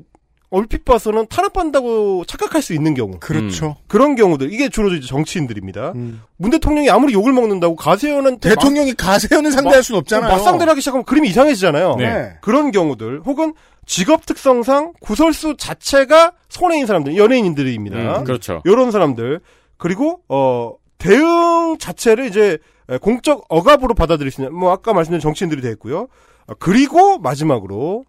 [0.54, 3.18] 얼핏 봐서는 탄압한다고 착각할 수 있는 경우.
[3.18, 3.76] 그렇죠.
[3.88, 5.92] 그런 경우들, 이게 주로 이제 정치인들입니다.
[5.96, 6.22] 음.
[6.36, 10.30] 문 대통령이 아무리 욕을 먹는다고 가세연한테 대통령이 가세현을 상대할 수는 없잖아요.
[10.30, 11.96] 맞상대를 하기 시작하면 그림이 이상해지잖아요.
[11.96, 12.34] 네.
[12.40, 13.54] 그런 경우들 혹은
[13.86, 18.18] 직업 특성상 구설수 자체가 손해인 사람들, 연예인들입니다.
[18.20, 18.62] 음, 그렇죠.
[18.64, 19.40] 이런 사람들
[19.76, 25.60] 그리고 어 대응 자체를 이제 에, 공적 억압으로 받아들일 수 있는 뭐 아까 말씀드린 정치인들이
[25.62, 26.08] 됐고요.
[26.46, 28.04] 어, 그리고 마지막으로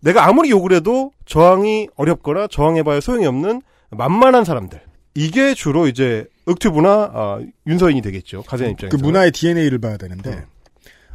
[0.00, 4.80] 내가 아무리 욕을 해도 저항이 어렵거나 저항해봐야 소용이 없는 만만한 사람들.
[5.14, 8.42] 이게 주로 이제 윽튜브나 아, 윤서인이 되겠죠.
[8.42, 8.96] 가세현 입장에서.
[8.96, 10.44] 그 문화의 DNA를 봐야 되는데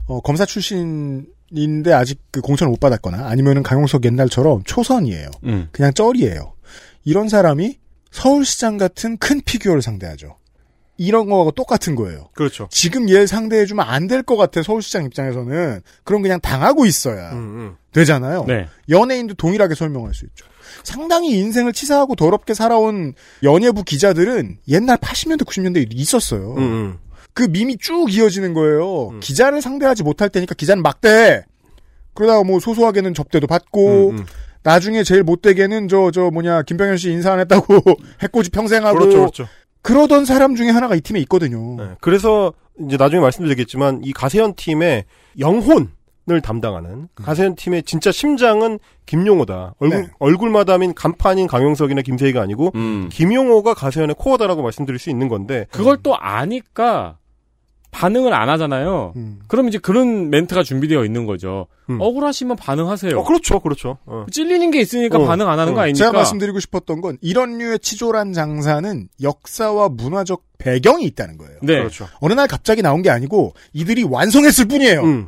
[0.08, 5.30] 어, 검사 출신인데 아직 그 공천을 못 받았거나 아니면은 강용석 옛날처럼 초선이에요.
[5.46, 5.70] 음.
[5.72, 6.54] 그냥 쩔이에요.
[7.06, 7.78] 이런 사람이
[8.12, 10.36] 서울시장 같은 큰 피규어를 상대하죠.
[10.98, 12.30] 이런 거하고 똑같은 거예요.
[12.34, 12.68] 그렇죠.
[12.72, 18.46] 지금 얘를 상대해주면 안 될 것 같아 서울시장 입장에서는 그럼 그냥 당하고 있어야 음, 되잖아요.
[18.48, 18.68] 네.
[18.90, 20.46] 연예인도 동일하게 설명할 수 있죠.
[20.84, 23.14] 상당히 인생을 치사하고 더럽게 살아온
[23.44, 26.56] 연예부 기자들은 옛날 80년대 90년대에 있었어요.
[26.58, 26.98] 음,
[27.34, 29.20] 그 밈이 쭉 이어지는 거예요.
[29.20, 31.44] 기자를 상대하지 못할 때니까 기자는 막대.
[32.14, 34.26] 그러다가 뭐 소소하게는 접대도 받고 음,
[34.64, 37.82] 나중에 제일 못되게는 저 저 뭐냐 김병현 씨 인사 안 했다고
[38.22, 39.48] 해코지 평생 하고 그렇죠, 그렇죠.
[39.82, 41.76] 그러던 사람 중에 하나가 이 팀에 있거든요.
[41.78, 42.54] 네, 그래서
[42.86, 45.06] 이제 나중에 말씀드리겠지만 이 가세현 팀의
[45.40, 45.92] 영혼
[46.30, 49.74] 을 담당하는 가세현 팀의 진짜 심장은 김용호다.
[49.80, 50.08] 얼굴 네.
[50.20, 53.10] 얼굴마담인 간판인 강용석이나 김세희가 아니고 음.
[53.12, 57.18] 김용호가 가세현의 코어다라고 말씀드릴 수 있는 건데 그걸 또 아니까
[57.90, 59.14] 반응을 안 하잖아요.
[59.48, 61.68] 그럼 이제 그런 멘트가 준비되어 있는 거죠.
[61.90, 63.20] 억울하시면 반응하세요.
[63.20, 63.98] 어, 그렇죠, 그렇죠.
[64.06, 64.26] 어.
[64.32, 65.76] 찔리는 게 있으니까 어, 반응 안 하는 어.
[65.76, 66.06] 거 아닙니까?
[66.06, 71.58] 제가 말씀드리고 싶었던 건 이런 류의 치졸한 장사는 역사와 문화적 배경이 있다는 거예요.
[71.64, 71.80] 네.
[71.80, 72.08] 그렇죠.
[72.22, 75.02] 어느 날 갑자기 나온 게 아니고 이들이 완성했을 뿐이에요.
[75.02, 75.28] 음.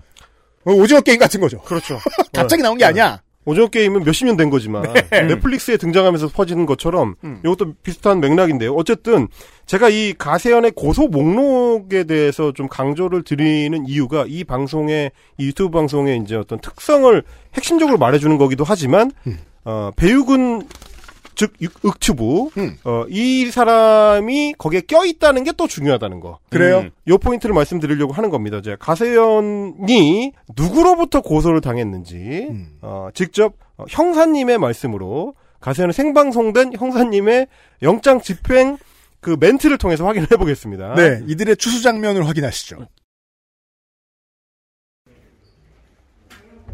[0.66, 1.60] 어, 오징어 게임 같은 거죠.
[1.62, 2.00] 그렇죠.
[2.34, 3.22] 갑자기 나온 게 아니야.
[3.46, 5.22] 오징어 게임은 몇십 년 된 거지만 네.
[5.24, 7.42] 넷플릭스에 등장하면서 퍼지는 것처럼 음.
[7.44, 8.74] 이것도 비슷한 맥락인데요.
[8.74, 9.28] 어쨌든
[9.66, 16.22] 제가 이 가세현의 고소 목록에 대해서 좀 강조를 드리는 이유가 이 방송의 이 유튜브 방송의
[16.24, 17.22] 이제 어떤 특성을
[17.56, 19.40] 핵심적으로 말해주는 거기도 하지만 음.
[19.66, 20.64] 어, 배우군
[21.36, 22.78] 즉 육- 윽튜브 음.
[22.84, 26.40] 어, 이 사람이 거기에 껴 있다는 게 또 중요하다는 거.
[26.50, 26.80] 그래요?
[26.80, 26.92] 음.
[27.08, 28.58] 요 포인트를 말씀드리려고 하는 겁니다.
[28.58, 32.78] 이제 가세현이 누구로부터 고소를 당했는지 음.
[32.82, 37.48] 어, 직접 어, 형사님의 말씀으로 가세현의 생방송된 형사님의
[37.84, 38.78] 영장 집행
[39.22, 40.96] 그 멘트를 통해서 확인을 해보겠습니다.
[40.96, 42.88] 네, 이들의 추수 장면을 확인하시죠.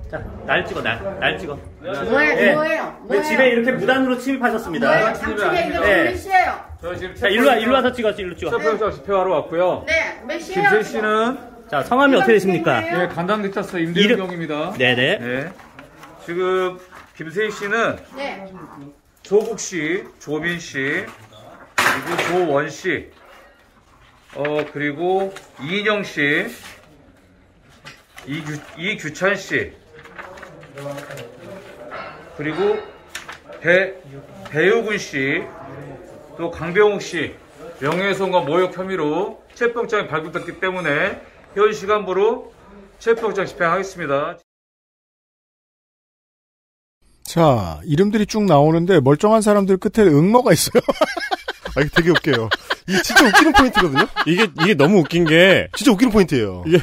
[0.10, 1.56] 자, 날 찍어, 날, 날 찍어.
[1.82, 1.94] 뭐예요?
[2.36, 2.54] 네.
[2.54, 2.84] 뭐예요?
[2.84, 3.24] 네, 뭐예요?
[3.24, 4.88] 집에 이렇게 무단으로 침입하셨습니다.
[4.88, 5.06] 뭐예요?
[5.06, 6.66] 당첨자 이름 몇 시에요?
[6.82, 8.50] 저 지금 자, 일로 와, 일로 와서 찍어, 일로 찍어.
[8.58, 9.84] 체포영장 집행하러 왔고요.
[9.86, 10.70] 네, 몇 시에요?
[10.70, 11.38] 김세 씨는
[11.70, 12.80] 자, 성함이 어떻게 되십니까?
[12.82, 14.74] 네, 간당 경찰서 이름- 임대경입니다.
[14.80, 15.18] 네네.
[15.20, 15.52] 네.
[16.26, 16.80] 지금
[17.16, 18.52] 김세희 씨는 네.
[19.22, 21.06] 조국 씨, 조민 씨,
[21.76, 23.12] 그리고 조원 씨,
[24.36, 26.48] 어 그리고 이인영 씨,
[28.26, 29.74] 이규 이규찬 씨,
[32.38, 32.78] 그리고
[33.62, 33.94] 배
[34.50, 35.44] 배우군 씨,
[36.38, 37.36] 또 강병욱 씨
[37.82, 41.22] 명예훼손과 모욕 혐의로 체포영장이 발부됐기 때문에
[41.56, 42.54] 현 시간부로
[43.00, 44.38] 체포영장 집행하겠습니다.
[47.24, 50.82] 자, 이름들이 쭉 나오는데 멀쩡한 사람들 끝에 응모가 있어요.
[51.76, 52.50] 아, 이게 되게 웃겨요.
[52.88, 54.08] 이게 진짜 웃기는 포인트거든요.
[54.26, 56.64] 이게 이게 너무 웃긴 게 진짜 웃기는 포인트예요.
[56.66, 56.80] 이게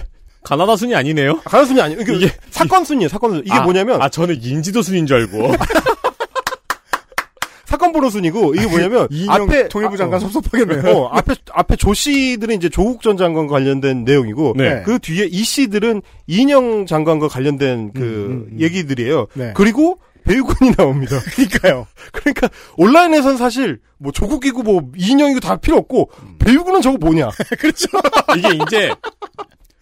[0.47, 1.41] 가나다 순이 아니네요.
[1.41, 2.03] 가나 순이 아니에요.
[2.03, 3.09] 이게, 사건 순이에요.
[3.09, 3.41] 사건 순.
[3.41, 5.51] 이게 아, 뭐냐면 아 저는 인지도 순인 줄 알고
[7.67, 10.97] 사건 번호 순이고 이게 뭐냐면 이인영 앞에 통일부 장관 어, 섭섭하겠네요.
[10.97, 14.83] 어, 앞에 앞에 조 씨들은 이제 조국 전 장관과 관련된 내용이고 네.
[14.87, 19.27] 그 뒤에 이 씨들은 이인영 장관과 관련된 그 얘기들이에요.
[19.35, 19.53] 네.
[19.57, 21.19] 그리고 배우군이 나옵니다.
[21.35, 21.87] 그러니까요.
[22.13, 27.31] 그러니까 온라인에선 사실 뭐 조국이고 뭐 이인영이고 다 필요 없고 배우군은 저거 뭐냐?
[27.59, 27.89] 그렇죠.
[28.37, 28.91] 이게 이제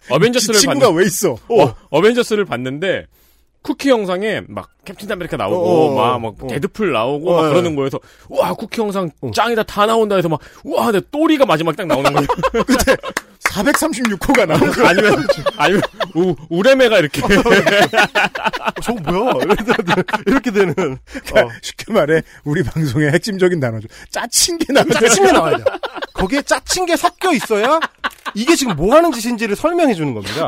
[0.09, 1.33] 어벤져스를 친구가 봤는- 왜 있어?
[1.49, 3.05] 어, 어벤져스를 봤는데
[3.65, 6.47] 쿠키 영상에 막 캡틴 아메리카 나오고 어, 어, 막, 막 어.
[6.47, 7.49] 데드풀 나오고 어, 막 예.
[7.49, 12.13] 그러는 거에서 와 쿠키 영상 짱이다 다 나온다 해서 막와 내 또리가 마지막 딱 나오는
[12.13, 12.27] 거예요.
[12.63, 12.95] 그때
[13.49, 15.27] 436호가 나오고 아니면
[15.57, 15.81] 아니면
[16.13, 17.21] 우, 우레메가 이렇게
[18.83, 19.45] 저거 뭐야?
[20.27, 23.87] 이렇게 되는 그러니까 쉽게 말해 우리 방송의 핵심적인 단어죠.
[24.11, 25.63] 짜친 게 나와야 짜친 게 나와야 돼.
[26.13, 27.79] 거기에 짜친 게 섞여 있어야
[28.35, 30.47] 이게 지금 뭐 하는 짓인지를 설명해 주는 겁니다.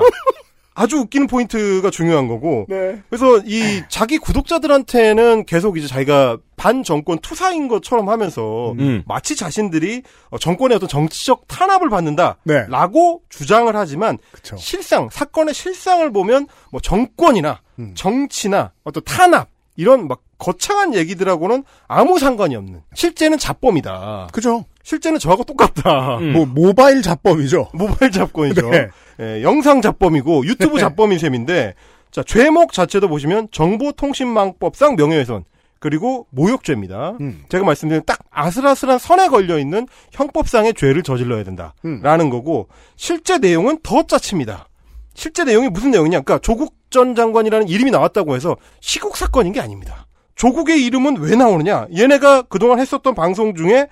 [0.78, 2.68] 아주 웃기는 포인트가 중요한 거고.
[2.70, 3.02] 네.
[3.10, 9.04] 그래서 이 자기 구독자들한테는 계속 이제 자기가 반 정권 투사인 것처럼 하면서 음.
[9.08, 11.96] 마치 자신들이 어, 정권의 어떤 정치적 탄압을 네.
[11.96, 14.20] 받는다라고 주장을 하지만
[14.58, 17.94] 실상 사건의 실상을 보면 뭐 정권이나 음.
[17.96, 24.28] 정치나 어떤 탄압 이런 막 거창한 얘기들하고는 아무 상관이 없는 실제는 자범이다.
[24.32, 24.66] 그죠?
[24.88, 26.18] 실제는 저하고 똑같다.
[26.32, 27.72] 뭐 모바일 잡범이죠.
[27.74, 28.70] 모바일 잡범이죠.
[28.72, 28.88] 네.
[29.20, 31.74] 예, 영상 잡범이고 유튜브 잡범인 셈인데
[32.10, 35.44] 자 죄목 자체도 보시면 정보통신망법상 명예훼손
[35.80, 37.18] 그리고 모욕죄입니다.
[37.50, 44.04] 제가 말씀드린 딱 아슬아슬한 선에 걸려 있는 형법상의 죄를 저질러야 된다라는 거고 실제 내용은 더
[44.04, 44.70] 짜칩니다.
[45.14, 46.22] 실제 내용이 무슨 내용이냐?
[46.22, 50.08] 그러니까 조국 전 장관이라는 이름이 나왔다고 해서 시국 사건인 게 아닙니다.
[50.36, 51.88] 조국의 이름은 왜 나오느냐?
[51.94, 53.88] 얘네가 그동안 했었던 방송 중에 에,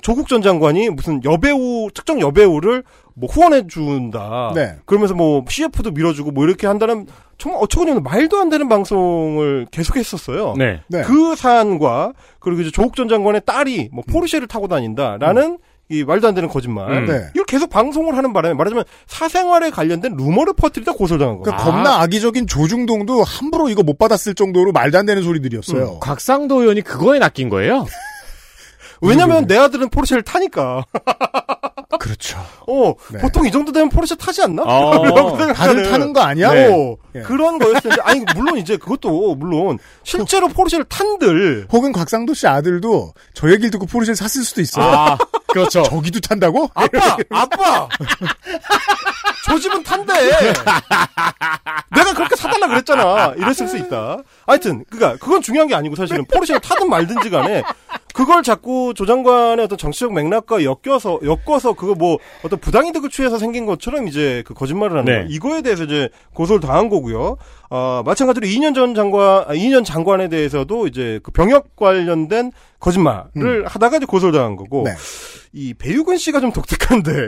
[0.00, 2.82] 조국 전 장관이 무슨 여배우 특정 여배우를
[3.14, 4.52] 뭐 후원해 준다.
[4.54, 4.76] 네.
[4.84, 7.06] 그러면서 뭐 CF도 밀어주고 뭐 이렇게 한다는
[7.36, 10.54] 정말 어처구니없는 말도 안 되는 방송을 계속했었어요.
[10.56, 10.80] 네.
[10.88, 11.02] 네.
[11.02, 15.58] 그 사안과 그리고 이제 조국 전 장관의 딸이 뭐 포르쉐를 타고 다닌다라는
[15.90, 16.90] 이 말도 안 되는 거짓말.
[16.90, 17.06] 음.
[17.06, 17.28] 네.
[17.34, 21.42] 이걸 계속 방송을 하는 바람에 말하자면 사생활에 관련된 루머를 퍼뜨리다 고소당한 거예요.
[21.44, 25.94] 그러니까 겁나 악의적인 조중동도 함부로 이거 못 받았을 정도로 말도 안 되는 소리들이었어요.
[25.94, 27.86] 음, 곽상도 의원이 그거에 낚인 거예요?
[29.00, 30.84] 왜냐면 내 아들은 포르쉐를 타니까.
[31.98, 32.38] 그렇죠.
[32.66, 33.18] 어, 네.
[33.18, 34.62] 보통 이 정도 되면 포르쉐 타지 않나?
[34.66, 35.36] 어.
[35.54, 36.50] 다들 타는 거 아니야?
[36.50, 37.20] 어, 예.
[37.22, 43.48] 그런 거였는데, 아니, 물론 이제 그것도, 물론, 실제로 포르쉐를 탄들, 혹은 곽상도 씨 아들도 저
[43.50, 44.84] 얘기를 듣고 포르쉐를 샀을 수도 있어요.
[44.84, 45.18] 아,
[45.48, 45.82] 그렇죠.
[45.84, 46.70] 저기도 탄다고?
[46.74, 47.16] 아빠!
[47.30, 47.88] 아빠!
[49.46, 50.12] 저 집은 탄대!
[51.96, 53.32] 내가 그렇게 사달라 그랬잖아.
[53.36, 54.18] 이랬을 수 있다.
[54.46, 57.62] 하여튼, 그니까, 그건 중요한 게 아니고 사실은 포르쉐를 타든 말든지 간에,
[58.18, 63.64] 그걸 자꾸 조 장관의 어떤 정치적 맥락과 엮여서, 엮어서 그거 뭐, 어떤 부당이득을 취해서 생긴
[63.64, 65.22] 것처럼 이제 그 거짓말을 하는 네.
[65.22, 65.28] 거.
[65.30, 67.36] 이거에 대해서 이제 고소를 당한 거고요.
[67.70, 72.50] 어, 마찬가지로 2년 전 장관, 아, 2년 장관에 대해서도 이제 그 병역 관련된
[72.80, 74.94] 거짓말을 하다가 이제 고소를 당한 거고, 네.
[75.52, 77.20] 이 배유근 씨가 좀 독특한데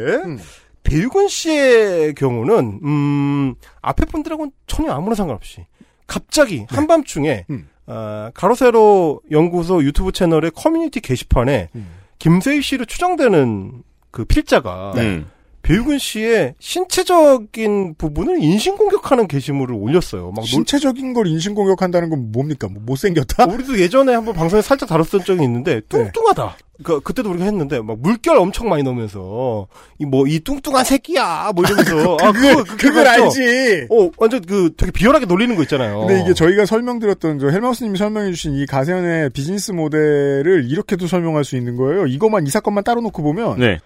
[0.83, 5.67] 배유근 씨의 경우는 음 앞에 분들하고는 전혀 아무런 상관없이
[6.09, 7.69] 갑자기 한밤중에 음.
[7.93, 11.71] 아, 가로세로 연구소 유튜브 채널의 커뮤니티 게시판에
[12.19, 15.27] 김세희 씨로 추정되는 그 필자가 음.
[15.63, 20.27] 배유근 씨의 신체적인 부분을 인신공격하는 게시물을 올렸어요.
[20.31, 22.69] 막 놀- 신체적인 걸 인신공격한다는 건 뭡니까?
[22.71, 23.45] 뭐 못생겼다?
[23.47, 26.57] 우리도 예전에 한번 방송에 살짝 다뤘던 적이 있는데 뚱뚱하다.
[26.83, 29.67] 그러니까 그때도 우리가 했는데 막 물결 엄청 많이 넣으면서
[29.99, 33.23] 이 뭐 이 뚱뚱한 새끼야 뭐 이러면서 아, 그걸, 그거, 그걸 맞죠?
[33.25, 33.87] 알지.
[33.91, 36.01] 어 완전 그 되게 비열하게 놀리는 거 있잖아요.
[36.01, 41.77] 근데 이게 저희가 설명드렸던 저 헬마우스님이 설명해주신 이 가세현의 비즈니스 모델을 이렇게도 설명할 수 있는
[41.77, 42.07] 거예요.
[42.07, 43.79] 이것만 이 사건만 따로 놓고 보면 네.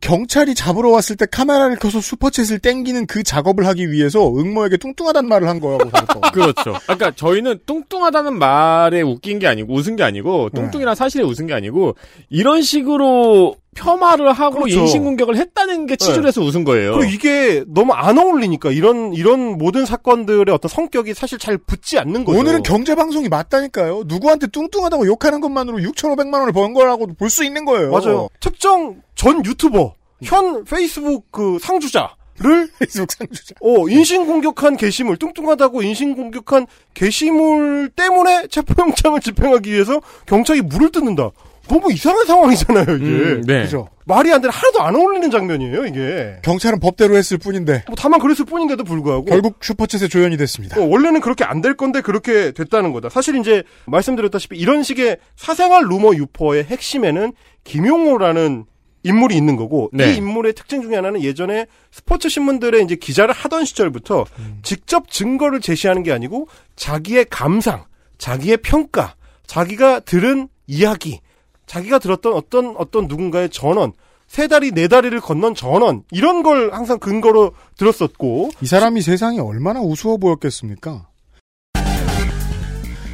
[0.00, 5.48] 경찰이 잡으러 왔을 때 카메라를 켜서 슈퍼챗을 땡기는 그 작업을 하기 위해서 응모에게 뚱뚱하단 말을
[5.48, 6.20] 한 거라고 생각하고.
[6.32, 6.78] 그렇죠.
[6.84, 10.60] 그러니까 저희는 뚱뚱하다는 말에 웃긴 게 아니고 웃은 게 아니고 네.
[10.60, 11.96] 뚱뚱이란 사실에 웃은 게 아니고
[12.30, 14.80] 이런 식으로 폄하를 하고 그렇죠.
[14.80, 16.94] 인신 공격을 했다는 게 치졸해서 웃은 거예요.
[16.96, 22.24] 그리고 이게 너무 안 어울리니까 이런 이런 모든 사건들의 어떤 성격이 사실 잘 붙지 않는
[22.24, 22.38] 거죠.
[22.38, 24.02] 오늘은 경제 방송이 맞다니까요.
[24.06, 27.90] 누구한테 뚱뚱하다고 욕하는 것만으로 6,500만 원을 번 거라고 볼 수 있는 거예요.
[27.90, 28.28] 맞아요.
[28.40, 29.94] 특정 전 유튜버
[30.24, 33.54] 현 페이스북 그 상주자 를 페이스북 상주자.
[33.60, 41.30] 어 인신 공격한 게시물 뚱뚱하다고 인신 공격한 게시물 때문에 체포영장을 집행하기 위해서 경찰이 물을 뜯는다.
[41.68, 43.04] 너무 이상한 상황이잖아요 이게.
[43.06, 43.62] 음, 네.
[43.62, 43.88] 그죠.
[44.06, 46.36] 말이 안 되는 하나도 안 어울리는 장면이에요 이게.
[46.42, 50.80] 경찰은 법대로 했을 뿐인데 뭐 다만 그랬을 뿐인데도 불구하고 결국 슈퍼챗에 조연이 됐습니다.
[50.80, 53.08] 어, 원래는 그렇게 안 될 건데 그렇게 됐다는 거다.
[53.10, 57.32] 사실 이제 말씀드렸다시피 이런 식의 사생활 루머 유포의 핵심에는
[57.64, 58.64] 김용호라는
[59.04, 60.12] 인물이 있는 거고 네.
[60.12, 64.24] 이 인물의 특징 중에 하나는 예전에 스포츠 신문들의 이제 기자를 하던 시절부터
[64.62, 67.84] 직접 증거를 제시하는 게 아니고 자기의 감상,
[68.18, 69.14] 자기의 평가,
[69.46, 71.20] 자기가 들은 이야기,
[71.68, 73.92] 자기가 들었던 어떤 어떤 누군가의 전언,
[74.26, 79.80] 세 다리 네 다리를 건넌 전언 이런 걸 항상 근거로 들었었고 이 사람이 세상이 얼마나
[79.80, 81.06] 우스워 보였겠습니까?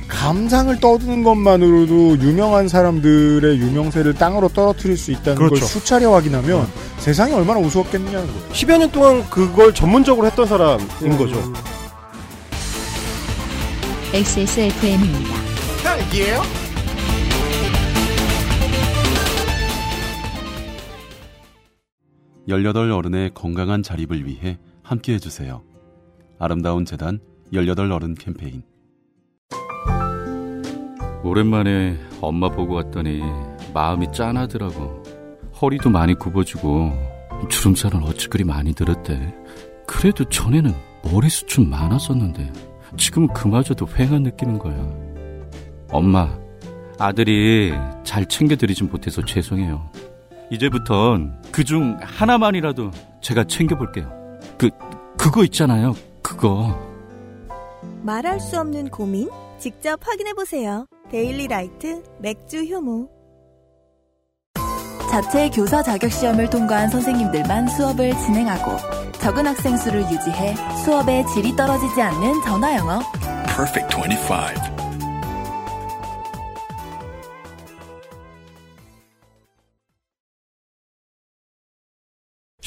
[0.08, 5.66] 감상을 떠드는 것만으로도 유명한 사람들의 유명세를 땅으로 떨어뜨릴 수 있다는 걸 그렇죠.
[5.66, 6.66] 수차례 확인하면
[6.98, 8.48] 세상이 얼마나 우스웠겠느냐는 거예요.
[8.50, 11.52] 10여 년 동안 그걸 전문적으로 했던 사람인 거죠.
[14.14, 15.34] XSFM입니다.
[15.82, 16.63] 딸기예요?
[22.46, 25.62] 열여덟 어른의 건강한 자립을 위해 함께 해주세요.
[26.38, 27.20] 아름다운 재단
[27.52, 28.62] 열여덟 어른 캠페인
[31.22, 33.22] 오랜만에 엄마 보고 왔더니
[33.72, 35.02] 마음이 짠하더라고.
[35.60, 36.92] 허리도 많이 굽어지고
[37.48, 39.34] 주름살은 어찌 그리 많이 들었대.
[39.86, 42.52] 그래도 전에는 머리숱은 많았었는데
[42.98, 44.76] 지금 그마저도 휑한 느끼는 거야.
[45.90, 46.38] 엄마,
[46.98, 47.72] 아들이
[48.04, 49.90] 잘 챙겨드리진 못해서 죄송해요.
[50.50, 52.90] 이제부턴 그 중 하나만이라도
[53.20, 54.10] 제가 챙겨볼게요.
[54.58, 54.70] 그,
[55.18, 55.94] 그거 있잖아요.
[56.22, 56.78] 그거.
[58.02, 59.30] 말할 수 없는 고민?
[59.58, 60.86] 직접 확인해보세요.
[61.10, 63.08] 데일리 라이트 맥주 효모.
[65.10, 68.76] 자체 교사 자격 시험을 통과한 선생님들만 수업을 진행하고
[69.20, 70.54] 적은 학생 수를 유지해
[70.84, 72.98] 수업의 질이 떨어지지 않는 전화 영어.
[73.46, 74.83] Perfect 25.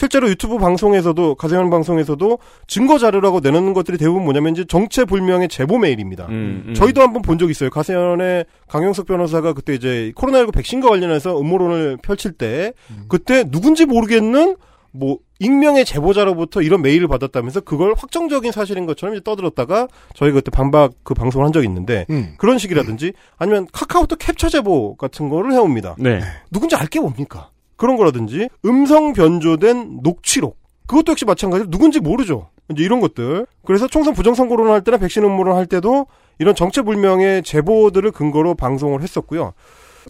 [0.07, 5.77] 실제로 유튜브 방송에서도 가세현 방송에서도 증거 자료라고 내놓는 것들이 대부분 뭐냐면 이제 정체 불명의 제보
[5.77, 6.27] 메일입니다.
[6.27, 6.73] 음, 음.
[6.73, 7.69] 저희도 한번 본 적 있어요.
[7.69, 12.71] 가세현의 강영석 변호사가 그때 이제 코로나19 백신과 관련해서 음모론을 펼칠 때
[13.09, 14.55] 그때 누군지 모르겠는
[14.91, 20.93] 뭐 익명의 제보자로부터 이런 메일을 받았다면서 그걸 확정적인 사실인 것처럼 이제 떠들었다가 저희가 그때 반박
[21.03, 22.33] 그 방송을 한 적이 있는데 음.
[22.39, 25.95] 그런 식이라든지 아니면 카카오톡 캡처 제보 같은 거를 해옵니다.
[25.99, 26.21] 네.
[26.49, 27.49] 누군지 알 게 뭡니까?
[27.77, 32.49] 그런 거라든지 음성 변조된 녹취록 그것도 역시 마찬가지로 누군지 모르죠.
[32.71, 33.45] 이제 이런 것들.
[33.65, 36.07] 그래서 총선 부정선거론을 할 때나 백신 음모론 할 때도
[36.39, 39.53] 이런 정체불명의 제보들을 근거로 방송을 했었고요.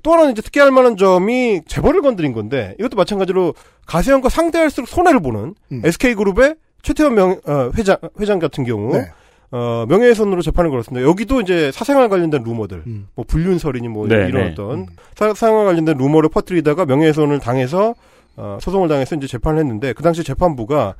[0.03, 3.53] 또 하나는 이제 특히할 만한 점이 재벌을 건드린 건데 이것도 마찬가지로
[3.87, 9.11] 가세현과 상대할수록 손해를 보는 SK그룹의 최태원 명, 어, 회장, 회장 같은 경우 네.
[9.51, 11.07] 어, 명예훼손으로 재판을 걸었습니다.
[11.07, 12.83] 여기도 이제 사생활 관련된 루머들,
[13.15, 14.51] 뭐 불륜설이니 뭐 네, 이런 네.
[14.51, 17.95] 어떤 사, 사생활 관련된 루머를 퍼뜨리다가 명예훼손을 당해서
[18.35, 20.95] 어, 소송을 당해서 이제 재판을 했는데 그 당시 재판부가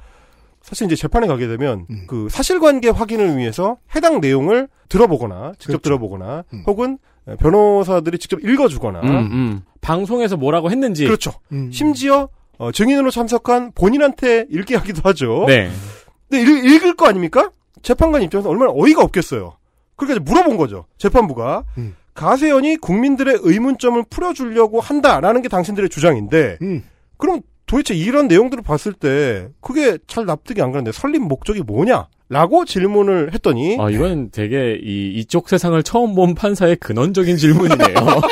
[0.61, 6.97] 사실 이제 재판에 가게 되면 그 사실관계 확인을 위해서 해당 내용을 들어보거나 직접 들어보거나 혹은
[7.39, 9.61] 변호사들이 직접 읽어주거나 음, 음.
[9.81, 11.05] 방송에서 뭐라고 했는지.
[11.05, 11.33] 그렇죠.
[11.71, 15.45] 심지어 어, 증인으로 참석한 본인한테 읽게 하기도 하죠.
[15.47, 15.69] 네.
[16.29, 17.51] 근데 읽, 읽을 거 아닙니까?
[17.81, 19.57] 재판관 입장에서 얼마나 어이가 없겠어요.
[19.95, 20.85] 그러니까 물어본 거죠.
[20.97, 21.63] 재판부가
[22.13, 26.57] 가세연이 국민들의 의문점을 풀어주려고 한다라는 게 당신들의 주장인데
[27.17, 32.07] 그럼 도대체 이런 내용들을 봤을 때 그게 잘 납득이 안 가는데 설립 목적이 뭐냐?
[32.29, 37.93] 라고 질문을 했더니 아, 이건 되게 이, 이쪽 세상을 처음 본 판사의 근원적인 질문이네요.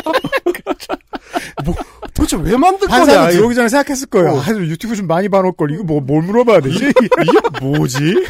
[2.13, 3.29] 도대체 왜 만들 거냐?
[3.29, 4.31] 들어오기 전에 생각했을 거예요.
[4.31, 4.39] 어.
[4.39, 5.71] 아, 유튜브 좀 많이 봐놓을 걸.
[5.71, 6.85] 이거 뭐, 뭘 물어봐야 되지?
[6.89, 8.25] 이게 뭐지?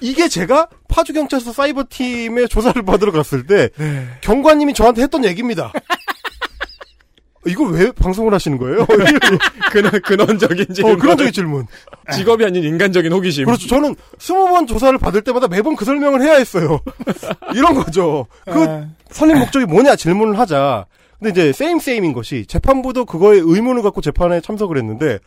[0.00, 4.06] 이게 제가 파주 경찰서 사이버 팀의 조사를 받으러 갔을 때 네.
[4.20, 5.72] 경관님이 저한테 했던 얘기입니다.
[7.46, 8.86] 이걸 왜 방송을 하시는 거예요?
[9.72, 10.92] 근원, 근원적인 질문.
[10.92, 11.66] 어, 근원적인 질문.
[12.14, 13.46] 직업이 아닌 인간적인 호기심.
[13.46, 13.66] 그렇죠.
[13.66, 16.80] 저는 스무 번 조사를 받을 때마다 매번 그 설명을 해야 했어요.
[17.54, 18.26] 이런 거죠.
[18.44, 18.86] 그 아.
[19.10, 20.84] 설립 목적이 뭐냐 질문을 하자.
[21.18, 25.18] 근데 이제 세임 세임인 것이 재판부도 그거에 의문을 갖고 재판에 참석을 했는데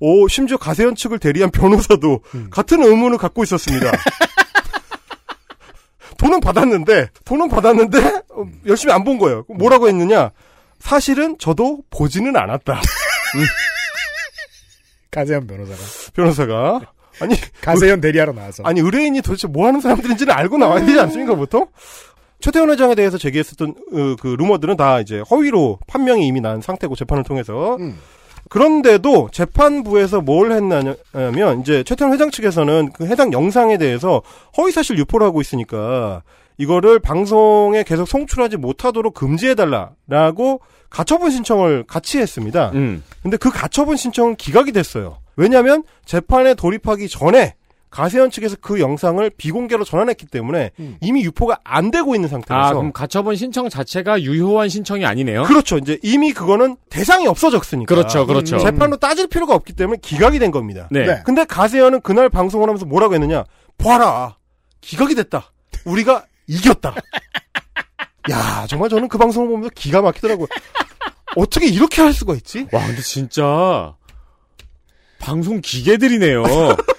[0.00, 2.20] 오 심지어 가세현 측을 대리한 변호사도
[2.50, 3.92] 같은 의문을 갖고 있었습니다.
[6.18, 7.98] 돈은 받았는데 돈은 받았는데
[8.30, 9.44] 어, 열심히 안 본 거예요.
[9.48, 10.30] 뭐라고 했느냐?
[10.78, 12.80] 사실은 저도 보지는 않았다.
[15.10, 15.78] 가세현 변호사가.
[16.14, 16.80] 변호사가
[17.20, 18.62] 아니 가세현 대리하러 나와서.
[18.64, 21.66] 아니 의뢰인이 도대체 뭐 하는 사람들인지는 알고 나와야 되지 않습니까 보통?
[22.40, 27.24] 최태원 회장에 대해서 제기했었던 어, 그 루머들은 다 이제 허위로 판명이 이미 난 상태고 재판을
[27.24, 27.78] 통해서
[28.48, 34.22] 그런데도 재판부에서 뭘 했냐면 이제 최태원 회장 측에서는 그 해당 영상에 대해서
[34.56, 36.22] 허위 사실 유포를 하고 있으니까
[36.58, 42.70] 이거를 방송에 계속 송출하지 못하도록 금지해달라라고 가처분 신청을 같이 했습니다.
[42.74, 43.02] 음.
[43.22, 45.18] 근데 그 가처분 신청은 기각이 됐어요.
[45.36, 47.54] 왜냐하면 재판에 돌입하기 전에
[47.90, 52.92] 가세현 측에서 그 영상을 비공개로 전환했기 때문에 이미 유포가 안 되고 있는 상태라서 아, 그럼
[52.92, 55.44] 가처분 신청 자체가 유효한 신청이 아니네요?
[55.44, 55.78] 그렇죠.
[55.78, 57.94] 이제 이미 그거는 대상이 없어졌으니까.
[57.94, 58.58] 그렇죠, 그렇죠.
[58.58, 60.88] 재판로 따질 필요가 없기 때문에 기각이 된 겁니다.
[60.90, 61.06] 네.
[61.06, 61.22] 네.
[61.24, 63.44] 근데 가세현은 그날 방송을 하면서 뭐라고 했느냐?
[63.78, 64.36] 봐라.
[64.80, 65.52] 기각이 됐다.
[65.84, 66.94] 우리가 이겼다.
[68.30, 70.48] 야, 정말 저는 그 방송을 보면서 기가 막히더라고요.
[71.36, 72.66] 어떻게 이렇게 할 수가 있지?
[72.72, 73.94] 와, 근데 진짜
[75.18, 76.42] 방송 기계들이네요.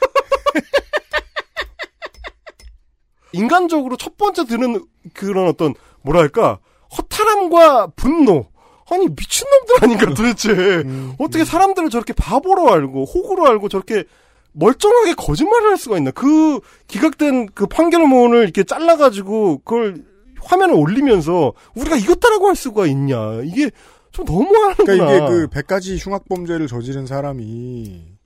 [3.38, 4.84] 인간적으로 첫 번째 드는
[5.14, 6.60] 그런 어떤 뭐랄까
[6.98, 8.48] 허탈함과 분노.
[8.90, 10.84] 아니 미친놈들 아닌가 도대체.
[11.20, 14.06] 어떻게 사람들을 저렇게 바보로 알고 호구로 알고 저렇게
[14.54, 16.12] 멀쩡하게 거짓말을 할 수가 있나?
[16.12, 20.04] 그 기각된 그 판결문을 이렇게 잘라가지고 그걸
[20.42, 23.42] 화면에 올리면서 우리가 이겼다라고 할 수가 있냐?
[23.44, 23.70] 이게
[24.12, 24.76] 좀 너무하는구나.
[24.86, 28.17] 그러니까 이게 그 100가지 흉악범죄를 저지른 사람이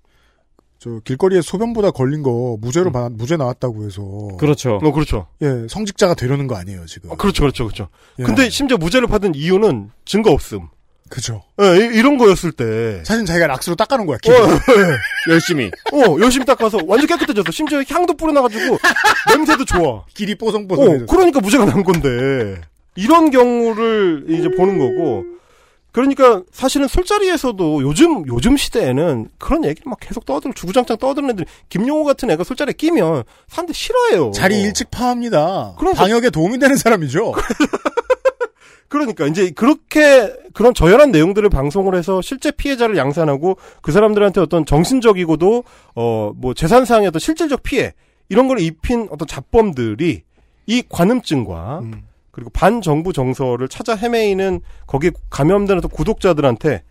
[0.84, 4.02] 저 길거리에 소변보다 걸린 거 무죄로 받- 무죄 나왔다고 해서
[4.40, 4.80] 그렇죠.
[4.82, 7.12] 어 그렇죠 예 성직자가 되려는 거 아니에요 지금.
[7.12, 7.88] 어, 그렇죠 그렇죠 그렇죠
[8.18, 8.24] 예.
[8.24, 10.70] 근데 심지어 무죄를 받은 이유는 증거 없음
[11.08, 11.44] 그죠.
[11.62, 14.16] 예, 이- 이런 거였을 때 사실 자기가 락스로 닦아놓은 거야.
[14.16, 14.98] 어, 예.
[15.34, 15.70] 열심히.
[15.92, 17.52] 어, 열심히 닦아서 완전 깨끗해졌어.
[17.52, 18.78] 심지어 향도 뿌려놔가지고
[19.36, 20.06] 냄새도 좋아.
[20.16, 21.06] 길이 어, 뽀송뽀송해졌어.
[21.08, 22.62] 그러니까 무죄가 난 건데
[22.96, 25.26] 이런 경우를 이제 보는 거고.
[25.92, 32.06] 그러니까 사실은 술자리에서도 요즘 요즘 시대에는 그런 얘기를 막 계속 떠들 주구장창 떠드는 애들 김용호
[32.06, 34.32] 같은 애가 술자리에 끼면 사람들 싫어해요.
[34.32, 35.76] 자리 일찍 파합니다.
[35.78, 37.34] 그러니까- 방역에 도움이 되는 사람이죠.
[38.88, 45.64] 그러니까 이제 그렇게 그런 저열한 내용들을 방송을 해서 실제 피해자를 양산하고 그 사람들한테 어떤 정신적이고도
[45.96, 47.94] 어 뭐 재산상의 어떤 실질적 피해
[48.30, 50.24] 이런 걸 입힌 어떤 잡범들이
[50.68, 51.82] 이 관음증과
[52.32, 56.84] 그리고 반정부 정서를 찾아 헤매이는 거기에 감염된 어떤 구독자들한테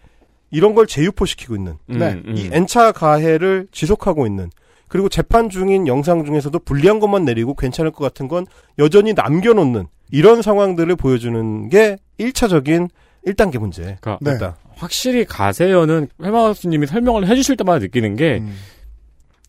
[0.51, 2.21] 이런 걸 재유포시키고 있는 네.
[2.27, 4.51] 이 N차 가해를 지속하고 있는
[4.89, 8.47] 그리고 재판 중인 영상 중에서도 불리한 것만 내리고 괜찮을 것 같은 건
[8.79, 12.89] 여전히 남겨놓는 이런 상황들을 보여주는 게 1차적인
[13.27, 13.97] 1단계 문제.
[14.01, 14.53] 그러니까 네.
[14.75, 18.43] 확실히 가세연은 회마우스님이 설명을 해주실 때마다 느끼는 게,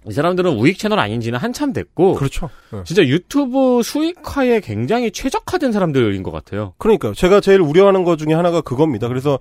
[0.07, 2.49] 이 사람들은 우익 채널 아닌지는 한참 됐고, 그렇죠.
[2.71, 2.79] 네.
[2.85, 6.73] 진짜 유튜브 수익화에 굉장히 최적화된 사람들인 것 같아요.
[6.79, 7.13] 그러니까요.
[7.13, 9.07] 제가 제일 우려하는 것 중에 하나가 그겁니다.
[9.07, 9.37] 그래서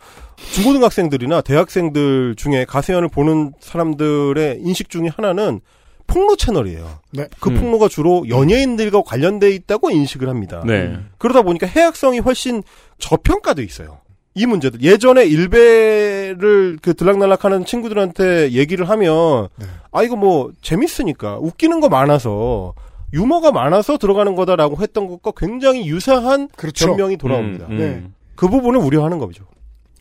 [0.53, 5.61] 중고등학생들이나 대학생들 중에 가세연을 보는 사람들의 인식 중에 하나는
[6.07, 6.99] 폭로 채널이에요.
[7.13, 7.29] 네.
[7.39, 7.61] 그 음.
[7.61, 10.63] 폭로가 주로 연예인들과 관련돼 있다고 인식을 합니다.
[10.67, 10.99] 네.
[11.19, 12.63] 그러다 보니까 해악성이 훨씬
[12.99, 14.01] 저평가돼 있어요.
[14.35, 19.67] 이 문제들 예전에 일베를 그 들락날락하는 친구들한테 얘기를 하면 네.
[19.91, 22.75] 아 이거 뭐 재밌으니까 웃기는 거 많아서
[23.13, 26.87] 유머가 많아서 들어가는 거다라고 했던 것과 굉장히 유사한 그렇죠.
[26.87, 27.67] 변명이 돌아옵니다.
[27.67, 27.79] 음, 음.
[27.79, 28.11] 네.
[28.37, 29.45] 그 부분을 우려하는 거죠.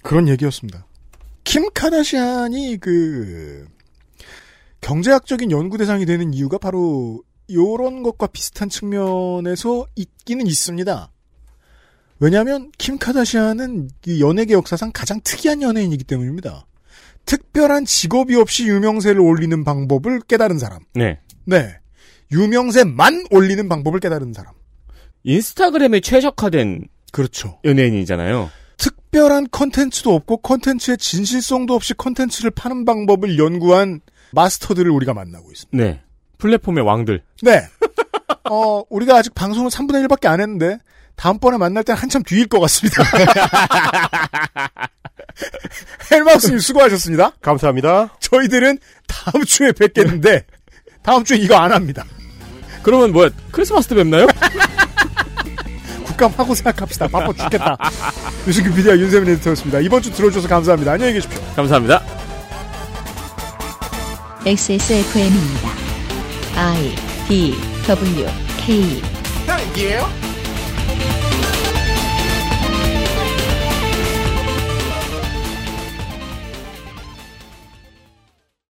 [0.03, 0.85] 그런 얘기였습니다.
[1.43, 3.65] 킴 카다시안이 그
[4.81, 11.09] 경제학적인 연구 대상이 되는 이유가 바로 요런 것과 비슷한 측면에서 있기는 있습니다.
[12.19, 16.65] 왜냐하면 킴 카다시안은 이 연예계 역사상 가장 특이한 연예인이기 때문입니다.
[17.25, 20.79] 특별한 직업이 없이 유명세를 올리는 방법을 깨달은 사람.
[20.93, 21.19] 네.
[21.45, 21.75] 네.
[22.31, 24.53] 유명세만 올리는 방법을 깨달은 사람.
[25.23, 27.59] 인스타그램에 최적화된 그렇죠.
[27.63, 28.49] 연예인이잖아요.
[28.77, 34.01] 특별한 컨텐츠도 없고 컨텐츠의 진실성도 없이 컨텐츠를 파는 방법을 연구한
[34.31, 35.83] 마스터들을 우리가 만나고 있습니다.
[35.83, 36.01] 네.
[36.37, 37.21] 플랫폼의 왕들.
[37.41, 37.61] 네.
[38.49, 40.79] 어, 우리가 아직 방송을 3분의 1밖에 안 했는데
[41.19, 43.03] 다음번에 만날 땐 한참 뒤일 것 같습니다.
[46.11, 47.33] 헬마우스님 수고하셨습니다.
[47.41, 48.15] 감사합니다.
[48.21, 50.45] 저희들은 다음 주에 뵙겠는데
[51.03, 52.05] 다음 주에 이거 안 합니다.
[52.83, 54.27] 그러면 뭐야 크리스마스 때 뵙나요?
[56.07, 57.09] 국감하고 생각합시다.
[57.09, 57.75] 바빠 죽겠다.
[58.47, 59.79] 유승규 PD와 윤세민 에디터였습니다.
[59.81, 60.93] 이번 주 들어주셔서 감사합니다.
[60.93, 61.41] 안녕히 계십시오.
[61.53, 62.01] 감사합니다.
[64.45, 65.69] XSFM입니다.
[66.55, 66.95] I
[67.27, 67.55] D
[67.85, 68.25] W
[68.57, 69.01] K
[69.45, 70.29] 딸기예요?